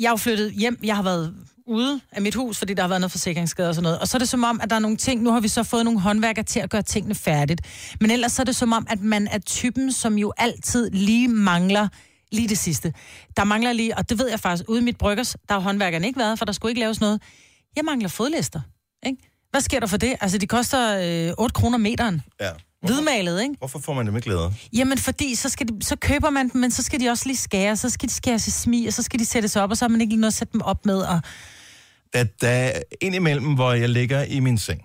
[0.00, 0.80] Jeg er jo flyttet hjem.
[0.84, 1.34] Jeg har været
[1.66, 3.98] ude af mit hus, fordi der har været noget forsikringsskade og sådan noget.
[3.98, 5.22] Og så er det som om, at der er nogle ting...
[5.22, 7.60] Nu har vi så fået nogle håndværker til at gøre tingene færdigt.
[8.00, 11.28] Men ellers så er det som om, at man er typen, som jo altid lige
[11.28, 11.88] mangler
[12.32, 12.92] lige det sidste.
[13.36, 16.06] Der mangler lige, og det ved jeg faktisk, ude i mit bryggers, der har håndværkerne
[16.06, 17.22] ikke været, for der skulle ikke laves noget.
[17.76, 18.60] Jeg mangler fodlister,
[19.06, 19.18] ikke?
[19.50, 20.16] Hvad sker der for det?
[20.20, 20.98] Altså, de koster
[21.28, 22.22] øh, 8 kroner meteren.
[22.40, 22.50] Ja.
[22.82, 23.54] Hvidmalet, ikke?
[23.58, 24.50] Hvorfor får man dem ikke glæder?
[24.72, 27.36] Jamen, fordi så, skal de, så køber man dem, men så skal de også lige
[27.36, 29.84] skære, så skal de skæres i smi, og så skal de sættes op, og så
[29.84, 30.98] har man ikke lige noget at sætte dem op med.
[30.98, 31.20] Og...
[32.12, 34.82] Der, der er indimellem, hvor jeg ligger i min seng,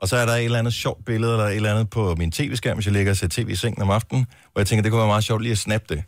[0.00, 2.32] og så er der et eller andet sjovt billede, eller et eller andet på min
[2.32, 4.92] tv-skærm, hvis jeg ligger og ser tv i sengen om aftenen, hvor jeg tænker, det
[4.92, 6.04] kunne være meget sjovt lige at snappe det.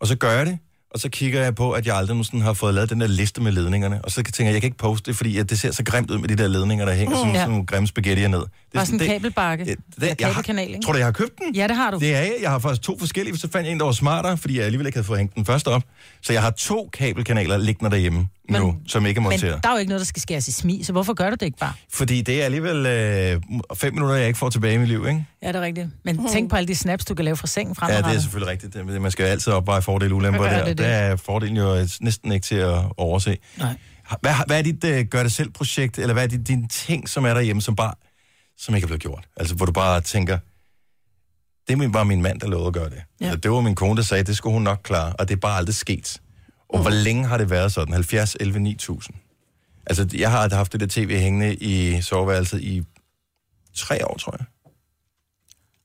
[0.00, 0.58] Og så gør jeg det,
[0.94, 3.40] og så kigger jeg på, at jeg aldrig nogensinde har fået lavet den der liste
[3.42, 4.00] med ledningerne.
[4.04, 6.10] Og så tænker jeg, jeg kan ikke poste det, fordi at det ser så grimt
[6.10, 7.20] ud med de der ledninger, der hænger Mm.
[7.20, 7.34] som Ja.
[7.34, 8.38] sådan nogle grimme spaghettier ned.
[8.38, 9.64] Det Bare sådan en kabelbakke.
[9.64, 10.80] det, det, jeg har, ikke?
[10.84, 11.54] tror du, jeg har købt den?
[11.54, 11.98] Ja, det har du.
[11.98, 12.34] Det er jeg.
[12.42, 14.86] Jeg har faktisk to forskellige, så fandt jeg en, der var smartere, fordi jeg alligevel
[14.86, 15.82] ikke havde fået hængt den første op.
[16.22, 19.62] Så jeg har to kabelkanaler liggende derhjemme men, nu, som ikke er Men monteret.
[19.64, 21.46] der er jo ikke noget, der skal skæres i smi, så hvorfor gør du det
[21.46, 21.72] ikke bare?
[21.92, 23.40] Fordi det er alligevel øh,
[23.74, 25.26] fem minutter, jeg ikke får tilbage i mit liv, ikke?
[25.42, 25.88] Ja, det er rigtigt.
[26.04, 28.50] Men tænk på alle de snaps, du kan lave fra sengen Ja, det er selvfølgelig
[28.52, 28.74] rigtigt.
[28.74, 30.50] Det- Man skal jo altid opveje fordele og ulemper der.
[30.50, 30.78] det er det.
[30.78, 33.38] Der er fordelen jo øh, næsten ikke til at overse.
[33.58, 33.74] Nej.
[34.20, 37.62] Hvad, hvad er dit uh, gør-det-selv-projekt, eller hvad er dit, dine ting, som er derhjemme,
[37.62, 37.94] som bare
[38.58, 39.24] som ikke er blevet gjort?
[39.36, 40.38] Altså, hvor du bare tænker,
[41.68, 43.02] det var min mand, der lovede at gøre det.
[43.20, 43.26] Ja.
[43.26, 43.34] Ja.
[43.34, 45.56] Det var min kone, der sagde, det skulle hun nok klare, og det er bare
[45.58, 46.20] aldrig sket.
[46.72, 47.94] Og hvor længe har det været sådan?
[47.94, 49.16] 70, 11, 9000?
[49.86, 52.82] Altså, jeg har haft det der tv hængende i soveværelset i
[53.76, 54.46] tre år, tror jeg.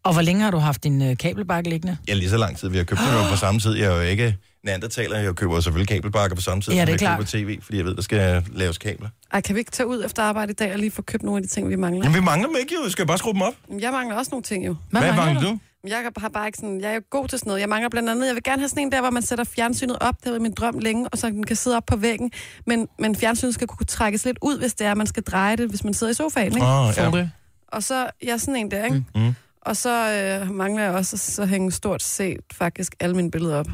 [0.03, 1.97] Og hvor længe har du haft din øh, kabelbakke liggende?
[2.07, 2.69] Ja, lige så lang tid.
[2.69, 3.75] Vi har købt det jo på samme tid.
[3.75, 6.89] Jeg er jo ikke neandertaler, jeg køber selvfølgelig kabelbakker på samme tid, Ja, som det
[6.89, 7.29] er jeg klart.
[7.31, 9.09] køber tv, fordi jeg ved, der skal laves kabler.
[9.33, 11.37] Ej, kan vi ikke tage ud efter arbejde i dag og lige få købt nogle
[11.37, 12.05] af de ting, vi mangler?
[12.05, 13.53] Men vi mangler dem ikke jo, skal jeg bare skrue dem op?
[13.79, 14.75] Jeg mangler også nogle ting jo.
[14.91, 15.59] Hvad Hvad mangler mangler du?
[15.89, 17.61] Jeg har bare ikke sådan, jeg er god til sådan noget.
[17.61, 19.97] Jeg mangler blandt andet, jeg vil gerne have sådan en der, hvor man sætter fjernsynet
[20.01, 20.15] op.
[20.23, 22.31] Det været min drøm længe, og så den kan sidde op på væggen.
[22.65, 25.69] Men, men fjernsynet skal kunne trækkes lidt ud, hvis det er, man skal dreje det,
[25.69, 26.53] hvis man sidder i sofaen.
[26.53, 26.65] Ikke?
[26.65, 27.29] Åh, ja.
[27.67, 29.03] Og så, ja, sådan en der, ikke?
[29.15, 29.35] Mm.
[29.61, 33.59] Og så øh, mangler jeg også at så hænge stort set faktisk alle mine billeder
[33.59, 33.67] op.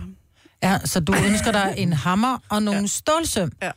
[0.64, 2.88] Ja, så du ønsker dig en hammer og nogle ja.
[2.88, 3.52] stålsøm.
[3.62, 3.72] Ja.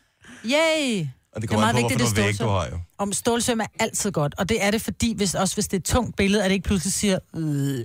[0.45, 1.07] Yay!
[1.33, 2.79] Og det kommer an på, hvorfor noget væg du har jo.
[2.99, 5.81] Om stålsøm er altid godt, og det er det, fordi hvis, også hvis det er
[5.81, 7.19] et tungt billede, at det ikke pludselig siger...
[7.37, 7.85] Øh.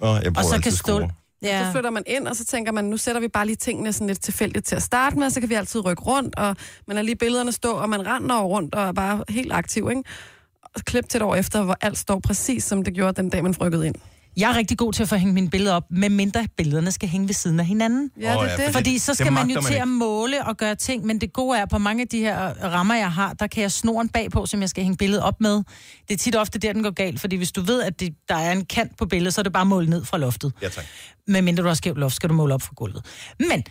[0.00, 1.10] Åh, jeg Og så altid kan stål...
[1.42, 1.64] Ja.
[1.64, 4.06] Så flytter man ind, og så tænker man, nu sætter vi bare lige tingene sådan
[4.06, 7.04] lidt tilfældigt til at starte med, så kan vi altid rykke rundt, og man lader
[7.04, 10.02] lige billederne stå, og man render rundt og er bare helt aktiv, ikke?
[10.74, 13.42] Og klip til et år efter, hvor alt står præcis, som det gjorde den dag,
[13.42, 13.94] man rykkede ind.
[14.36, 17.08] Jeg er rigtig god til at få hængt mine billeder op, med mindre billederne skal
[17.08, 18.10] hænge ved siden af hinanden.
[18.20, 18.74] Ja, det er det.
[18.74, 19.82] fordi så det skal man jo man til ikke.
[19.82, 22.94] at måle og gøre ting, men det gode er, på mange af de her rammer,
[22.94, 25.54] jeg har, der kan jeg snoren bagpå, som jeg skal hænge billedet op med.
[26.08, 28.34] Det er tit ofte der, den går galt, fordi hvis du ved, at det, der
[28.36, 30.52] er en kant på billedet, så er det bare målet ned fra loftet.
[30.62, 30.84] Ja, tak.
[31.26, 33.04] Men mindre du har skævt loft, skal du måle op fra gulvet.
[33.38, 33.62] Men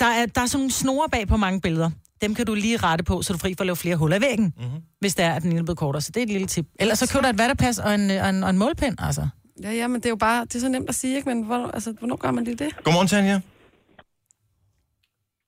[0.00, 1.90] der er, der er sådan nogle snore bag på mange billeder.
[2.22, 4.16] Dem kan du lige rette på, så er du fri for at lave flere huller
[4.16, 4.64] i væggen, Mhm.
[4.66, 4.80] mm-hmm.
[5.00, 6.02] hvis det er, at den ene er blevet kortere.
[6.02, 6.66] Så det er et lille tip.
[6.80, 9.28] Ellers så køber du et vatterpas og en, og en, og en målpind, altså.
[9.62, 11.28] Ja, ja, men det er jo bare, det er så nemt at sige, ikke?
[11.28, 12.84] Men hvor, altså, hvornår gør man lige det?
[12.84, 13.40] Godmorgen, Tanja.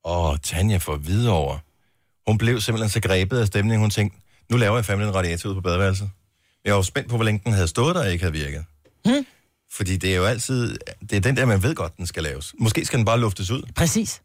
[0.04, 1.58] Åh, Tanja for Hvidovre.
[2.26, 4.18] Hun blev simpelthen så grebet af stemningen, hun tænkte,
[4.50, 6.10] nu laver jeg fandme en radiator ud på badeværelset.
[6.64, 8.64] Jeg var jo spændt på, hvor længe den havde stået der og ikke havde virket.
[9.04, 9.26] Hmm?
[9.72, 10.78] Fordi det er jo altid,
[11.10, 12.54] det er den der, man ved godt, den skal laves.
[12.58, 13.62] Måske skal den bare luftes ud.
[13.74, 14.22] Præcis.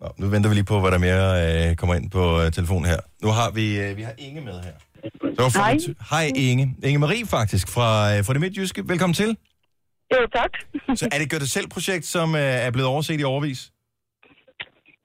[0.00, 2.84] Nå, nu venter vi lige på, hvad der mere øh, kommer ind på øh, telefonen
[2.84, 3.00] her.
[3.22, 4.72] Nu har vi, øh, vi har Inge med her.
[5.36, 5.78] Så får Hej.
[6.10, 6.76] Hej Inge.
[6.84, 8.88] Inge Marie faktisk, fra, øh, fra det midtjyske.
[8.88, 9.30] Velkommen til.
[10.14, 10.52] Jo, tak.
[10.98, 13.60] Så er det gør det selv projekt, som øh, er blevet overset i overvis?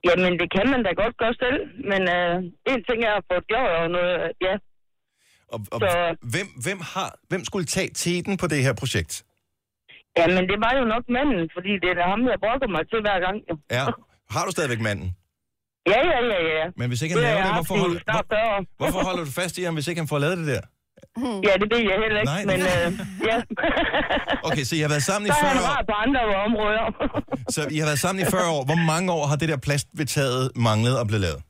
[0.07, 1.59] Jamen, det kan man da godt gøre selv,
[1.91, 2.35] men øh,
[2.71, 4.53] en ting er at få et gjort og noget, øh, ja.
[5.53, 9.23] Og, og Så, hvem, hvem, har, hvem skulle tage teten på det her projekt?
[10.17, 13.19] jamen, det var jo nok manden, fordi det er ham, jeg brokker mig til hver
[13.25, 13.37] gang.
[13.49, 13.53] Jo.
[13.71, 13.83] Ja.
[14.35, 15.15] Har du stadigvæk manden?
[15.91, 16.65] Ja, ja, ja, ja.
[16.79, 18.59] Men hvis ikke han Det laver det, hvorfor holder, snart 40 år.
[18.77, 20.63] hvor, hvorfor holder du fast i ham, hvis ikke han får lavet det der?
[21.47, 22.87] Ja, det ved jeg heller ikke, Nej, men øh,
[23.29, 23.37] ja.
[24.47, 25.67] Okay, så I har været sammen i Så er 40 han år.
[25.73, 26.85] rar på andre områder.
[27.55, 28.61] Så I har været sammen i 40 år.
[28.69, 31.41] Hvor mange år har det der plast ved taget manglet og blevet lavet?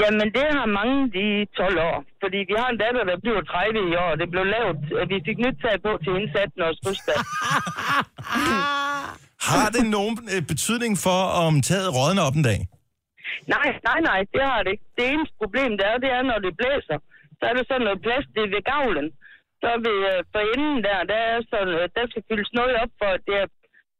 [0.00, 1.24] Jamen, det har mange de
[1.56, 1.96] 12 år.
[2.22, 5.16] Fordi vi har en datter, der bliver 30 i år, det blev lavet, at vi
[5.28, 7.18] fik nyt tag på til indsat års fødselsdag.
[9.50, 12.60] Har det nogen øh, betydning for, om taget rådner op en dag?
[13.54, 14.86] Nej, nej, nej, det har det ikke.
[14.98, 16.98] Det eneste problem, der er, det er, når det blæser,
[17.38, 19.08] så er der sådan noget plads, det er ved gavlen.
[19.62, 22.92] Så ved øh, for enden der, der, er sådan, øh, der skal fyldes noget op,
[23.00, 23.46] for at det her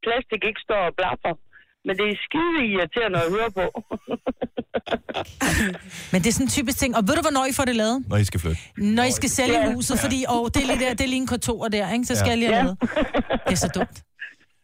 [0.05, 1.33] plastik ikke står og blaffer.
[1.87, 3.67] Men det er skide irriterende at høre på.
[6.13, 6.97] Men det er sådan en typisk ting.
[6.97, 8.05] Og ved du, hvornår I får det lavet?
[8.11, 8.59] Når I skal flytte.
[8.99, 9.73] Når I skal sælge Ja.
[9.75, 12.05] huset, fordi åh, det, er lige der, det er lige en K2 der, ikke?
[12.05, 12.31] så skal Ja.
[12.31, 13.33] jeg lige have Ja.
[13.47, 13.97] Det er så dumt.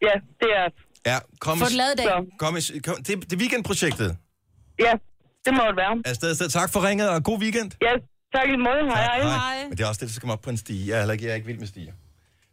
[0.07, 0.65] ja, det er...
[1.11, 2.07] Ja, kom, Få det lavet i dag.
[2.39, 4.17] Kom, i- kom, det, det er weekendprojektet.
[4.79, 4.93] Ja,
[5.45, 5.93] det må det være.
[6.05, 6.49] Afsted.
[6.49, 7.71] Tak for ringet, og god weekend.
[7.87, 7.93] Ja,
[8.35, 8.81] tak i måde.
[8.89, 9.57] Hej, hej.
[9.69, 10.83] Men det er også det, der skal op på en stige.
[10.89, 11.93] Jeg er, ikke, jeg er ikke vild med stiger.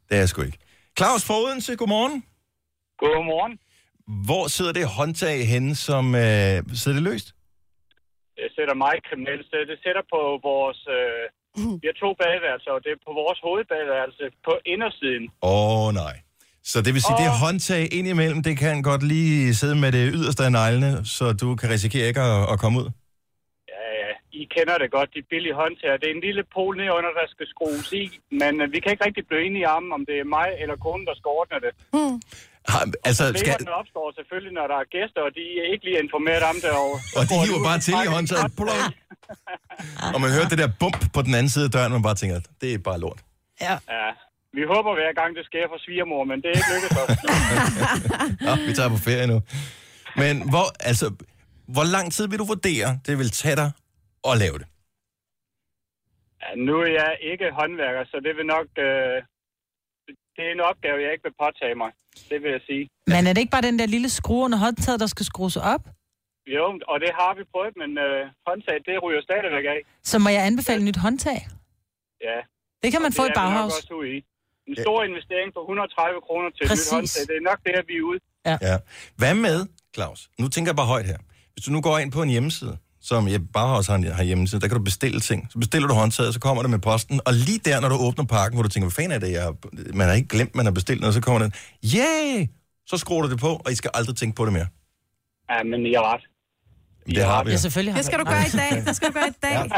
[0.07, 0.59] Det er jeg sgu ikke.
[0.99, 2.25] Claus fra Odense, godmorgen.
[3.03, 3.55] Godmorgen.
[4.27, 7.29] Hvor sidder det håndtag henne, som øh, sidder det løst?
[8.39, 9.47] Det sætter mig kriminelt.
[9.53, 10.81] Det det sætter på vores...
[10.99, 11.25] Øh,
[11.83, 15.25] vi har to badeværelser, og det er på vores hovedbadeværelse på indersiden.
[15.43, 16.14] Åh, oh, nej.
[16.71, 20.43] Så det vil sige, det håndtag indimellem, det kan godt lige sidde med det yderste
[20.49, 22.89] af neglene, så du kan risikere ikke at, at komme ud.
[23.73, 24.11] Ja, ja,
[24.41, 25.97] I kender det godt, de billige håndtager.
[26.01, 28.05] Det er en lille pol nedunder, der skal skrues i,
[28.41, 31.05] men øh, vi kan ikke rigtig blive enige om, om det er mig eller konen,
[31.09, 31.73] der skal ordne det.
[32.73, 36.45] Har, altså, skal, opstår selvfølgelig, når der er gæster, og de er ikke lige informeret
[36.53, 36.73] om det.
[36.83, 38.47] Og, og de hiver bare til i håndtaget.
[40.15, 42.19] Og man hører det der bump på den anden side af døren, og man bare
[42.23, 43.21] tænker, det er bare lort.
[43.67, 43.75] Ja.
[43.97, 44.09] Ja,
[44.59, 47.09] vi håber hver gang, det sker for svigermor, men det er ikke lykkedes os.
[48.46, 49.38] Nå, vi tager på ferie nu.
[50.22, 51.07] Men hvor, altså,
[51.74, 53.70] hvor lang tid vil du vurdere, det vil tage dig
[54.30, 54.66] at lave det?
[56.42, 58.68] Ja, nu er jeg ikke håndværker, så det vil nok...
[58.88, 59.16] Øh,
[60.36, 61.90] det er en opgave, jeg ikke vil påtage mig.
[62.30, 62.84] Det vil jeg sige.
[63.12, 65.84] Men er det ikke bare den der lille skrue under håndtaget, der skal skrues op?
[66.57, 69.80] Jo, og det har vi prøvet, men øh, håndtag, det ryger stadigvæk af.
[70.11, 71.40] Så må jeg anbefale et nyt håndtag?
[72.28, 72.38] Ja.
[72.82, 73.72] Det kan man Og få i det er vi nok Bauhaus.
[73.78, 74.18] også ude i.
[74.73, 76.87] En stor investering på 130 kroner til Præcis.
[76.87, 77.23] et nyt håndtag.
[77.31, 78.18] Det er nok det, vi er ude.
[78.49, 78.57] Ja.
[78.70, 78.77] ja.
[79.20, 79.59] Hvad med,
[79.97, 80.20] Claus?
[80.41, 81.18] Nu tænker jeg bare højt her.
[81.55, 82.77] Hvis du nu går ind på en hjemmeside,
[83.11, 85.41] som jeg bare også har, en- har hjemmeside, der kan du bestille ting.
[85.53, 88.25] Så bestiller du håndtaget, så kommer det med posten, og lige der, når du åbner
[88.25, 89.55] pakken, hvor du tænker, hvad fanden er det, jeg har,
[89.95, 91.53] man har ikke glemt, man har bestilt noget, så kommer den,
[91.95, 92.47] yay,
[92.87, 94.66] så skruer du det på, og I skal aldrig tænke på det mere.
[95.51, 96.25] Ja, men I har ret.
[97.07, 97.51] Det har vi.
[97.51, 98.85] Ja, selvfølgelig har Det skal du gøre i dag.
[98.87, 99.70] Det skal du gøre i dag.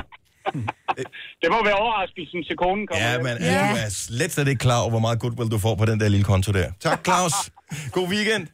[1.42, 3.60] Det må være overraskelsen til konen kommer Ja, men ja.
[3.72, 6.08] du er slet, slet ikke klar over, hvor meget goodwill du får på den der
[6.14, 6.68] lille konto der.
[6.86, 7.34] Tak, Claus.
[7.96, 8.44] God weekend.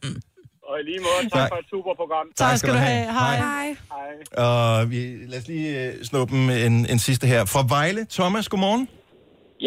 [0.69, 1.49] Og i lige måde, tak, Tak.
[1.53, 2.25] for et super program.
[2.43, 3.03] Tak skal du have.
[3.19, 3.35] Hej.
[3.37, 3.67] Hej.
[3.95, 4.11] Hej.
[4.47, 4.99] Og vi,
[5.31, 6.33] lad os lige uh, snuppe
[6.67, 7.41] en, en sidste her.
[7.53, 8.83] Fra Vejle, Thomas, godmorgen.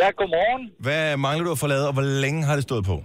[0.00, 0.62] Ja, godmorgen.
[0.86, 2.96] Hvad mangler du at få lavet, og hvor længe har det stået på?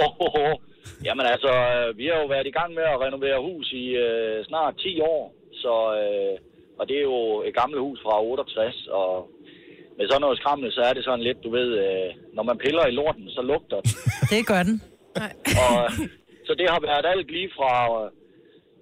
[1.06, 4.36] Jamen altså, øh, vi har jo været i gang med at renovere hus i øh,
[4.48, 5.22] snart 10 år,
[5.62, 6.34] så, øh,
[6.78, 9.30] og det er jo et gammelt hus fra 68, og
[9.98, 12.86] med sådan noget skrammel, så er det sådan lidt, du ved, øh, når man piller
[12.86, 13.94] i lorten, så lugter det.
[14.32, 14.76] Det gør den.
[15.62, 15.78] og,
[16.46, 17.72] så det har været alt lige fra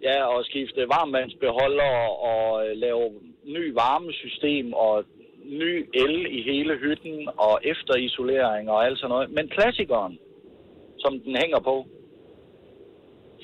[0.03, 1.93] ja, at skifte varmvandsbeholder
[2.31, 3.05] og øh, lave
[3.45, 5.05] ny varmesystem og
[5.45, 5.73] ny
[6.03, 9.31] el i hele hytten og efterisolering og alt sådan noget.
[9.31, 10.19] Men klassikeren,
[10.99, 11.87] som den hænger på,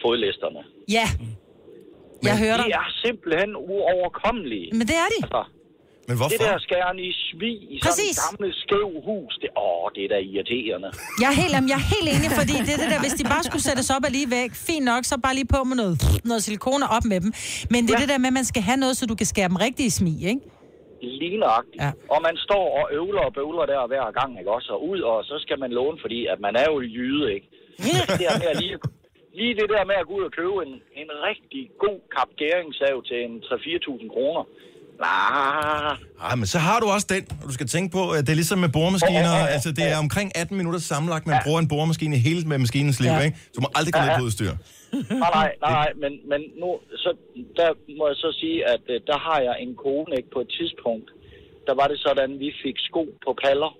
[0.02, 0.62] fodlisterne.
[0.88, 1.06] Ja.
[2.30, 2.66] Jeg hører dig.
[2.70, 4.68] De er simpelthen uoverkommelige.
[4.78, 5.20] Men det er de.
[5.26, 5.42] Altså,
[6.08, 6.32] Men hvorfor?
[6.32, 8.14] det der skærn i svig i sådan Præcis.
[8.16, 10.88] et gammelt skæv hus, det, åh, det er da irriterende.
[11.22, 13.24] Jeg er helt, jamen, jeg er helt enig, fordi det er det der, hvis de
[13.34, 15.94] bare skulle sættes op alligevel, fint nok, så bare lige på med noget,
[16.30, 17.30] noget silikone op med dem.
[17.72, 18.02] Men det er ja.
[18.02, 19.92] det der med, at man skal have noget, så du kan skære dem rigtig i
[20.00, 20.42] smig, ikke?
[21.20, 21.80] Lige nøjagtigt.
[21.84, 21.90] Ja.
[22.14, 24.68] Og man står og øvler og bøvler der hver gang, ikke også?
[24.76, 27.46] Og ud, og så skal man låne, fordi at man er jo jyde, ikke?
[28.10, 28.76] det der med at lige,
[29.38, 33.18] lige det der med at gå ud og købe en, en rigtig god kapgæringssav til
[33.26, 34.42] en 3-4.000 kroner.
[35.06, 35.96] Nej.
[36.28, 38.40] Ej, men så har du også den, og du skal tænke på, at det er
[38.42, 39.34] ligesom med boremaskiner.
[39.54, 43.10] Altså, det er omkring 18 minutter sammenlagt, man bruger en boremaskine hele med maskinens liv,
[43.12, 43.20] Ja.
[43.26, 43.36] ikke?
[43.56, 44.52] Du må aldrig gå ned på udstyr.
[44.52, 46.68] Nej, nej, nej, nej, men, men nu,
[47.04, 47.10] så,
[47.58, 47.68] der
[47.98, 51.08] må jeg så sige, at øh, der har jeg en kone, ikke, på et tidspunkt,
[51.66, 53.72] der var det sådan, vi fik sko på paller.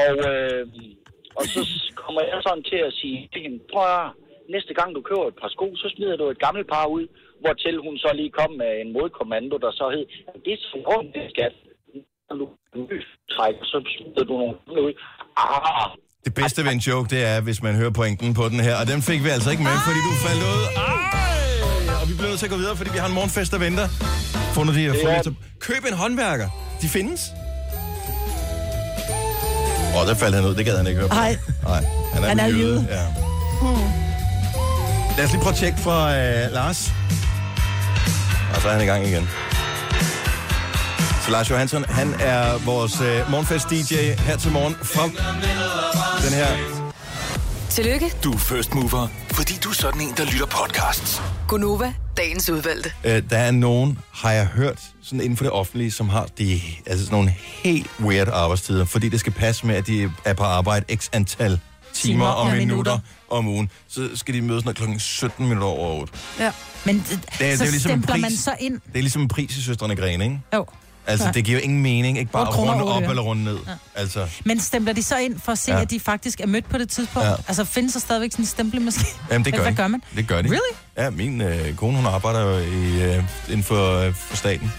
[0.00, 0.66] Og, øh,
[1.38, 1.60] og så
[2.02, 4.06] kommer jeg sådan til at sige til hende, prøv at
[4.54, 7.04] næste gang du køber et par sko, så smider du et gammelt par ud,
[7.42, 10.04] hvortil hun så lige kom med en modkommando, der så hed,
[10.44, 11.54] det er så rundt, det skat.
[12.28, 12.46] Når du
[13.34, 14.56] trækker, så smider du nogle
[14.86, 14.92] ud.
[15.42, 15.88] Ah,
[16.26, 18.74] Det bedste ved en joke, det er, hvis man hører pointen på den her.
[18.80, 20.62] Og den fik vi altså ikke med, fordi du faldt ud.
[20.88, 22.00] Ej!
[22.00, 23.86] Og vi bliver nødt til at gå videre, fordi vi har en morgenfest, der venter.
[24.56, 25.32] Fundet de her er- ja.
[25.68, 26.48] Køb en håndværker.
[26.82, 27.20] De findes.
[29.94, 30.54] Åh, oh, der faldt han ud.
[30.54, 31.14] Det gad han ikke høre på.
[31.14, 31.36] Nej.
[31.62, 31.84] Nej,
[32.14, 32.58] han er, Han er jyde.
[32.58, 32.86] jyde.
[32.90, 33.02] Ja.
[35.16, 36.92] Lad os lige prøve at tjekke fra øh, Lars.
[38.54, 39.28] Og så er han i gang igen.
[41.24, 45.02] Så Lars Johansson, han er vores øh, morgenfest-DJ her til morgen fra
[46.26, 46.81] den her.
[47.74, 51.22] Tillykke, Du er first mover, fordi du er sådan en, der lytter podcasts.
[51.48, 52.92] Gunova, dagens udvalgte.
[53.04, 56.60] Øh, der er nogen, har jeg hørt, sådan inden for det offentlige, som har de,
[56.86, 60.42] altså sådan nogle helt weird arbejdstider, fordi det skal passe med, at de er på
[60.44, 62.98] arbejde x antal timer, Timer og og minutter, minutter.
[63.30, 63.70] om ugen.
[63.88, 66.12] Så skal de mødes når klokken 17 minutter over 8.
[66.40, 66.52] Ja.
[66.84, 67.18] Men det, Det
[67.52, 68.38] er- så det er ligesom en stempler man pris.
[68.38, 68.74] så ind.
[68.92, 70.40] Det er ligesom en pris i Søstrene Grene, ikke?
[70.54, 70.66] Jo.
[71.06, 71.32] Altså, Ja.
[71.32, 73.58] det giver jo ingen mening, ikke bare at runde op eller runde ned.
[73.66, 73.72] Ja.
[73.94, 75.80] Altså, Men stempler de så ind for at se, Ja.
[75.80, 77.28] at de faktisk er mødt på det tidspunkt?
[77.28, 77.34] Ja.
[77.48, 79.06] Altså findes der stadigvæk sådan en stempelmaskine?
[79.30, 79.76] Jamen, det gør Hvad de.
[79.76, 80.02] gør man?
[80.16, 80.48] Det gør de.
[80.48, 80.76] Really?
[80.96, 84.72] Ja, min øh, kone, hun arbejder jo i, øh, inden for, øh, for staten.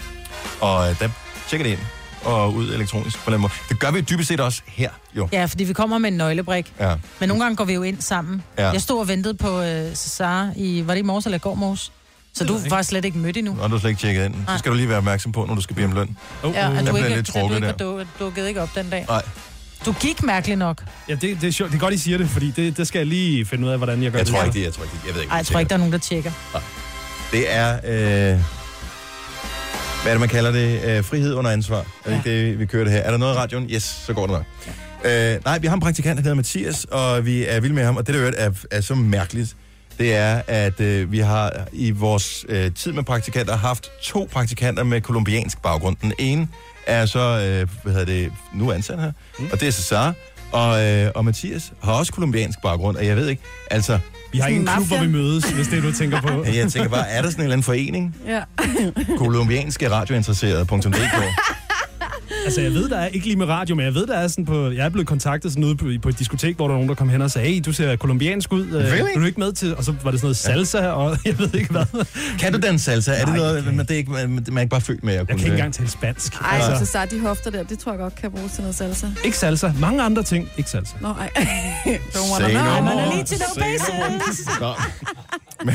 [0.60, 1.08] Og øh, der
[1.48, 1.80] tjekker det ind
[2.24, 3.52] og ud elektronisk på den måde.
[3.68, 5.28] Det gør vi dybest set også her, jo.
[5.32, 6.72] Ja, fordi vi kommer med en nøglebrik.
[6.80, 6.94] Ja.
[7.20, 8.42] Men nogle gange går vi jo ind sammen.
[8.58, 8.68] Ja.
[8.70, 11.54] Jeg stod og ventede på øh, Cesar i, var det i morges eller i går
[11.54, 11.92] morges?
[12.36, 13.56] Så du var slet ikke mødt endnu.
[13.60, 14.34] Og du er slet ikke tjekket ind.
[14.34, 14.58] Så Nej.
[14.58, 16.16] skal du lige være opmærksom på, når du skal bede om løn.
[16.44, 17.72] Ja, at Jeg du bliver ikke, lidt at du trukket ikke der.
[17.72, 19.04] du, dukket ikke op den dag.
[19.08, 19.22] Nej.
[19.86, 20.82] Du gik mærkeligt nok.
[21.08, 21.70] Ja, det, det, er sjovt.
[21.70, 23.76] det er godt, I siger det, fordi det, det skal jeg lige finde ud af,
[23.78, 24.34] hvordan jeg gør Jeg det.
[24.34, 25.06] tror ikke det, jeg tror ikke det.
[25.06, 26.30] Jeg ved ikke, Ej, jeg tror ikke, der er nogen, der tjekker.
[27.32, 28.40] Det er, øh,
[30.02, 30.80] hvad er det, man kalder det?
[30.84, 31.84] Øh, frihed under ansvar.
[32.04, 33.00] Er det det, vi kører det her?
[33.00, 33.66] Er der noget i radioen?
[33.70, 34.44] Yes, så går det nok.
[35.04, 37.96] Øh, nej, vi har en praktikant, der hedder Mathias, og vi er vilde med ham.
[37.96, 39.56] Og det, der øvrigt er, er så mærkeligt,
[39.98, 44.84] det er, at øh, vi har i vores øh, tid med praktikanter haft to praktikanter
[44.84, 45.96] med kolumbiansk baggrund.
[46.02, 46.48] Den ene
[46.86, 49.48] er så, øh, hvad hedder det, nu ansat her, mm.
[49.52, 50.14] og det er Cesar.
[50.52, 53.98] Og, øh, og Mathias har også kolumbiansk baggrund, og jeg ved ikke, altså...
[54.32, 56.44] Vi har ikke en klub, hvor vi mødes, hvis det er, du tænker på.
[56.44, 58.16] Jeg tænker bare, er der sådan en eller anden forening?
[58.26, 58.42] Ja.
[59.18, 61.14] kolumbianske radiointeresserede.dk.
[62.44, 64.44] Altså, jeg ved, der er ikke lige med radio, men jeg ved, der er sådan
[64.44, 64.70] på...
[64.70, 66.94] Jeg er blevet kontaktet sådan ude på, på et diskotek, hvor der er nogen, der
[66.94, 68.66] kom hen og sagde, hey, du ser kolumbiansk ud.
[68.66, 69.00] Øh, Really?
[69.14, 69.76] Er du ikke med til?
[69.76, 72.04] Og så var det sådan noget salsa, og jeg ved ikke hvad.
[72.38, 73.12] Kan du den salsa?
[73.12, 75.12] Er det Nej, noget, men det er ikke, man, man er ikke bare født med
[75.12, 76.34] at Jeg kunne kan ikke engang tale spansk.
[76.34, 78.74] Ej, Altså, så så de hofter der, det tror jeg godt kan bruges til noget
[78.76, 79.06] salsa.
[79.24, 79.72] ikke salsa.
[79.80, 80.48] Mange andre ting.
[80.56, 80.94] Ikke salsa.
[81.00, 81.30] Nå, ej.
[82.14, 82.64] Don't wanna Say know.
[82.64, 83.02] no Man more.
[83.06, 84.48] er lige til no Say no basis.
[84.60, 84.72] Nå.
[85.64, 85.74] Men,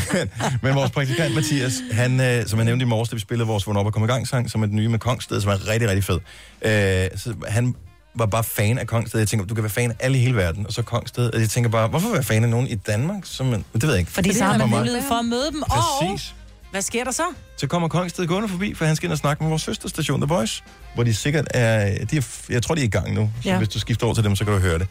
[0.62, 3.68] men vores praktikant Mathias, han, øh, som jeg nævnte i morges, da vi spillede vores
[3.68, 5.68] Vågn op og kom i gang sang, som er den nye med Kongsted, som er
[5.68, 6.20] rigtig, rigtig fed.
[6.62, 7.76] Øh, så han
[8.16, 9.20] var bare fan af Kongsted.
[9.20, 11.32] Jeg tænker, du kan være fan af alle i hele verden, og så Kongsted.
[11.34, 13.22] Og jeg tænker bare, hvorfor være fan af nogen i Danmark?
[13.24, 14.12] Som, man- det ved jeg ikke.
[14.12, 15.62] Fordi så har man mulighed for at møde dem.
[15.62, 15.70] Og
[16.02, 16.36] Præcis.
[16.72, 17.24] hvad sker der så?
[17.58, 20.28] Så kommer Kongsted gående forbi, for han skal ind og snakke med vores søsterstation, The
[20.34, 20.64] Voice,
[20.96, 23.30] hvor de sikkert er, de er jeg tror, de er i gang nu.
[23.44, 23.58] Så Ja.
[23.58, 24.88] hvis du skifter over til dem, så kan du høre det.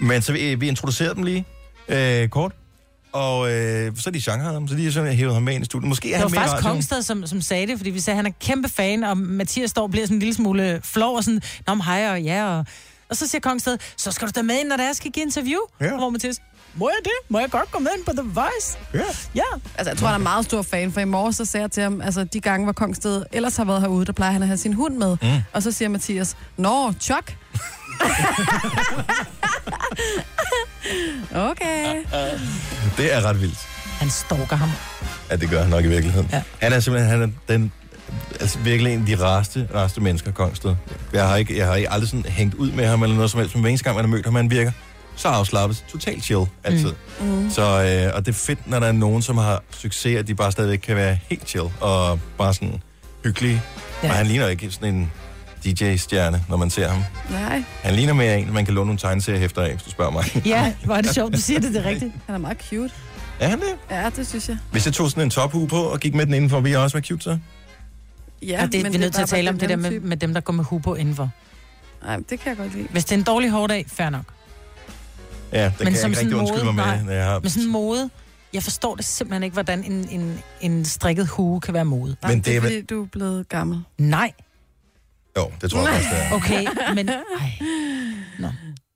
[0.00, 1.44] Men så vi, vi introducerede dem lige
[1.88, 2.52] øh, kort,
[3.14, 5.62] og øh, så er de Shanghai ham, så de har simpelthen hævet ham med ind
[5.62, 5.88] i studiet.
[5.88, 6.68] Måske er Det han var i faktisk.
[6.68, 9.70] Kongsted, som, som sagde det, fordi vi sagde, at han er kæmpe fan, og Mathias
[9.70, 12.66] står og bliver sådan en lille smule flov, og sådan, Nå, hej og ja, og...
[13.08, 15.58] Og så siger Kongsted, så skal du da med ind, når der skal give interview.
[15.80, 15.92] Ja.
[15.92, 16.40] Og hvor Mathias,
[16.74, 17.12] må jeg det?
[17.28, 18.78] Må jeg godt gå med ind på The Voice?
[18.94, 18.98] Ja.
[19.34, 19.42] Ja.
[19.78, 21.82] Altså, jeg tror, han er meget stor fan, for i morges så sagde jeg til
[21.82, 24.58] ham, altså de gange, hvor Kongsted ellers har været herude, der plejer han at have
[24.58, 25.16] sin hund med.
[25.22, 25.28] Mm.
[25.52, 27.36] Og så siger Mathias, Nå, Chuck.
[31.34, 31.96] okay.
[32.96, 33.58] Det er ret vildt.
[33.98, 34.70] Han stalker ham.
[35.30, 36.28] Ja, det gør han nok i virkeligheden.
[36.32, 36.42] Ja.
[36.58, 37.72] Han er simpelthen han er den,
[38.40, 40.74] altså virkelig en af de rareste, rareste mennesker, Kongsted.
[41.12, 43.40] Jeg har, ikke, jeg har ikke aldrig sådan hængt ud med ham eller noget som
[43.40, 44.72] helst, men hver eneste gang, man har mødt ham, han virker
[45.16, 46.92] så afslappet, totalt chill altid.
[47.20, 47.26] Mm.
[47.26, 47.50] Mm.
[47.50, 50.34] Så, øh, og det er fedt, når der er nogen, som har succes, at de
[50.34, 52.82] bare stadigvæk kan være helt chill og bare sådan
[53.24, 53.62] hyggelige.
[54.02, 54.08] Ja.
[54.08, 55.12] Og han ligner ikke sådan en
[55.64, 57.02] DJ-stjerne, når man ser ham.
[57.30, 57.64] Nej.
[57.82, 60.24] Han ligner mere en, man kan låne nogle tegneseriehæfter af, hvis du spørger mig.
[60.46, 62.12] Ja, hvor er det sjovt, du siger det, det er rigtigt.
[62.26, 62.94] Han er meget cute.
[63.40, 63.66] Er han det?
[63.90, 64.58] Ja, det synes jeg.
[64.72, 66.96] Hvis jeg tog sådan en tophue på og gik med den indenfor, ville jeg også
[66.96, 67.38] være cute så?
[68.42, 70.16] Ja, og det, men vi er nødt til at tale om det der med, med
[70.16, 71.30] dem, der går med hue på indenfor.
[72.04, 72.88] Nej, det kan jeg godt lide.
[72.90, 74.24] Hvis det er en dårlig hårdag, fair nok.
[75.52, 77.40] Ja, det kan jeg ikke rigtig undskylde mig med, nej, når jeg har...
[77.40, 78.10] men sådan en mode,
[78.52, 82.16] jeg forstår det simpelthen ikke, hvordan en, en, en strikket hue kan være mode.
[82.22, 83.82] Nej, Men det det er er vel- fordi, du er blevet gammel.
[83.98, 84.32] Nej.
[85.36, 86.32] Jo, det tror jeg også, det er.
[86.38, 87.08] Okay, men...
[87.08, 87.52] Ej.
[88.38, 88.48] Nå.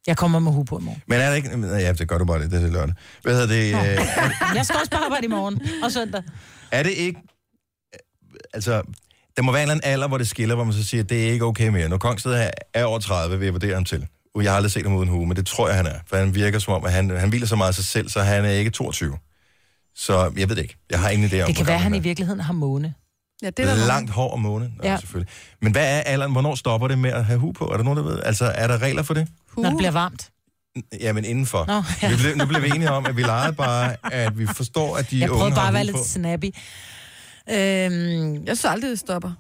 [0.07, 1.03] Jeg kommer med hue på i morgen.
[1.07, 1.67] Men er det ikke...
[1.67, 2.95] Ja, det gør du bare det, det er lørdag.
[3.23, 3.91] Hvad hedder det?
[3.91, 3.99] Øh,
[4.57, 6.23] Jeg skal også på arbejde i morgen og søndag.
[6.73, 7.21] er det ikke...
[8.55, 8.83] Altså,
[9.37, 11.09] der må være en eller anden alder, hvor det skiller, hvor man så siger, at
[11.11, 11.89] det er ikke okay mere.
[11.89, 14.07] Når Kongsted er, er over 30, vil jeg vurdere ham til.
[14.35, 15.99] Og jeg har aldrig set ham uden hue, men det tror jeg, han er.
[16.07, 18.21] For han virker som om, at han, han hviler så meget af sig selv, så
[18.21, 19.19] han er ikke 22.
[19.95, 20.77] Så jeg ved det ikke.
[20.91, 22.95] Jeg har ingen idé om, Det kan være, han gammel i virkeligheden har måne.
[23.43, 24.91] Ja, det er Langt hår om måneden, ja.
[24.91, 24.97] Ja.
[24.97, 25.33] selvfølgelig.
[25.63, 26.33] Men hvad er alderen?
[26.33, 27.65] Hvornår stopper det med at have hue på?
[27.65, 28.21] Er der nogen, der ved?
[28.23, 29.29] Altså, er der regler for det?
[29.57, 30.31] Når det bliver varmt.
[31.01, 31.65] Jamen indenfor.
[31.67, 32.11] Nå, ja.
[32.11, 35.11] vi blev, nu blev vi enige om, at vi legede bare, at vi forstår, at
[35.11, 36.45] de Jeg unge prøvede bare har at være lidt snappy.
[37.51, 39.33] Øhm, jeg synes aldrig, det stopper.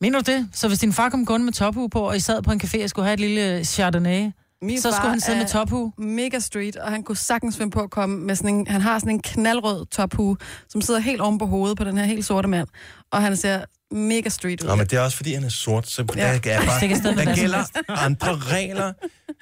[0.00, 0.48] Mener du det?
[0.52, 2.82] Så hvis din far kom kun med tophue på, og I sad på en café
[2.84, 4.30] og skulle have et lille chardonnay,
[4.66, 5.92] Min så skulle han sidde med tophue?
[5.98, 8.66] mega street, og han kunne sagtens finde på at komme med sådan en...
[8.66, 10.36] Han har sådan en knaldrød tophue,
[10.68, 12.68] som sidder helt oven på hovedet på den her helt sorte mand.
[13.12, 14.68] Og han ser mega street ud.
[14.68, 16.22] Nå, men det er også fordi, han er sort, så Ja.
[16.22, 17.64] der, er bare, der gælder
[18.06, 18.92] andre regler,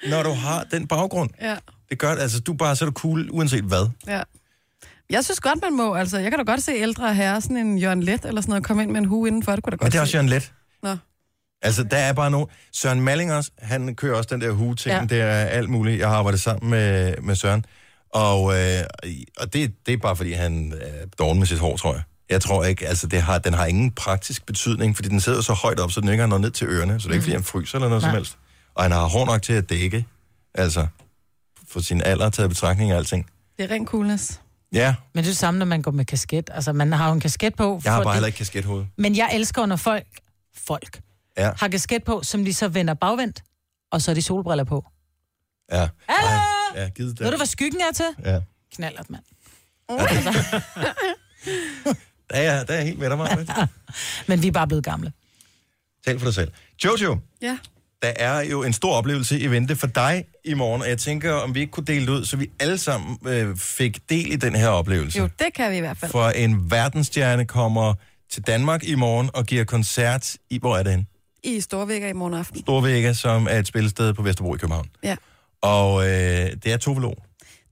[0.09, 1.29] når du har den baggrund.
[1.41, 1.55] Ja,
[1.89, 3.89] Det gør, altså, du er bare så er du cool, uanset hvad.
[4.07, 4.21] ja.
[5.09, 5.93] Jeg synes godt, man må.
[5.93, 8.63] Altså, jeg kan da godt se ældre herrer, sådan en Jørgen Let eller sådan noget,
[8.63, 9.51] komme ind med en hue indenfor.
[9.55, 10.17] Det kunne da godt Men det er også.
[10.17, 10.51] Jørgen Let.
[11.63, 12.47] Altså, der er bare nogen...
[12.71, 14.95] Søren Malling også, han kører også den der hue-ting.
[14.95, 15.05] Ja.
[15.05, 15.99] Det er alt muligt.
[15.99, 17.65] Jeg har arbejdet sammen med, med Søren.
[18.13, 18.83] Og, øh,
[19.37, 22.03] og det, det er bare, fordi han er doven med sit hår, tror jeg.
[22.29, 25.53] Jeg tror ikke, altså det har, den har ingen praktisk betydning, fordi den sidder så
[25.53, 26.99] højt op, så den ikke har noget ned til ørerne.
[26.99, 28.11] Så det er ikke, fordi han fryser eller noget Nej.
[28.11, 28.37] som helst.
[28.75, 30.05] Og han har hår nok til at dække,
[30.55, 30.87] altså
[31.71, 33.25] for sin alder taget betragtning og alting.
[33.57, 34.39] Det er ren coolness.
[34.73, 36.49] Ja, Men det er det samme, når man går med kasket.
[36.53, 37.81] Altså, man har jo en kasket på.
[37.85, 38.85] jeg har bare heller ikke kaskethoved.
[38.97, 40.05] Men jeg elsker, når folk,
[40.67, 40.99] folk
[41.37, 43.43] Ja, har kasket på, som de så vender bagvendt,
[43.91, 44.85] og så er de solbriller på.
[45.71, 45.87] ja.
[46.09, 46.41] Hallo!
[46.75, 47.25] Ja, givet det.
[47.25, 48.05] Ved du, hvad skyggen er til?
[48.25, 48.39] Ja.
[48.75, 49.23] Knallert, mand.
[52.29, 53.35] Der er, jeg- der er jeg helt med dig, Maja.
[54.27, 55.11] Men vi er bare blevet gamle.
[56.05, 56.51] Tal for dig selv.
[56.83, 57.57] Jojo, Ja.
[58.01, 61.33] der er jo en stor oplevelse i vente for dig i morgen, og jeg tænker,
[61.33, 64.35] om vi ikke kunne dele det ud, så vi alle sammen øh, fik del i
[64.35, 65.19] den her oplevelse.
[65.19, 66.11] Jo, det kan vi i hvert fald.
[66.11, 67.93] For en verdensstjerne kommer
[68.31, 71.05] til Danmark i morgen og giver koncert i, hvor er det henne?
[71.43, 72.59] I Storvækker i morgen aften.
[72.59, 74.89] Storvægge, som er et spillested på Vesterbro i København.
[75.03, 75.15] Ja.
[75.61, 76.11] Og øh,
[76.63, 77.13] det er Tove Lo.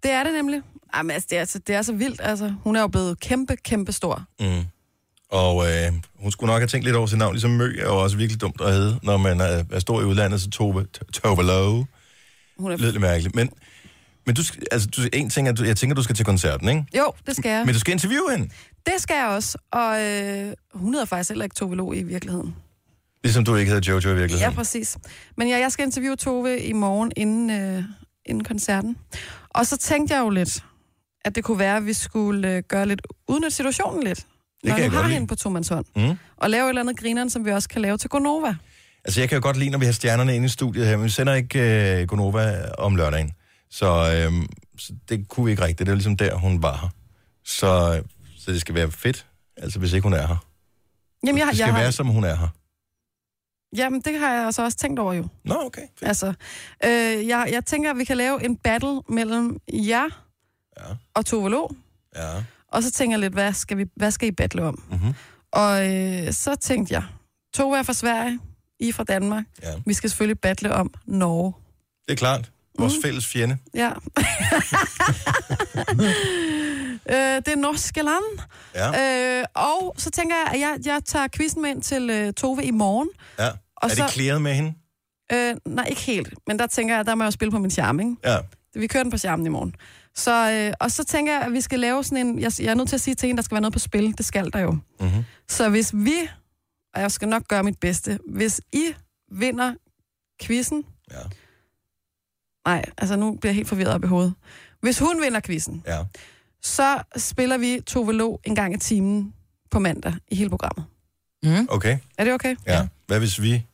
[0.03, 0.61] Det er det nemlig.
[0.95, 2.21] Jamen, altså, det, er, så, det er så vildt.
[2.23, 4.23] Altså, hun er jo blevet kæmpe, kæmpe stor.
[4.39, 4.63] Mm.
[5.29, 8.03] Og øh, hun skulle nok have tænkt lidt over sit navn, ligesom Mø er jo
[8.03, 11.43] også virkelig dumt at hedde, når man er, er stor i udlandet, så Tove, Tove
[11.43, 11.83] Lo.
[12.59, 12.77] Hun er...
[12.77, 13.35] Lidt mærkeligt.
[13.35, 13.49] Men,
[14.25, 16.69] men du, skal- altså, du, en ting er, du, jeg tænker, du skal til koncerten,
[16.69, 16.85] ikke?
[16.97, 17.65] Jo, det skal jeg.
[17.65, 18.49] Men du skal interviewe hende.
[18.85, 19.57] Det skal jeg også.
[19.71, 22.55] Og øh, hun hedder faktisk heller ikke Tove Lo i virkeligheden.
[23.23, 24.55] Ligesom du ikke hedder Jojo i Ja, virkeligheden.
[24.55, 24.97] præcis.
[25.37, 27.83] Men ja, jeg skal interviewe Tove i morgen inden, øh,
[28.25, 28.97] inden koncerten.
[29.49, 30.63] Og så tænkte jeg jo lidt,
[31.25, 34.27] at det kunne være, at vi skulle øh, gøre lidt, udnytte situationen lidt.
[34.63, 35.13] når kan jeg nu godt har lide.
[35.13, 35.85] hende på tomandshånd.
[35.95, 36.17] Mm.
[36.37, 38.55] Og lave et eller andet grineren, som vi også kan lave til Gonova.
[39.05, 41.03] Altså, jeg kan jo godt lide, når vi har stjernerne inde i studiet her, men
[41.05, 43.31] vi sender ikke øh, Gonova om lørdagen.
[43.69, 44.47] Så, øh,
[44.77, 45.79] så det kunne vi ikke rigtigt.
[45.79, 46.89] Det er jo ligesom der, hun var her.
[47.45, 48.01] Så,
[48.39, 49.25] så det skal være fedt,
[49.57, 50.45] altså hvis ikke hun er her.
[51.27, 52.47] Jamen, jeg, Det skal jeg, være, har, som hun er her.
[53.75, 55.27] Jamen, det har jeg altså også tænkt over jo.
[55.45, 55.81] Nå, okay.
[56.01, 56.33] Altså,
[56.85, 60.07] øh, jeg, jeg tænker, at vi kan lave en battle mellem jer
[60.79, 60.83] ja.
[61.13, 61.67] og Tove Lo.
[62.15, 62.43] Ja.
[62.67, 64.83] Og så tænker jeg lidt, hvad skal, vi, hvad skal I battle om?
[64.91, 65.13] Mm-hmm.
[65.51, 67.03] Og øh, så tænkte jeg,
[67.53, 68.39] Tove er fra Sverige,
[68.79, 69.43] I er fra Danmark.
[69.63, 69.73] Ja.
[69.85, 71.53] Vi skal selvfølgelig battle om Norge.
[72.07, 72.51] Det er klart.
[72.79, 73.01] Vores mm.
[73.01, 73.57] fælles fjende.
[73.73, 73.89] Ja.
[77.13, 78.39] øh, det er norske land.
[78.75, 79.39] Ja.
[79.39, 82.63] Øh, og så tænker jeg, at jeg, jeg tager quizzen med ind til øh, Tove
[82.63, 83.09] i morgen.
[83.39, 83.49] Ja.
[83.81, 84.73] Og er så- det clearet med hende?
[85.33, 86.33] Øh, nej, ikke helt.
[86.47, 88.15] Men der tænker jeg, der må jeg jo spille på min charme, ikke?
[88.23, 88.37] Ja.
[88.75, 89.75] Vi kører den på charmen i morgen.
[90.15, 92.39] Så, øh, og så tænker jeg, at vi skal lave sådan en...
[92.39, 94.17] Jeg, jeg er nødt til at sige til hende, der skal være noget på spil.
[94.17, 94.71] Det skal der jo.
[94.71, 95.23] Mm-hmm.
[95.49, 96.13] Så hvis vi...
[96.93, 98.19] Og jeg skal nok gøre mit bedste.
[98.27, 98.83] Hvis I
[99.31, 99.73] vinder
[100.41, 100.83] quizzen...
[101.11, 101.17] Ja.
[102.67, 104.33] Nej, altså nu bliver jeg helt forvirret op i hovedet.
[104.81, 105.99] Hvis hun vinder quizzen, ja.
[106.63, 109.33] så spiller vi Tove Lo en gang i timen
[109.71, 110.85] på mandag i hele programmet.
[111.43, 111.67] Mm.
[111.69, 111.97] Okay.
[112.17, 112.55] Er det okay?
[112.67, 112.87] Ja.
[113.07, 113.65] Hvad hvis vi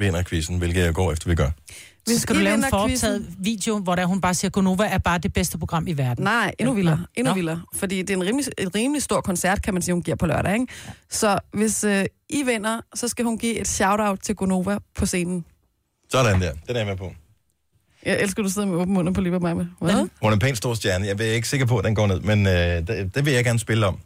[0.00, 1.50] vinder quizzen, hvilket jeg går efter, vi gør?
[2.08, 4.98] Så skal I du lave en foretaget video, hvor der hun bare siger, Gonova er
[4.98, 6.24] bare det bedste program i verden.
[6.24, 7.06] Nej, endnu vildere.
[7.16, 7.34] Endnu Nå.
[7.34, 7.62] vildere.
[7.74, 10.26] Fordi det er en rimelig, en rimelig stor koncert, kan man sige, hun giver på
[10.26, 10.52] lørdag.
[10.52, 10.66] Ikke?
[11.10, 15.44] Så hvis øh, I vinder, så skal hun give et shout-out til Gonova på scenen.
[16.12, 16.52] Sådan der.
[16.52, 17.12] Den er jeg med på.
[18.06, 19.66] Jeg elsker, at du sidder med åben mund på lige mig med.
[19.80, 19.94] Hvad?
[19.94, 21.06] Hun er en pænt stor stjerne.
[21.06, 23.44] Jeg er ikke sikker på, at den går ned, men øh, det, det vil jeg
[23.44, 23.98] gerne spille om.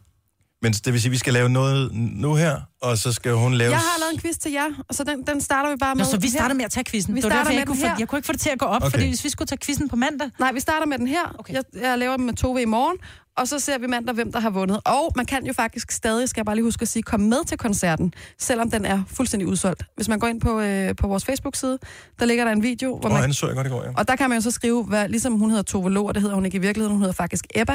[0.63, 3.55] Men det vil sige, at vi skal lave noget nu her, og så skal hun
[3.55, 3.71] lave...
[3.71, 6.05] Jeg har lavet en quiz til jer, og så den, den starter vi bare med.
[6.05, 6.55] Nå, så vi starter her.
[6.55, 7.15] med at tage quizzen.
[7.15, 8.41] Vi Det var starter derfor, jeg med ikke kunne få- jeg kunne ikke få det
[8.41, 8.91] til at gå op, Okay.
[8.91, 10.31] fordi hvis vi skulle tage quizzen på mandag...
[10.41, 11.35] Nej, vi starter med den her.
[11.39, 11.53] Okay.
[11.55, 12.97] Jeg, jeg laver den med Tove i morgen,
[13.37, 14.81] og så ser vi mandag, hvem der har vundet.
[14.85, 17.45] Og man kan jo faktisk stadig, skal jeg bare lige huske at sige, komme med
[17.47, 19.83] til koncerten, selvom den er fuldstændig udsolgt.
[19.97, 21.79] Hvis man går ind på, øh, på vores Facebook-side,
[22.19, 23.33] der ligger der en video, hvor Åh, man...
[23.35, 23.91] så jeg godt i går, ja.
[23.97, 26.23] Og der kan man jo så skrive, hvad, ligesom hun hedder Tove Lo, og det
[26.23, 27.73] hedder hun ikke i virkeligheden, hun hedder faktisk Ebba.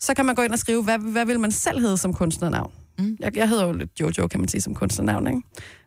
[0.00, 2.72] Så kan man gå ind og skrive, hvad, hvad vil man selv hedde som kunstnernavn?
[2.98, 3.16] Mm.
[3.20, 5.40] Jeg, jeg hedder jo lidt Jojo, kan man sige, som kunstnernavn, ikke?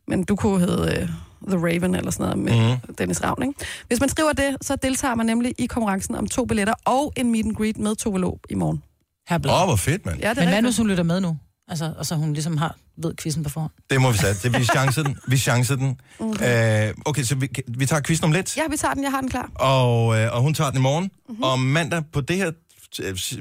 [0.08, 1.10] Men du kunne hedde
[1.42, 2.96] uh, The Raven eller sådan noget med mm.
[2.96, 3.54] Dennis Ravn, ikke?
[3.88, 7.32] Hvis man skriver det, så deltager man nemlig i konkurrencen om to billetter og en
[7.32, 8.84] meet and greet med Tove i morgen.
[9.32, 10.20] Åh, oh, hvor fedt, mand.
[10.20, 10.66] Ja, er Men hvad nu, rigtigt.
[10.66, 11.38] hvis hun lytter med nu?
[11.68, 13.72] Altså, og så hun ligesom har ved quizzen på forhånd.
[13.90, 14.50] Det må vi sætte.
[14.50, 15.18] Det, vi chancer den.
[15.28, 16.00] Vi chancer den.
[16.20, 19.04] Okay, uh, okay så vi, vi tager quizzen om lidt, Ja, vi tager den.
[19.04, 19.50] Jeg har den klar.
[19.56, 21.04] og, uh, og hun tager den i morgen.
[21.04, 21.12] Mhm.
[21.30, 21.44] Mm-hmm.
[21.44, 22.54] Og mandag på det her, øh,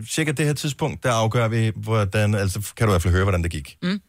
[0.08, 3.22] cirka det her tidspunkt, der afgør vi, hvordan, altså kan du i hvert fald høre,
[3.24, 3.76] hvordan det gik.
[3.82, 4.00] Mm.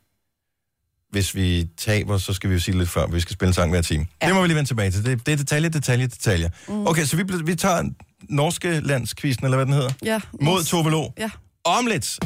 [1.11, 3.71] Hvis vi taber, så skal vi jo sige lidt før, vi skal spille en sang
[3.71, 4.05] hver time.
[4.21, 4.27] Ja.
[4.27, 5.05] Det må vi lige vende tilbage til.
[5.05, 6.49] Det, det er detaljer, detaljer, detaljer.
[6.67, 6.87] Mm.
[6.87, 7.83] Okay, så vi, vi tager
[8.29, 10.19] norske landskvisten, eller hvad den hedder, Ja.
[10.41, 11.09] mod Tove Lo.
[11.19, 11.29] Ja.
[11.65, 12.19] Om lidt.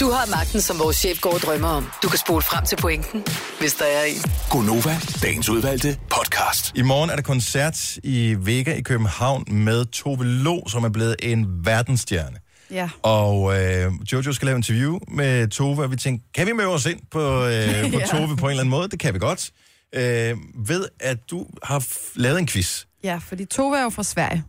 [0.00, 1.90] Du har magten, som vores chef går og drømmer om.
[2.02, 3.24] Du kan spole frem til pointen,
[3.60, 4.22] hvis der er en.
[4.50, 6.72] Gonova, dagens udvalgte podcast.
[6.74, 11.16] I morgen er der koncert i Vega i København med Tove Lo, som er blevet
[11.22, 12.36] en verdensstjerne.
[12.70, 12.88] Ja.
[13.02, 16.68] Og øh, Jojo skal lave en interview med Tove, og vi tænkte, kan vi møde
[16.68, 18.06] os ind på, øh, på Ja.
[18.06, 18.88] Tove på en eller anden måde?
[18.88, 19.50] Det kan vi godt.
[19.94, 20.36] Øh,
[20.68, 24.44] ved, at du har lavet en quiz, Ja, fordi Tove er jo fra Sverige.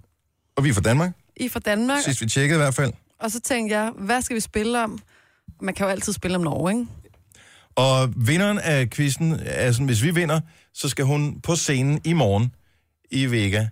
[0.58, 2.02] og vi er fra Danmark, I er fra Danmark.
[2.04, 2.94] sidst vi tjekkede i hvert fald.
[3.20, 5.00] Og så tænkte jeg, hvad skal vi spille om?
[5.62, 6.86] Man kan jo altid spille om Norge, ikke?
[7.76, 10.40] Og vinderen af quizzen er sådan, hvis vi vinder,
[10.74, 12.52] så skal hun på scenen i morgen
[13.12, 13.68] i Vega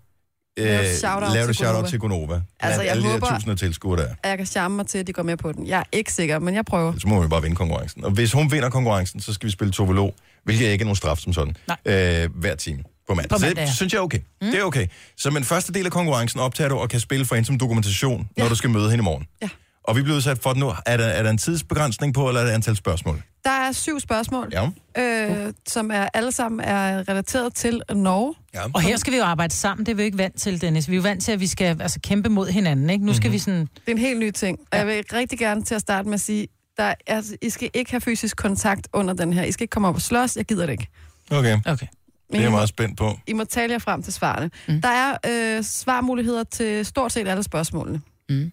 [0.58, 2.22] øh, Lave et shout-out til Gonova.
[2.26, 2.42] Gonova.
[2.60, 4.08] Altså, jeg alle de håber- der tusinder tilskuere der.
[4.24, 5.68] At jeg kan charme mig til, at de går med på den.
[5.68, 6.94] Jeg er ikke sikker, men jeg prøver.
[7.00, 8.04] Så må vi bare vinde konkurrencen.
[8.04, 10.12] Og hvis hun vinder konkurrencen, så skal vi spille Tove Lo,
[10.44, 11.56] hvilket ikke er nogen straf som sådan,
[11.86, 13.30] øh, hver time på mandag.
[13.30, 13.68] På Så mandag, ja.
[13.68, 14.20] det synes jeg er okay.
[14.42, 14.48] Mm.
[14.52, 14.88] Det er okay.
[15.18, 18.30] Så men første del af konkurrencen optager du og kan spille for hende som dokumentation,
[18.38, 18.42] ja.
[18.42, 19.26] når du skal møde hende i morgen.
[19.42, 19.50] Ja.
[19.84, 20.74] Og vi er blevet sat for det nu.
[20.86, 23.22] Er der, er der en tidsbegrænsning på, eller er der et antal spørgsmål?
[23.48, 24.70] Der er syv spørgsmål, Ja.
[24.98, 28.34] øh, som er alle sammen er relateret til Norge.
[28.54, 28.62] ja.
[28.74, 30.88] Og her skal vi jo arbejde sammen, det er vi jo ikke vant til, Dennis.
[30.90, 33.06] Vi er jo vant til, at vi skal altså, kæmpe mod hinanden, ikke?
[33.06, 33.28] Nu skal Mhm.
[33.28, 33.34] mm-hmm.
[33.34, 33.60] vi sådan...
[33.62, 34.60] Det er en helt ny ting.
[34.72, 36.48] Og jeg vil rigtig gerne til at starte med at sige,
[36.78, 39.44] der er, I skal ikke have fysisk kontakt under den her.
[39.44, 40.36] I skal ikke komme op og slås.
[40.36, 40.88] Jeg gider det ikke.
[41.32, 41.58] Okay.
[41.66, 41.88] Okay.
[42.32, 43.20] Det er jeg meget spændt på.
[43.28, 44.50] I må tale jer frem til svarene.
[44.68, 44.82] Mm.
[44.82, 45.18] Der er
[45.58, 48.02] øh, svarmuligheder til stort set alle spørgsmålene.
[48.30, 48.52] Mm.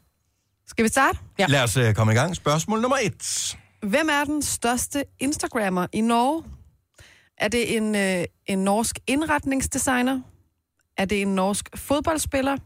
[0.69, 1.19] Skal vi starte?
[1.39, 1.47] Ja.
[1.49, 2.37] Lad os uh, komme i gang.
[2.37, 3.57] Spørgsmål nummer et.
[3.85, 6.45] Hvem er den største Instagrammer i Norge?
[7.39, 10.21] Er det en, øh, en norsk indretningsdesigner?
[10.97, 12.57] Er det en norsk fodboldspiller?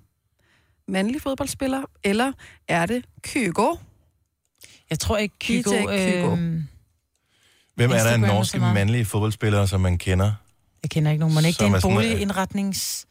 [0.88, 1.82] Mandlig fodboldspiller?
[2.04, 2.32] Eller
[2.68, 3.76] er det Kygo?
[4.90, 5.70] Jeg tror ikke, Kygo...
[5.70, 6.32] DJ Kygo.
[6.32, 6.62] Øh,
[7.74, 8.74] Hvem er der af Instagram og norske så meget.
[8.74, 10.32] mandlige fodboldspillere, som man kender?
[10.82, 13.06] jeg kender ikke nogen, men ikke det er er en sådan, øh, boligindretnings...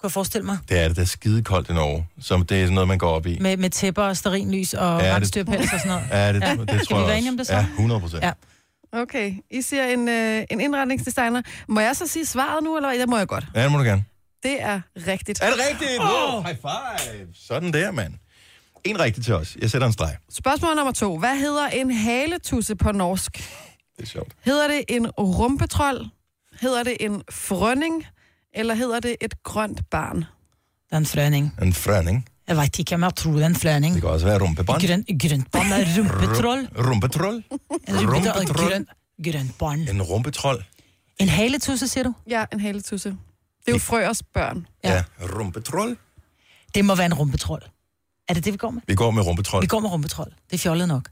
[0.00, 0.58] Kunne jeg forestille mig?
[0.68, 2.06] Det er det, der er skide koldt i Norge.
[2.20, 3.38] Som det er noget, man går op i.
[3.40, 6.06] Med, med tæpper og sterinlys og Ja, ja, det- rensdyrpels og sådan noget.
[6.12, 7.54] Ja, det, det, det Skal tror vi jeg være enige om det så?
[7.54, 8.22] Ja, 100 procent.
[8.22, 8.32] Ja.
[8.92, 11.42] Okay, I siger en, øh, en indretningsdesigner.
[11.68, 12.90] Må jeg så sige svaret nu, eller?
[12.90, 13.44] Det må jeg godt.
[13.54, 14.04] Ja, det må du gerne.
[14.42, 15.42] Det er rigtigt.
[15.42, 16.00] Er det rigtigt?
[16.00, 17.26] Wow, high five.
[17.34, 18.14] Sådan der, mand.
[18.84, 19.56] En rigtig til os.
[19.60, 20.16] Jeg sætter en streg.
[20.32, 21.18] Spørgsmål nummer to.
[21.18, 23.32] Hvad hedder en haletusse på norsk?
[23.96, 24.32] Det er sjovt.
[24.44, 26.06] Hedder det en rumpetrol?
[26.60, 28.06] Hedder det en frønning,
[28.54, 30.16] eller hedder det et grønt barn?
[30.16, 31.52] Det er en fløning.
[31.62, 32.26] En frøning.
[32.48, 33.94] Jeg vet ikke, men jeg tror det er en fløning.
[33.94, 34.82] Det kan også være rumpebånd.
[34.86, 36.68] Grøn, grønt barn er rumpetroll.
[36.74, 37.44] Ru- Rumpetroll.
[37.88, 38.46] En rumpetroll.
[38.70, 38.86] Grøn,
[39.24, 39.80] grønt barn.
[39.88, 40.64] En rumpetroll.
[41.18, 42.14] En haletusse, siger du?
[42.30, 43.08] Ja, en haletusse.
[43.08, 44.66] Det er jo frøers børn.
[44.84, 44.94] Ja.
[44.94, 45.02] ja.
[45.38, 45.96] Rumpetroll.
[46.74, 47.62] Det må være en rumpetroll.
[48.28, 48.82] Er det det, vi går med?
[48.86, 49.62] Vi går med rumpetroll.
[49.62, 50.30] Vi går med rumpetroll.
[50.50, 51.08] Det er fjollet nok.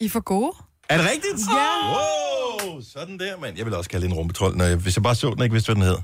[0.00, 0.52] I er for gode.
[0.88, 1.38] Er det rigtigt?
[1.50, 1.92] Ja.
[1.92, 3.56] Wow, sådan der, mand.
[3.56, 5.52] Jeg vil også kalde det en rumpetroll, når jeg, hvis jeg bare så den, ikke
[5.52, 5.98] vidste, hvad den hed.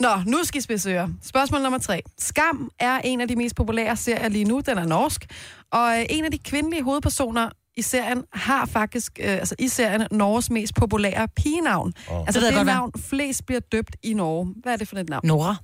[0.00, 1.08] Nå, nu skal I spidse ører.
[1.22, 2.02] Spørgsmål nummer tre.
[2.18, 4.60] Skam er en af de mest populære serier lige nu.
[4.66, 5.26] Den er norsk.
[5.72, 10.06] Og øh, en af de kvindelige hovedpersoner i serien har faktisk, øh, altså i serien,
[10.10, 11.92] Norges mest populære pigenavn.
[12.10, 12.20] Oh.
[12.20, 12.74] Altså Det det, godt, hvad.
[12.74, 14.54] navn, flest bliver døbt i Norge.
[14.62, 15.26] Hvad er det for et navn?
[15.26, 15.56] Nora.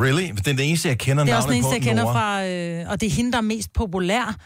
[0.00, 0.22] Really?
[0.30, 2.14] Det er den eneste, jeg kender Det er også den eneste, jeg kender Nora.
[2.14, 2.46] fra...
[2.46, 4.36] Øh, og det er hende, der er mest populær.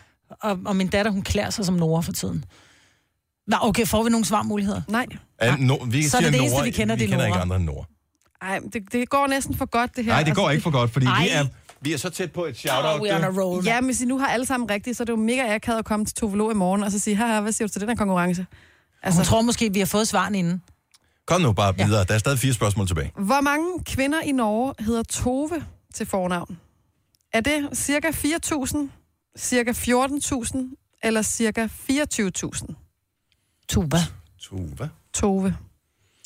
[0.43, 2.45] Og, og min datter, hun klæder sig som Nora for tiden.
[3.47, 4.83] Nå, okay, får vi nogle svarmuligheder?
[4.89, 5.07] Nej.
[5.43, 7.25] Ja, no, vi Så er siger det det eneste, Nora, vi kender, det er kender
[7.25, 7.43] ikke Nora.
[7.43, 7.85] andre end Nora.
[8.45, 10.13] Ej, det, det går næsten for godt, det her.
[10.13, 11.29] Nej, det går Altså, ikke for godt, fordi vi Ej.
[11.31, 11.47] er,
[11.81, 13.01] vi er så tæt på et shout-out.
[13.01, 13.65] Oh, we're on a roll.
[13.65, 15.79] Ja, men hvis I nu har alle sammen rigtigt, så er det jo mega akavet
[15.79, 17.89] at komme til Tovolo i morgen og så sige, haha, hvad siger du til den
[17.89, 18.47] her konkurrence?
[19.03, 20.63] Altså, hun tror måske, vi har fået svaren inden.
[21.27, 22.05] Kom nu bare videre.
[22.05, 23.13] Der er stadig fire spørgsmål tilbage.
[23.19, 25.65] Hvor mange kvinder i Norge hedder Tove
[25.95, 26.59] til fornavn?
[27.33, 28.77] Er det cirka 4.000,
[29.39, 32.75] cirka 14.000 eller cirka 24.000?
[33.69, 33.99] Tuba.
[34.39, 34.89] Tuba?
[35.15, 35.57] Tove.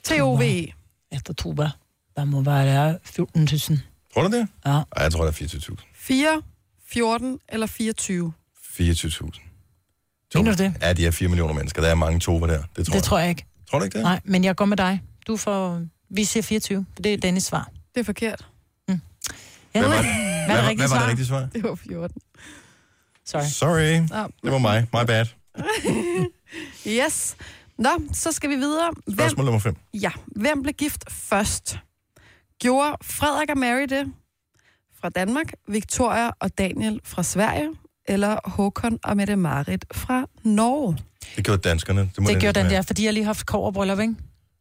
[0.04, 0.66] T-O-V-E.
[1.12, 1.70] Efter Tuba.
[2.18, 3.78] Der må være 14.000.
[4.14, 4.48] Tror du det?
[4.66, 4.70] Ja.
[4.70, 5.74] Ej, jeg tror, der er 24.000.
[5.94, 6.42] 4,
[6.88, 8.32] 14 eller 24?
[8.80, 9.40] 24.000.
[10.34, 10.74] Mener du det?
[10.80, 11.82] Ja, de er 4 millioner mennesker.
[11.82, 12.62] Der er mange tober der.
[12.62, 13.02] Det tror, Det jeg.
[13.02, 13.46] tror jeg ikke.
[13.70, 14.02] Tror du ikke det?
[14.02, 15.02] Nej, men jeg går med dig.
[15.26, 15.82] Du får...
[16.10, 16.86] Vi siger 24.
[16.96, 17.70] Det er Dennis svar.
[17.94, 18.46] Det er forkert.
[18.88, 18.98] Ja.
[19.72, 20.98] Hvad var, Hvad er hvad, det hvad rigtige var svar?
[21.00, 21.48] det rigtige svar?
[21.54, 22.20] Det var 14.
[23.26, 23.44] Sorry.
[23.44, 23.96] Sorry.
[24.10, 24.28] Nå.
[24.44, 24.86] Det var mig.
[24.92, 25.26] My bad.
[26.86, 27.36] Yes.
[27.78, 28.90] Nå, så skal vi videre.
[29.06, 29.76] Hvem, Spørgsmål nummer 5.
[29.94, 31.78] ja, hvem blev gift først?
[32.60, 34.12] Gjorde Frederik og Mary det
[35.00, 37.68] fra Danmark, Victoria og Daniel fra Sverige,
[38.08, 40.98] eller Håkon og Mette Marit fra Norge?
[41.36, 42.00] Det gjorde danskerne.
[42.00, 44.14] Det, må Det gjorde den der, fordi jeg lige har haft koverbryllup, ikke?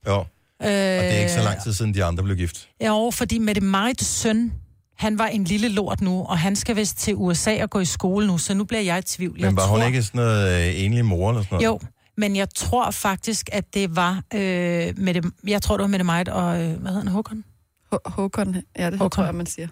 [0.07, 0.13] Jo.
[0.13, 0.27] Og
[0.61, 2.69] Øh, det er ikke så lang tid siden, de andre blev gift.
[2.85, 4.53] Jo, fordi Mette Marits søn,
[4.97, 7.85] han var en lille lort nu, og han skal vist til USA og gå i
[7.85, 9.39] skole nu, så nu bliver jeg i tvivl.
[9.39, 11.65] Jeg Men var tror, hun ikke sådan noget øh, enlig mor eller sådan noget?
[11.65, 11.79] Jo,
[12.17, 16.29] men jeg tror faktisk, at det var øh, Mette, jeg tror, det var Mette Marit
[16.29, 17.43] og, øh, hvad hedder han, Håkon?
[17.91, 19.09] H- Håkon, ja, det Håkon.
[19.09, 19.67] tror jeg, man siger.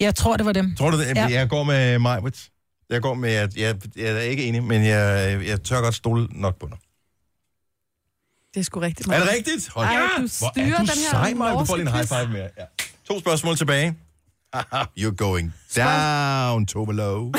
[0.00, 0.74] Jeg tror, det var dem.
[0.76, 1.16] Tror du det?
[1.16, 1.26] Ja.
[1.30, 2.40] Jeg går med Majwitz.
[2.90, 6.28] Jeg går med, at jeg, jeg er ikke enig, men jeg, jeg tør godt stole
[6.30, 6.76] nok på dig.
[8.54, 9.08] Det er sgu rigtigt.
[9.08, 9.68] Er det rigtigt?
[9.74, 10.00] Hold Ej, ja.
[10.16, 11.58] du Hvor styrer er du den her sej, Maja.
[11.58, 12.48] Du får lige en high five mere.
[12.58, 12.64] Ja.
[13.08, 13.94] To spørgsmål tilbage.
[15.00, 17.32] You're going down, Tove Lo.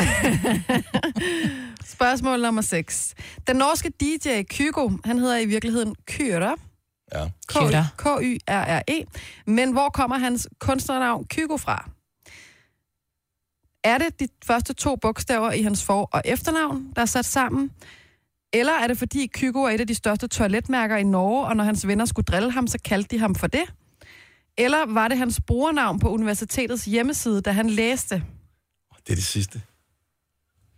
[1.85, 3.13] Spørgsmål nummer 6.
[3.47, 6.55] Den norske DJ Kygo, han hedder i virkeligheden Kyra.
[7.13, 7.27] Ja.
[7.97, 8.99] K-Y-R-R-E.
[9.01, 9.05] E.
[9.47, 11.89] Men hvor kommer hans kunstnernavn Kygo fra?
[13.83, 17.71] Er det de første to bogstaver i hans for- og efternavn, der er sat sammen?
[18.53, 21.63] Eller er det fordi Kygo er et af de største toiletmærker i Norge, og når
[21.63, 23.73] hans venner skulle drille ham, så kaldte de ham for det?
[24.57, 28.23] Eller var det hans brugernavn på universitetets hjemmeside, da han læste?
[29.07, 29.61] Det er det sidste.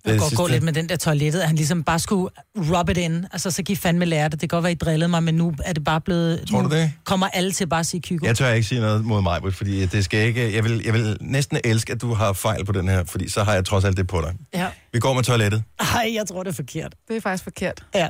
[0.07, 0.55] Jeg det kan godt gå sidste.
[0.55, 3.25] lidt med den der toilettet, at han ligesom bare skulle rub it in.
[3.33, 4.31] Altså, så I fandme lære det.
[4.31, 6.43] Det kan godt være, I drillede mig, men nu er det bare blevet...
[6.49, 6.91] Tror du det?
[7.03, 8.25] kommer alle til bare at sige Kygo.
[8.25, 10.55] Jeg tør ikke sige noget mod mig, fordi det skal ikke...
[10.55, 13.43] Jeg vil, jeg vil næsten elske, at du har fejl på den her, fordi så
[13.43, 14.33] har jeg trods alt det på dig.
[14.53, 14.67] Ja.
[14.93, 15.63] Vi går med toilettet.
[15.79, 16.95] Ej, jeg tror, det er forkert.
[17.07, 17.83] Det er faktisk forkert.
[17.95, 18.07] Ja.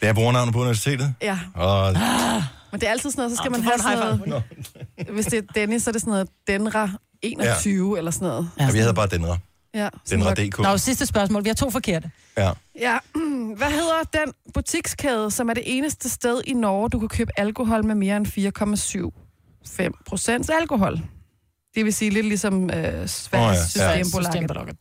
[0.00, 1.14] Det er brugernavnet på universitetet.
[1.22, 1.92] Ja, Og
[2.72, 4.42] men det er altid sådan noget, så skal Nå, man have sådan noget...
[5.12, 6.90] Hvis det er Dennis, så er det sådan noget Denra
[7.22, 7.98] 21 ja.
[7.98, 8.50] eller sådan noget.
[8.60, 9.38] ja, vi hedder bare Denra.
[9.74, 10.36] Ja, sådan noget.
[10.36, 10.58] Denra.dk.
[10.58, 11.44] Nå, sidste spørgsmål.
[11.44, 12.10] Vi har to forkerte.
[12.38, 12.52] Ja.
[12.80, 12.98] Ja,
[13.58, 17.84] hvad hedder den butikskæde, som er det eneste sted i Norge, du kan købe alkohol
[17.86, 18.26] med mere end
[19.86, 21.00] 4,75 procent alkohol?
[21.74, 23.96] Det vil sige lidt ligesom øh, Sveriges oh, ja.
[23.98, 24.72] ja.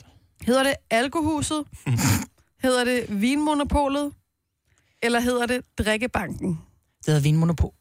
[0.45, 1.63] Hedder det Alkohuset?
[2.63, 4.11] hedder det Vinmonopolet?
[5.03, 6.49] Eller hedder det Drikkebanken?
[6.97, 7.71] Det hedder Vinmonopol.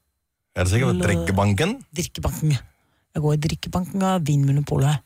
[0.57, 1.85] Er det sikkert, at Eller- drikke banken?
[1.97, 2.51] Drikkebanken.
[3.15, 4.97] Jeg går i drikkebanken og Vinmonopolet.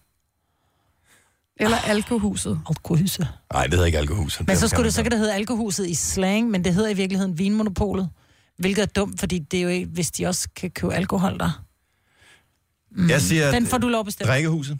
[1.56, 2.60] Eller Alkohuset?
[2.68, 3.28] Alkohuset.
[3.52, 4.40] Nej, det hedder ikke alkohus.
[4.46, 6.94] Men så, skulle det, så kan det hedde Alkohuset i slang, men det hedder i
[6.94, 8.10] virkeligheden Vinmonopolet.
[8.58, 11.64] Hvilket er dumt, fordi det er jo ikke, hvis de også kan købe alkohol der.
[12.90, 13.10] Mm.
[13.10, 13.50] Jeg siger...
[13.50, 14.32] Den får du lov at bestemme.
[14.32, 14.78] Drikkehuset.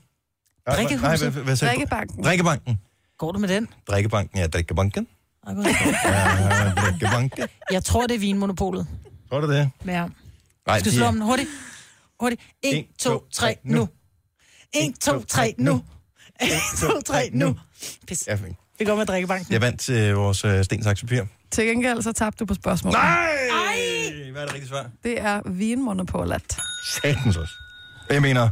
[0.66, 1.02] Nej, Drikkehuset?
[1.02, 1.66] Nej, hvad, hvad du?
[1.66, 2.24] Drikkebanken.
[2.24, 2.80] Drikkebanken.
[3.18, 3.68] Går du med den?
[3.90, 5.06] Drikkebanken, ja, drikkebanken.
[5.46, 5.66] Godt.
[6.04, 7.48] Ja, drikkebanken.
[7.70, 8.86] Jeg tror, det er Vinmonopolet.
[9.28, 9.70] Tror du det?
[9.86, 10.08] Ja.
[10.66, 11.48] Nej, Skal slå om den hurtigt?
[12.20, 12.40] Hurtigt.
[12.62, 13.78] 1, En, 2, to, 3, tre, nu.
[13.78, 13.88] nu.
[14.74, 15.82] 1, 2, 3, nu.
[16.42, 16.48] 1,
[16.80, 17.56] 2, 3, nu.
[18.06, 18.28] Pis.
[18.78, 19.52] Vi går med drikkebanken.
[19.52, 21.22] Jeg vandt til vores øh, sten, saks, papir.
[21.50, 22.98] Til gengæld så tabte du på spørgsmålet.
[22.98, 23.48] Nej!
[23.50, 24.30] Ej!
[24.32, 24.86] Hvad er det rigtige svar?
[25.04, 26.58] Det er vinmonopolet.
[27.02, 27.54] Satans også.
[28.10, 28.48] Jeg mener...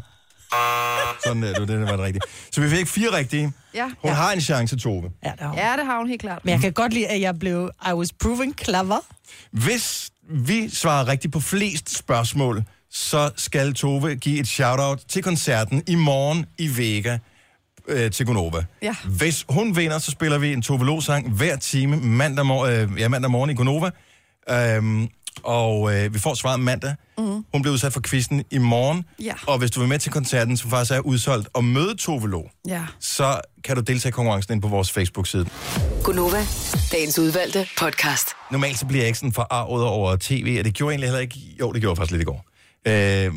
[1.25, 2.23] Sådan der, det var det, var det rigtige.
[2.51, 3.53] Så vi fik fire rigtige.
[3.75, 3.85] Ja.
[3.85, 4.13] Hun ja.
[4.13, 5.11] har en chance, Tove.
[5.25, 6.45] Ja, det har Ja, det har hun helt klart.
[6.45, 7.71] Men jeg kan godt lide, at jeg blev...
[7.91, 8.99] I was proven clever.
[9.51, 15.83] Hvis vi svarer rigtigt på flest spørgsmål, så skal Tove give et shout-out til koncerten
[15.87, 17.19] i morgen i Vega
[17.89, 18.65] øh, til Gonova.
[18.83, 18.95] Ja.
[19.05, 23.31] Hvis hun vinder, så spiller vi en Tove hver time mandag, mor- øh, ja, mandag
[23.31, 23.91] morgen i Gonova.
[24.51, 25.09] Øhm,
[25.43, 26.95] og øh, vi får svaret mandag.
[27.19, 27.45] Mhm.
[27.53, 29.05] Hun bliver udsat for quizzen i morgen.
[29.23, 29.33] Ja.
[29.47, 32.43] Og hvis du vil med til koncerten, som faktisk er udsolgt, og møde Tove Lo,
[32.69, 32.83] Ja.
[33.01, 35.47] så kan du deltage i konkurrencen ind på vores Facebook-side.
[36.05, 36.47] Gunova,
[36.93, 38.29] dagens udvalgte podcast.
[38.51, 41.21] Normalt så bliver jeg ikke sådan forarvet over tv, og det gjorde jeg egentlig heller
[41.21, 41.39] ikke.
[41.61, 42.45] Jo, det gjorde jeg faktisk lidt i går.
[42.89, 43.33] Øh,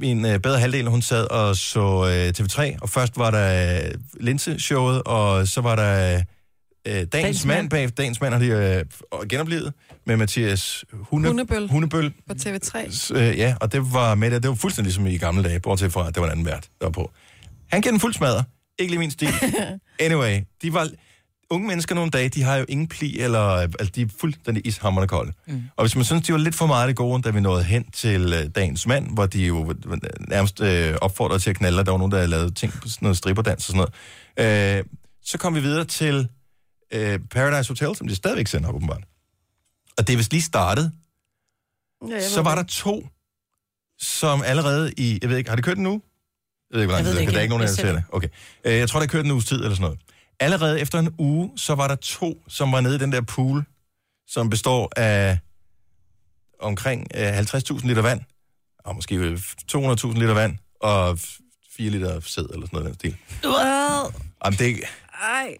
[0.00, 3.90] min øh, bedre halvdel, hun sad og så øh, TV3, og først var der øh,
[4.20, 6.22] Linse-showet, og så var der øh,
[6.92, 7.70] Dagens, Dagens Mand Mand.
[7.70, 9.72] bag Dagens Mand, har de øh, genoplevet
[10.06, 11.68] med Mathias Hunde, Hundebøl.
[11.68, 12.12] Hundebøl.
[12.28, 12.90] På TV3.
[12.90, 14.42] S- Øh, ja, og det var med det.
[14.42, 16.68] Det var fuldstændig ligesom i gamle dage, bortset fra, at det var en anden vært,
[16.80, 17.10] der var på.
[17.72, 18.44] Han giver den fuld smadre.
[18.78, 19.28] Ikke lige min stil.
[20.00, 20.88] Anyway, de var...
[21.50, 25.08] Unge mennesker nogle dage, de har jo ingen pli, eller altså, de er fuldstændig ishammerende
[25.08, 25.32] kolde.
[25.46, 25.62] Mm.
[25.76, 27.90] Og hvis man synes, de var lidt for meget det gode, da vi nåede hen
[27.90, 29.98] til øh, dagens mand, hvor de jo øh,
[30.28, 32.98] nærmest øh, opfordrede til at knalde, der var nogen, der havde lavet ting på sådan
[33.06, 33.88] noget stripperdans og sådan
[34.38, 34.78] noget.
[34.78, 34.84] Øh,
[35.24, 36.28] så kom vi videre til
[36.92, 39.02] øh, Paradise Hotel, som de stadigvæk sender op, åbenbart.
[39.98, 40.92] Og det er vist lige startet.
[42.10, 42.58] Ja, Så var det.
[42.58, 43.08] der to,
[43.98, 45.18] som allerede i...
[45.22, 45.90] Jeg ved ikke, har det kørt nu?
[46.70, 47.20] Jeg ved ikke, hvor Jeg lang tid det er.
[47.20, 47.32] ikke.
[47.32, 48.04] Der er ikke nogen, der ser det.
[48.12, 48.28] Okay.
[48.64, 49.98] Øh, Jeg tror, det har kørt en uges tid eller sådan noget.
[50.40, 53.64] Allerede efter en uge, så var der to, som var nede i den der pool,
[54.26, 55.38] som består af
[56.60, 58.20] omkring øh, 50.000 liter vand,
[58.84, 59.38] og måske øh,
[59.72, 61.18] 200.000 liter vand, og
[61.76, 63.16] 4 liter sæd eller sådan noget den stil.
[64.44, 64.80] Jamen, det,
[65.22, 65.56] Ej.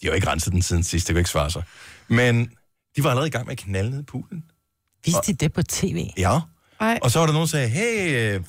[0.00, 1.62] de har jo ikke renset den siden sidst, det kan ikke svare sig.
[2.08, 2.50] Men
[2.96, 4.44] de var allerede i gang med at knalde ned i poolen.
[5.04, 6.06] Viste de det på tv?
[6.18, 6.40] Ja.
[6.80, 6.98] Ej.
[7.02, 8.44] Og så var der nogen, der sagde, hey, øh,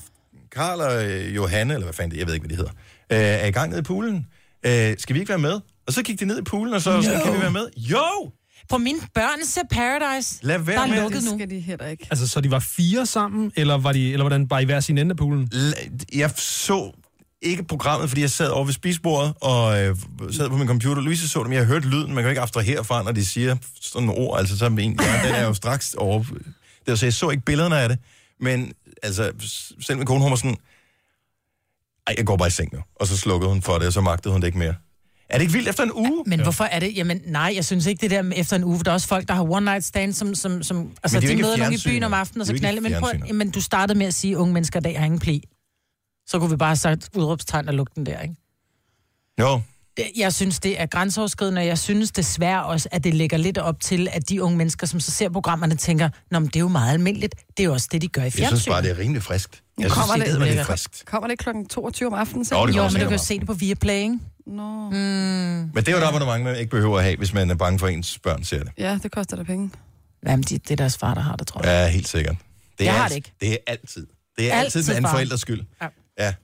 [0.52, 2.72] Karl og øh, Johanne, eller hvad fanden det er, jeg ved ikke, hvad de hedder,
[3.10, 4.26] øh, er i gang nede i poolen.
[4.66, 5.60] Øh, skal vi ikke være med?
[5.86, 6.96] Og så gik de ned i poolen, og så Jo.
[6.96, 7.24] no.
[7.24, 7.68] kan vi være med.
[7.76, 8.30] Jo!
[8.68, 10.38] På mine børn ser Paradise.
[10.42, 11.38] Lad være der med er at- lukket Det nu.
[11.38, 12.06] skal de heller ikke.
[12.10, 14.98] Altså, så de var fire sammen, eller var de, eller hvordan, bare i hver sin
[14.98, 15.48] ende af poolen?
[15.54, 16.92] L- Jeg så
[17.42, 19.96] ikke programmet, fordi jeg sad over ved spisbordet og øh,
[20.30, 21.02] sad på min computer.
[21.02, 22.06] Louise så dem, jeg hørte lyden.
[22.06, 24.38] Man kan jo ikke abstrahere fra, når de siger sådan nogle ord.
[24.38, 26.18] Altså, så er en, ja, den er jo straks over.
[26.22, 26.34] Det
[26.86, 27.98] var, så jeg så ikke billederne af det.
[28.40, 28.72] Men
[29.02, 29.32] altså,
[29.80, 30.56] selv min kone, hun var sådan,
[32.06, 32.80] ej, jeg går bare i seng nu.
[32.96, 34.74] Og så slukkede hun for det, og så magtede hun det ikke mere.
[35.32, 36.24] Er det ikke vildt efter en uge?
[36.26, 36.96] Men hvorfor er det?
[36.96, 39.08] Jamen, nej, jeg synes ikke det der med efter en uge, for der er også
[39.08, 41.72] folk, der har one night stand, som, som, som altså, de er jo møder nogen
[41.72, 42.80] i byen om aftenen, og så jo ikke knalde.
[42.80, 45.20] Men, prøv, men du startede med at sige, at unge mennesker i dag har ingen
[45.20, 45.42] pli.
[46.26, 48.34] Så kunne vi bare have sagt udråbstegn og lukke den der, ikke?
[49.40, 49.60] Jo.
[49.96, 53.58] Det- Jeg synes, det er grænseoverskridende, og jeg synes desværre også, at det lægger lidt
[53.58, 56.60] op til, at de unge mennesker, som så ser programmerne, tænker, Nå, men det er
[56.60, 57.34] jo meget almindeligt.
[57.56, 58.60] Det er jo også det, de gør i Jeg fjernsynet.
[58.62, 59.62] synes bare, det er rimelig friskt.
[59.82, 61.02] Jeg synes, Kommer det, det- det, det er det- friskt.
[61.06, 62.46] Kommer det klokken 22 om aftenen?
[62.52, 64.18] Jo, det Jo, men du kan jo se det på Viaplay, ikke?
[64.46, 64.90] Nå.
[64.90, 64.96] Mm.
[64.96, 67.78] Men det er jo et abonnement, man ikke behøver at have, hvis man er bange
[67.78, 68.72] for, at ens børn ser det.
[68.78, 69.70] Ja, det koster da penge.
[70.26, 71.68] Jamen, de, det er deres far, der har det, tror jeg.
[71.86, 72.36] Ja, helt sikkert.
[72.78, 73.32] Det Jeg er har alt- det ikke.
[73.40, 74.06] Det er altid.
[74.38, 75.60] Det er altid, Altid den anden forældres skyld.
[75.82, 75.86] Ja.
[76.18, 76.34] Ja.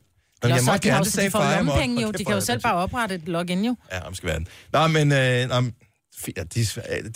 [0.43, 2.11] Nå, jeg så, må de, har gerne det far, jeg må- lommepenge jo.
[2.11, 3.77] De kan jo selv det bare oprette et login jo.
[3.93, 4.47] Ja, om skal være den.
[4.73, 5.61] Nå, men øh, nå,
[6.55, 6.67] de,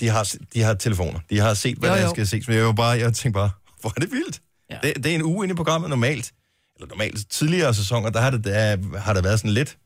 [0.00, 1.20] de, har, de har telefoner.
[1.30, 2.10] De har set, hvad Jo, der jo.
[2.10, 2.48] skal ses.
[2.48, 3.50] Men jeg, var bare, jeg tænkte bare,
[3.80, 4.40] hvor er det vildt.
[4.72, 4.88] Ja.
[4.88, 6.32] Det, det, er en uge inde i programmet normalt.
[6.76, 9.76] Eller normalt tidligere sæsoner, der har det, der, har det været sådan lidt.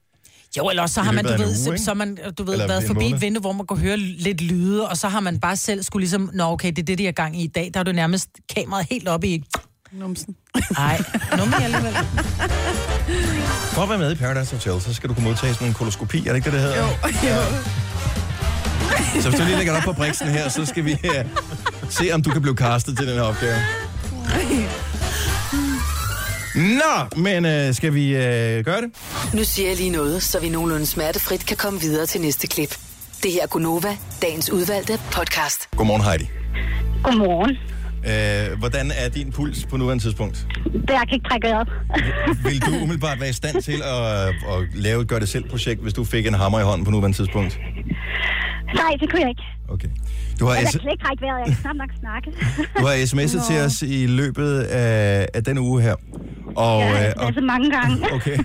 [0.57, 1.85] Jo, eller også så har man, du ved, uge, så, ikke?
[1.85, 3.15] så har man, du ved, Eller været forbi måned.
[3.17, 6.01] et vindue, hvor man kunne høre lidt lyde, og så har man bare selv skulle
[6.01, 7.71] ligesom, nå okay, det er det, de er gang i i dag.
[7.75, 9.45] Der er du nærmest kameraet helt oppe i...
[9.93, 10.37] Numsen.
[10.73, 11.03] Nej,
[11.39, 11.93] nummen alligevel.
[13.73, 16.19] For at være med i Paradise Hotel, så skal du kunne modtage sådan en koloskopi,
[16.19, 16.77] er det ikke det, det hedder?
[16.77, 16.87] Jo,
[17.29, 17.37] jo.
[19.23, 21.31] Så hvis du lige lægger op på briksen her, så skal vi uh,
[21.99, 23.57] se, om du kan blive castet til den her opgave.
[26.57, 28.21] Nå, men uh, skal vi uh,
[28.65, 28.91] gøre det?
[29.35, 32.79] Nu siger jeg lige noget, så vi nogenlunde smertefrit kan komme videre til næste klip.
[33.23, 35.69] Det her er Gunova, dagens udvalgte podcast.
[35.77, 36.31] Godmorgen, Heidi.
[37.03, 37.57] Godmorgen.
[37.97, 40.47] Uh, hvordan er din puls på nuværende tidspunkt?
[40.65, 41.67] Det jeg kan ikke trække op.
[42.45, 46.27] Vil du umiddelbart være i stand til at, at lave et gør-det-selv-projekt, hvis du fik
[46.27, 47.59] en hammer i hånden på nuværende tidspunkt?
[48.75, 49.43] Nej, det kunne jeg ikke.
[49.69, 49.89] Okay.
[50.41, 51.49] Du har, Jeg s- kan slet ikke trække vejret.
[51.49, 52.31] Jeg kan nok snakke.
[52.79, 55.95] du har sms'et til os i løbet af, af den uge her.
[56.57, 57.97] Og, ja, øh, det er så mange gange.
[58.17, 58.39] Okay.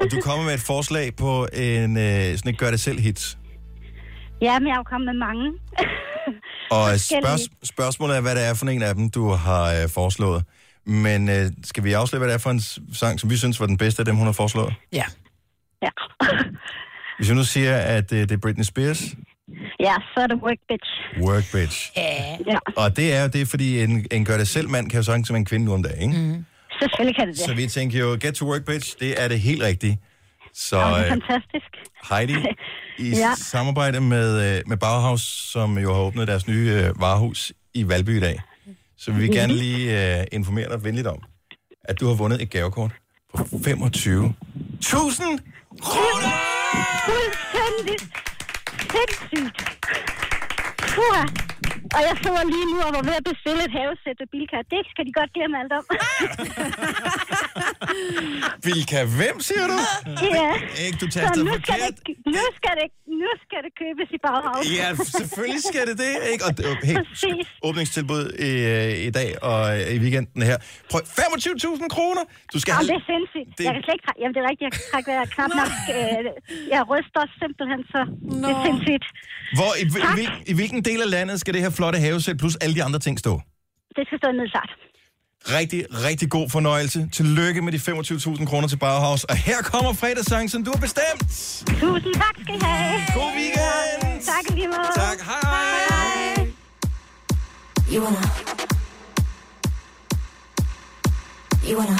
[0.00, 3.38] Og du kommer med et forslag på en øh, sådan et gør-det-selv-hit.
[4.42, 5.52] ja, men jeg er jo kommet med mange.
[6.70, 10.44] Og spørg- spørgsmålet er, hvad det er for en af dem, du har øh, foreslået.
[10.86, 12.60] Men øh, skal vi afsløre, hvad det er for en
[12.94, 14.74] sang, som vi synes var den bedste af dem, hun har foreslået?
[14.92, 15.04] Ja.
[15.82, 15.88] Ja.
[17.16, 19.02] Hvis jeg nu siger, at øh, det er Britney Spears,
[19.80, 20.90] Ja, så er det work bitch.
[21.28, 21.92] Work bitch.
[21.96, 25.02] Ja, Og det er jo det, fordi en, en gør det selv mand kan jo
[25.02, 26.22] sagtens være en kvinde nu om dagen, ikke?
[26.22, 26.44] Mm.
[26.80, 27.44] selvfølgelig kan det det.
[27.44, 29.98] Så vi tænker jo, get to work, bitch, det er det helt rigtige.
[30.54, 31.70] Så Nå, det er øh, fantastisk.
[32.10, 32.32] Heidi,
[32.98, 33.18] i Ja.
[33.18, 33.34] ja.
[33.34, 35.22] samarbejde med, øh, med Bauhaus,
[35.52, 38.40] som jo har åbnet deres nye øh, varehus i Valby i dag,
[38.98, 39.62] så vil vi gerne Mhm.
[39.62, 41.22] lige øh, informere dig venligt om,
[41.84, 42.90] at du har vundet et gavekort
[43.36, 44.34] på 25
[44.80, 45.38] tusind
[45.80, 46.32] kroner!
[47.06, 48.08] Fuldstændig
[48.90, 49.56] sindssygt.
[50.94, 51.47] Puha.
[51.96, 54.58] Og jeg så lige nu og var ved at bestille et havesæt til Bilka.
[54.74, 55.84] Det skal de godt glemme alt om.
[58.68, 59.78] Vilka, hvem siger du?
[60.38, 60.50] ja.
[60.84, 61.94] Ikke, du Så taster nu skal, forkert.
[62.06, 62.88] det, nu, skal det,
[63.24, 64.64] nu skal det købes i Bauhaus.
[64.80, 64.88] Ja,
[65.20, 66.42] selvfølgelig skal det det, ikke?
[66.48, 67.46] Og det- hey, Præcis.
[67.68, 70.58] åbningstilbud i, øh, i dag og øh, i weekenden her.
[70.90, 72.22] Prøv, 25.000 kroner!
[72.52, 72.88] Du skal Jamen, have...
[72.94, 73.48] det er sindssygt.
[73.58, 73.64] Det-.
[73.68, 74.20] Jeg kan slet ikke trække...
[74.22, 74.66] Jamen, det er rigtigt.
[74.68, 75.70] Jeg kan trække vejret knap nok.
[75.96, 76.24] Øh,
[76.74, 78.00] jeg ryster simpelthen, så
[78.42, 79.06] det er sindssygt.
[79.58, 80.14] Hvor, i, i, Tak.
[80.16, 82.98] hvil, I hvilken del af landet skal det her flotte havesæt plus alle de andre
[83.06, 83.32] ting stå?
[83.96, 84.72] Det skal stå nedlagt.
[85.58, 87.08] Rigtig, rigtig god fornøjelse.
[87.12, 89.24] Tillykke med de 25.000 kroner til Bauhaus.
[89.24, 91.20] Og her kommer fredagssangen, som du har bestemt.
[91.80, 93.00] Tusind tak skal I have.
[93.14, 94.22] God weekend.
[94.32, 94.92] Tak lige måde.
[94.96, 95.18] Tak.
[95.30, 95.40] Hej.
[95.90, 96.46] Hej.
[97.92, 98.22] You wanna
[101.68, 101.96] You wanna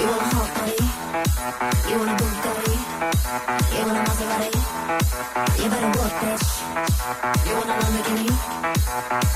[0.00, 0.85] You wanna hot body
[1.16, 1.22] You
[1.96, 2.76] wanna Bugatti
[3.72, 4.52] You wanna Maserati
[5.56, 6.48] You better work bitch.
[7.46, 8.32] You wanna Lamborghini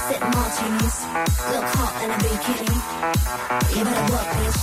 [0.04, 0.96] Sip martinis
[1.48, 2.76] Look hot in a bikini.
[3.72, 4.62] You better work bitch.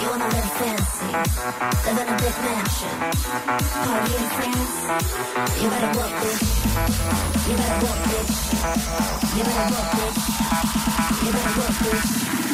[0.00, 1.10] You wanna live fancy
[1.84, 2.96] Live in a big mansion.
[3.84, 4.76] Party in France?
[5.60, 6.44] You better work bitch.
[7.46, 8.32] You better work bitch.
[9.36, 10.20] You better work bitch.
[11.24, 12.45] You better work bitch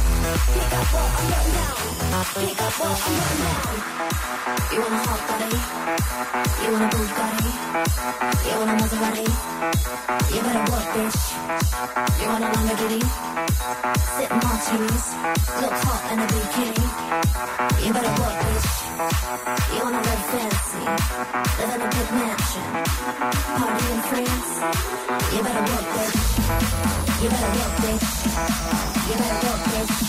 [21.62, 22.64] in a big mansion,
[23.58, 24.52] party in France.
[27.22, 28.10] You better work, bitch.
[29.10, 30.09] You better work, bitch.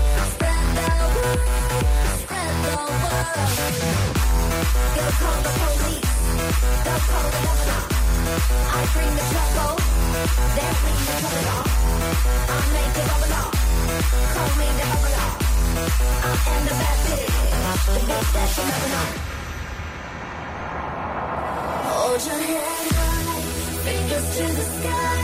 [22.01, 23.41] Hold your head high,
[23.85, 25.21] fingers to the sky.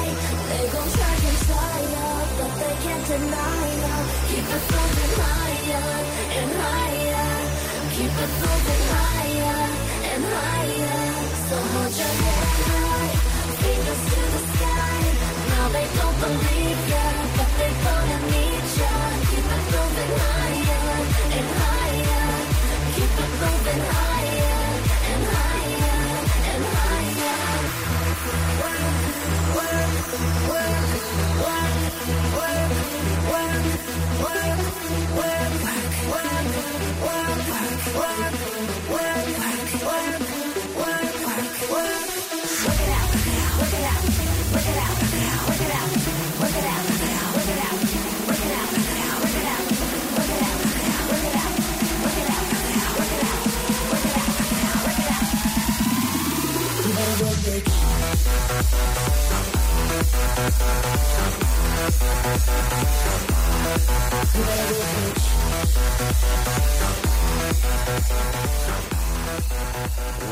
[0.50, 3.96] They gon' try and try ya, but they can't deny ya.
[4.30, 5.90] Keep it moving higher
[6.40, 7.30] and higher.
[7.96, 9.62] Keep it moving higher
[10.12, 11.02] and higher.
[11.48, 13.12] So hold your head high,
[13.62, 15.00] fingers to the sky.
[15.52, 17.08] Now they don't believe ya,
[17.38, 18.94] but they gonna need ya.
[19.30, 20.86] Keep it moving higher
[21.38, 22.30] and higher.
[22.96, 24.60] Keep it moving higher
[25.12, 26.00] and higher
[26.54, 27.78] and higher.
[29.88, 32.17] You better work,
[57.48, 57.88] bitch.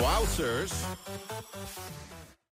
[0.02, 0.74] Wowzers.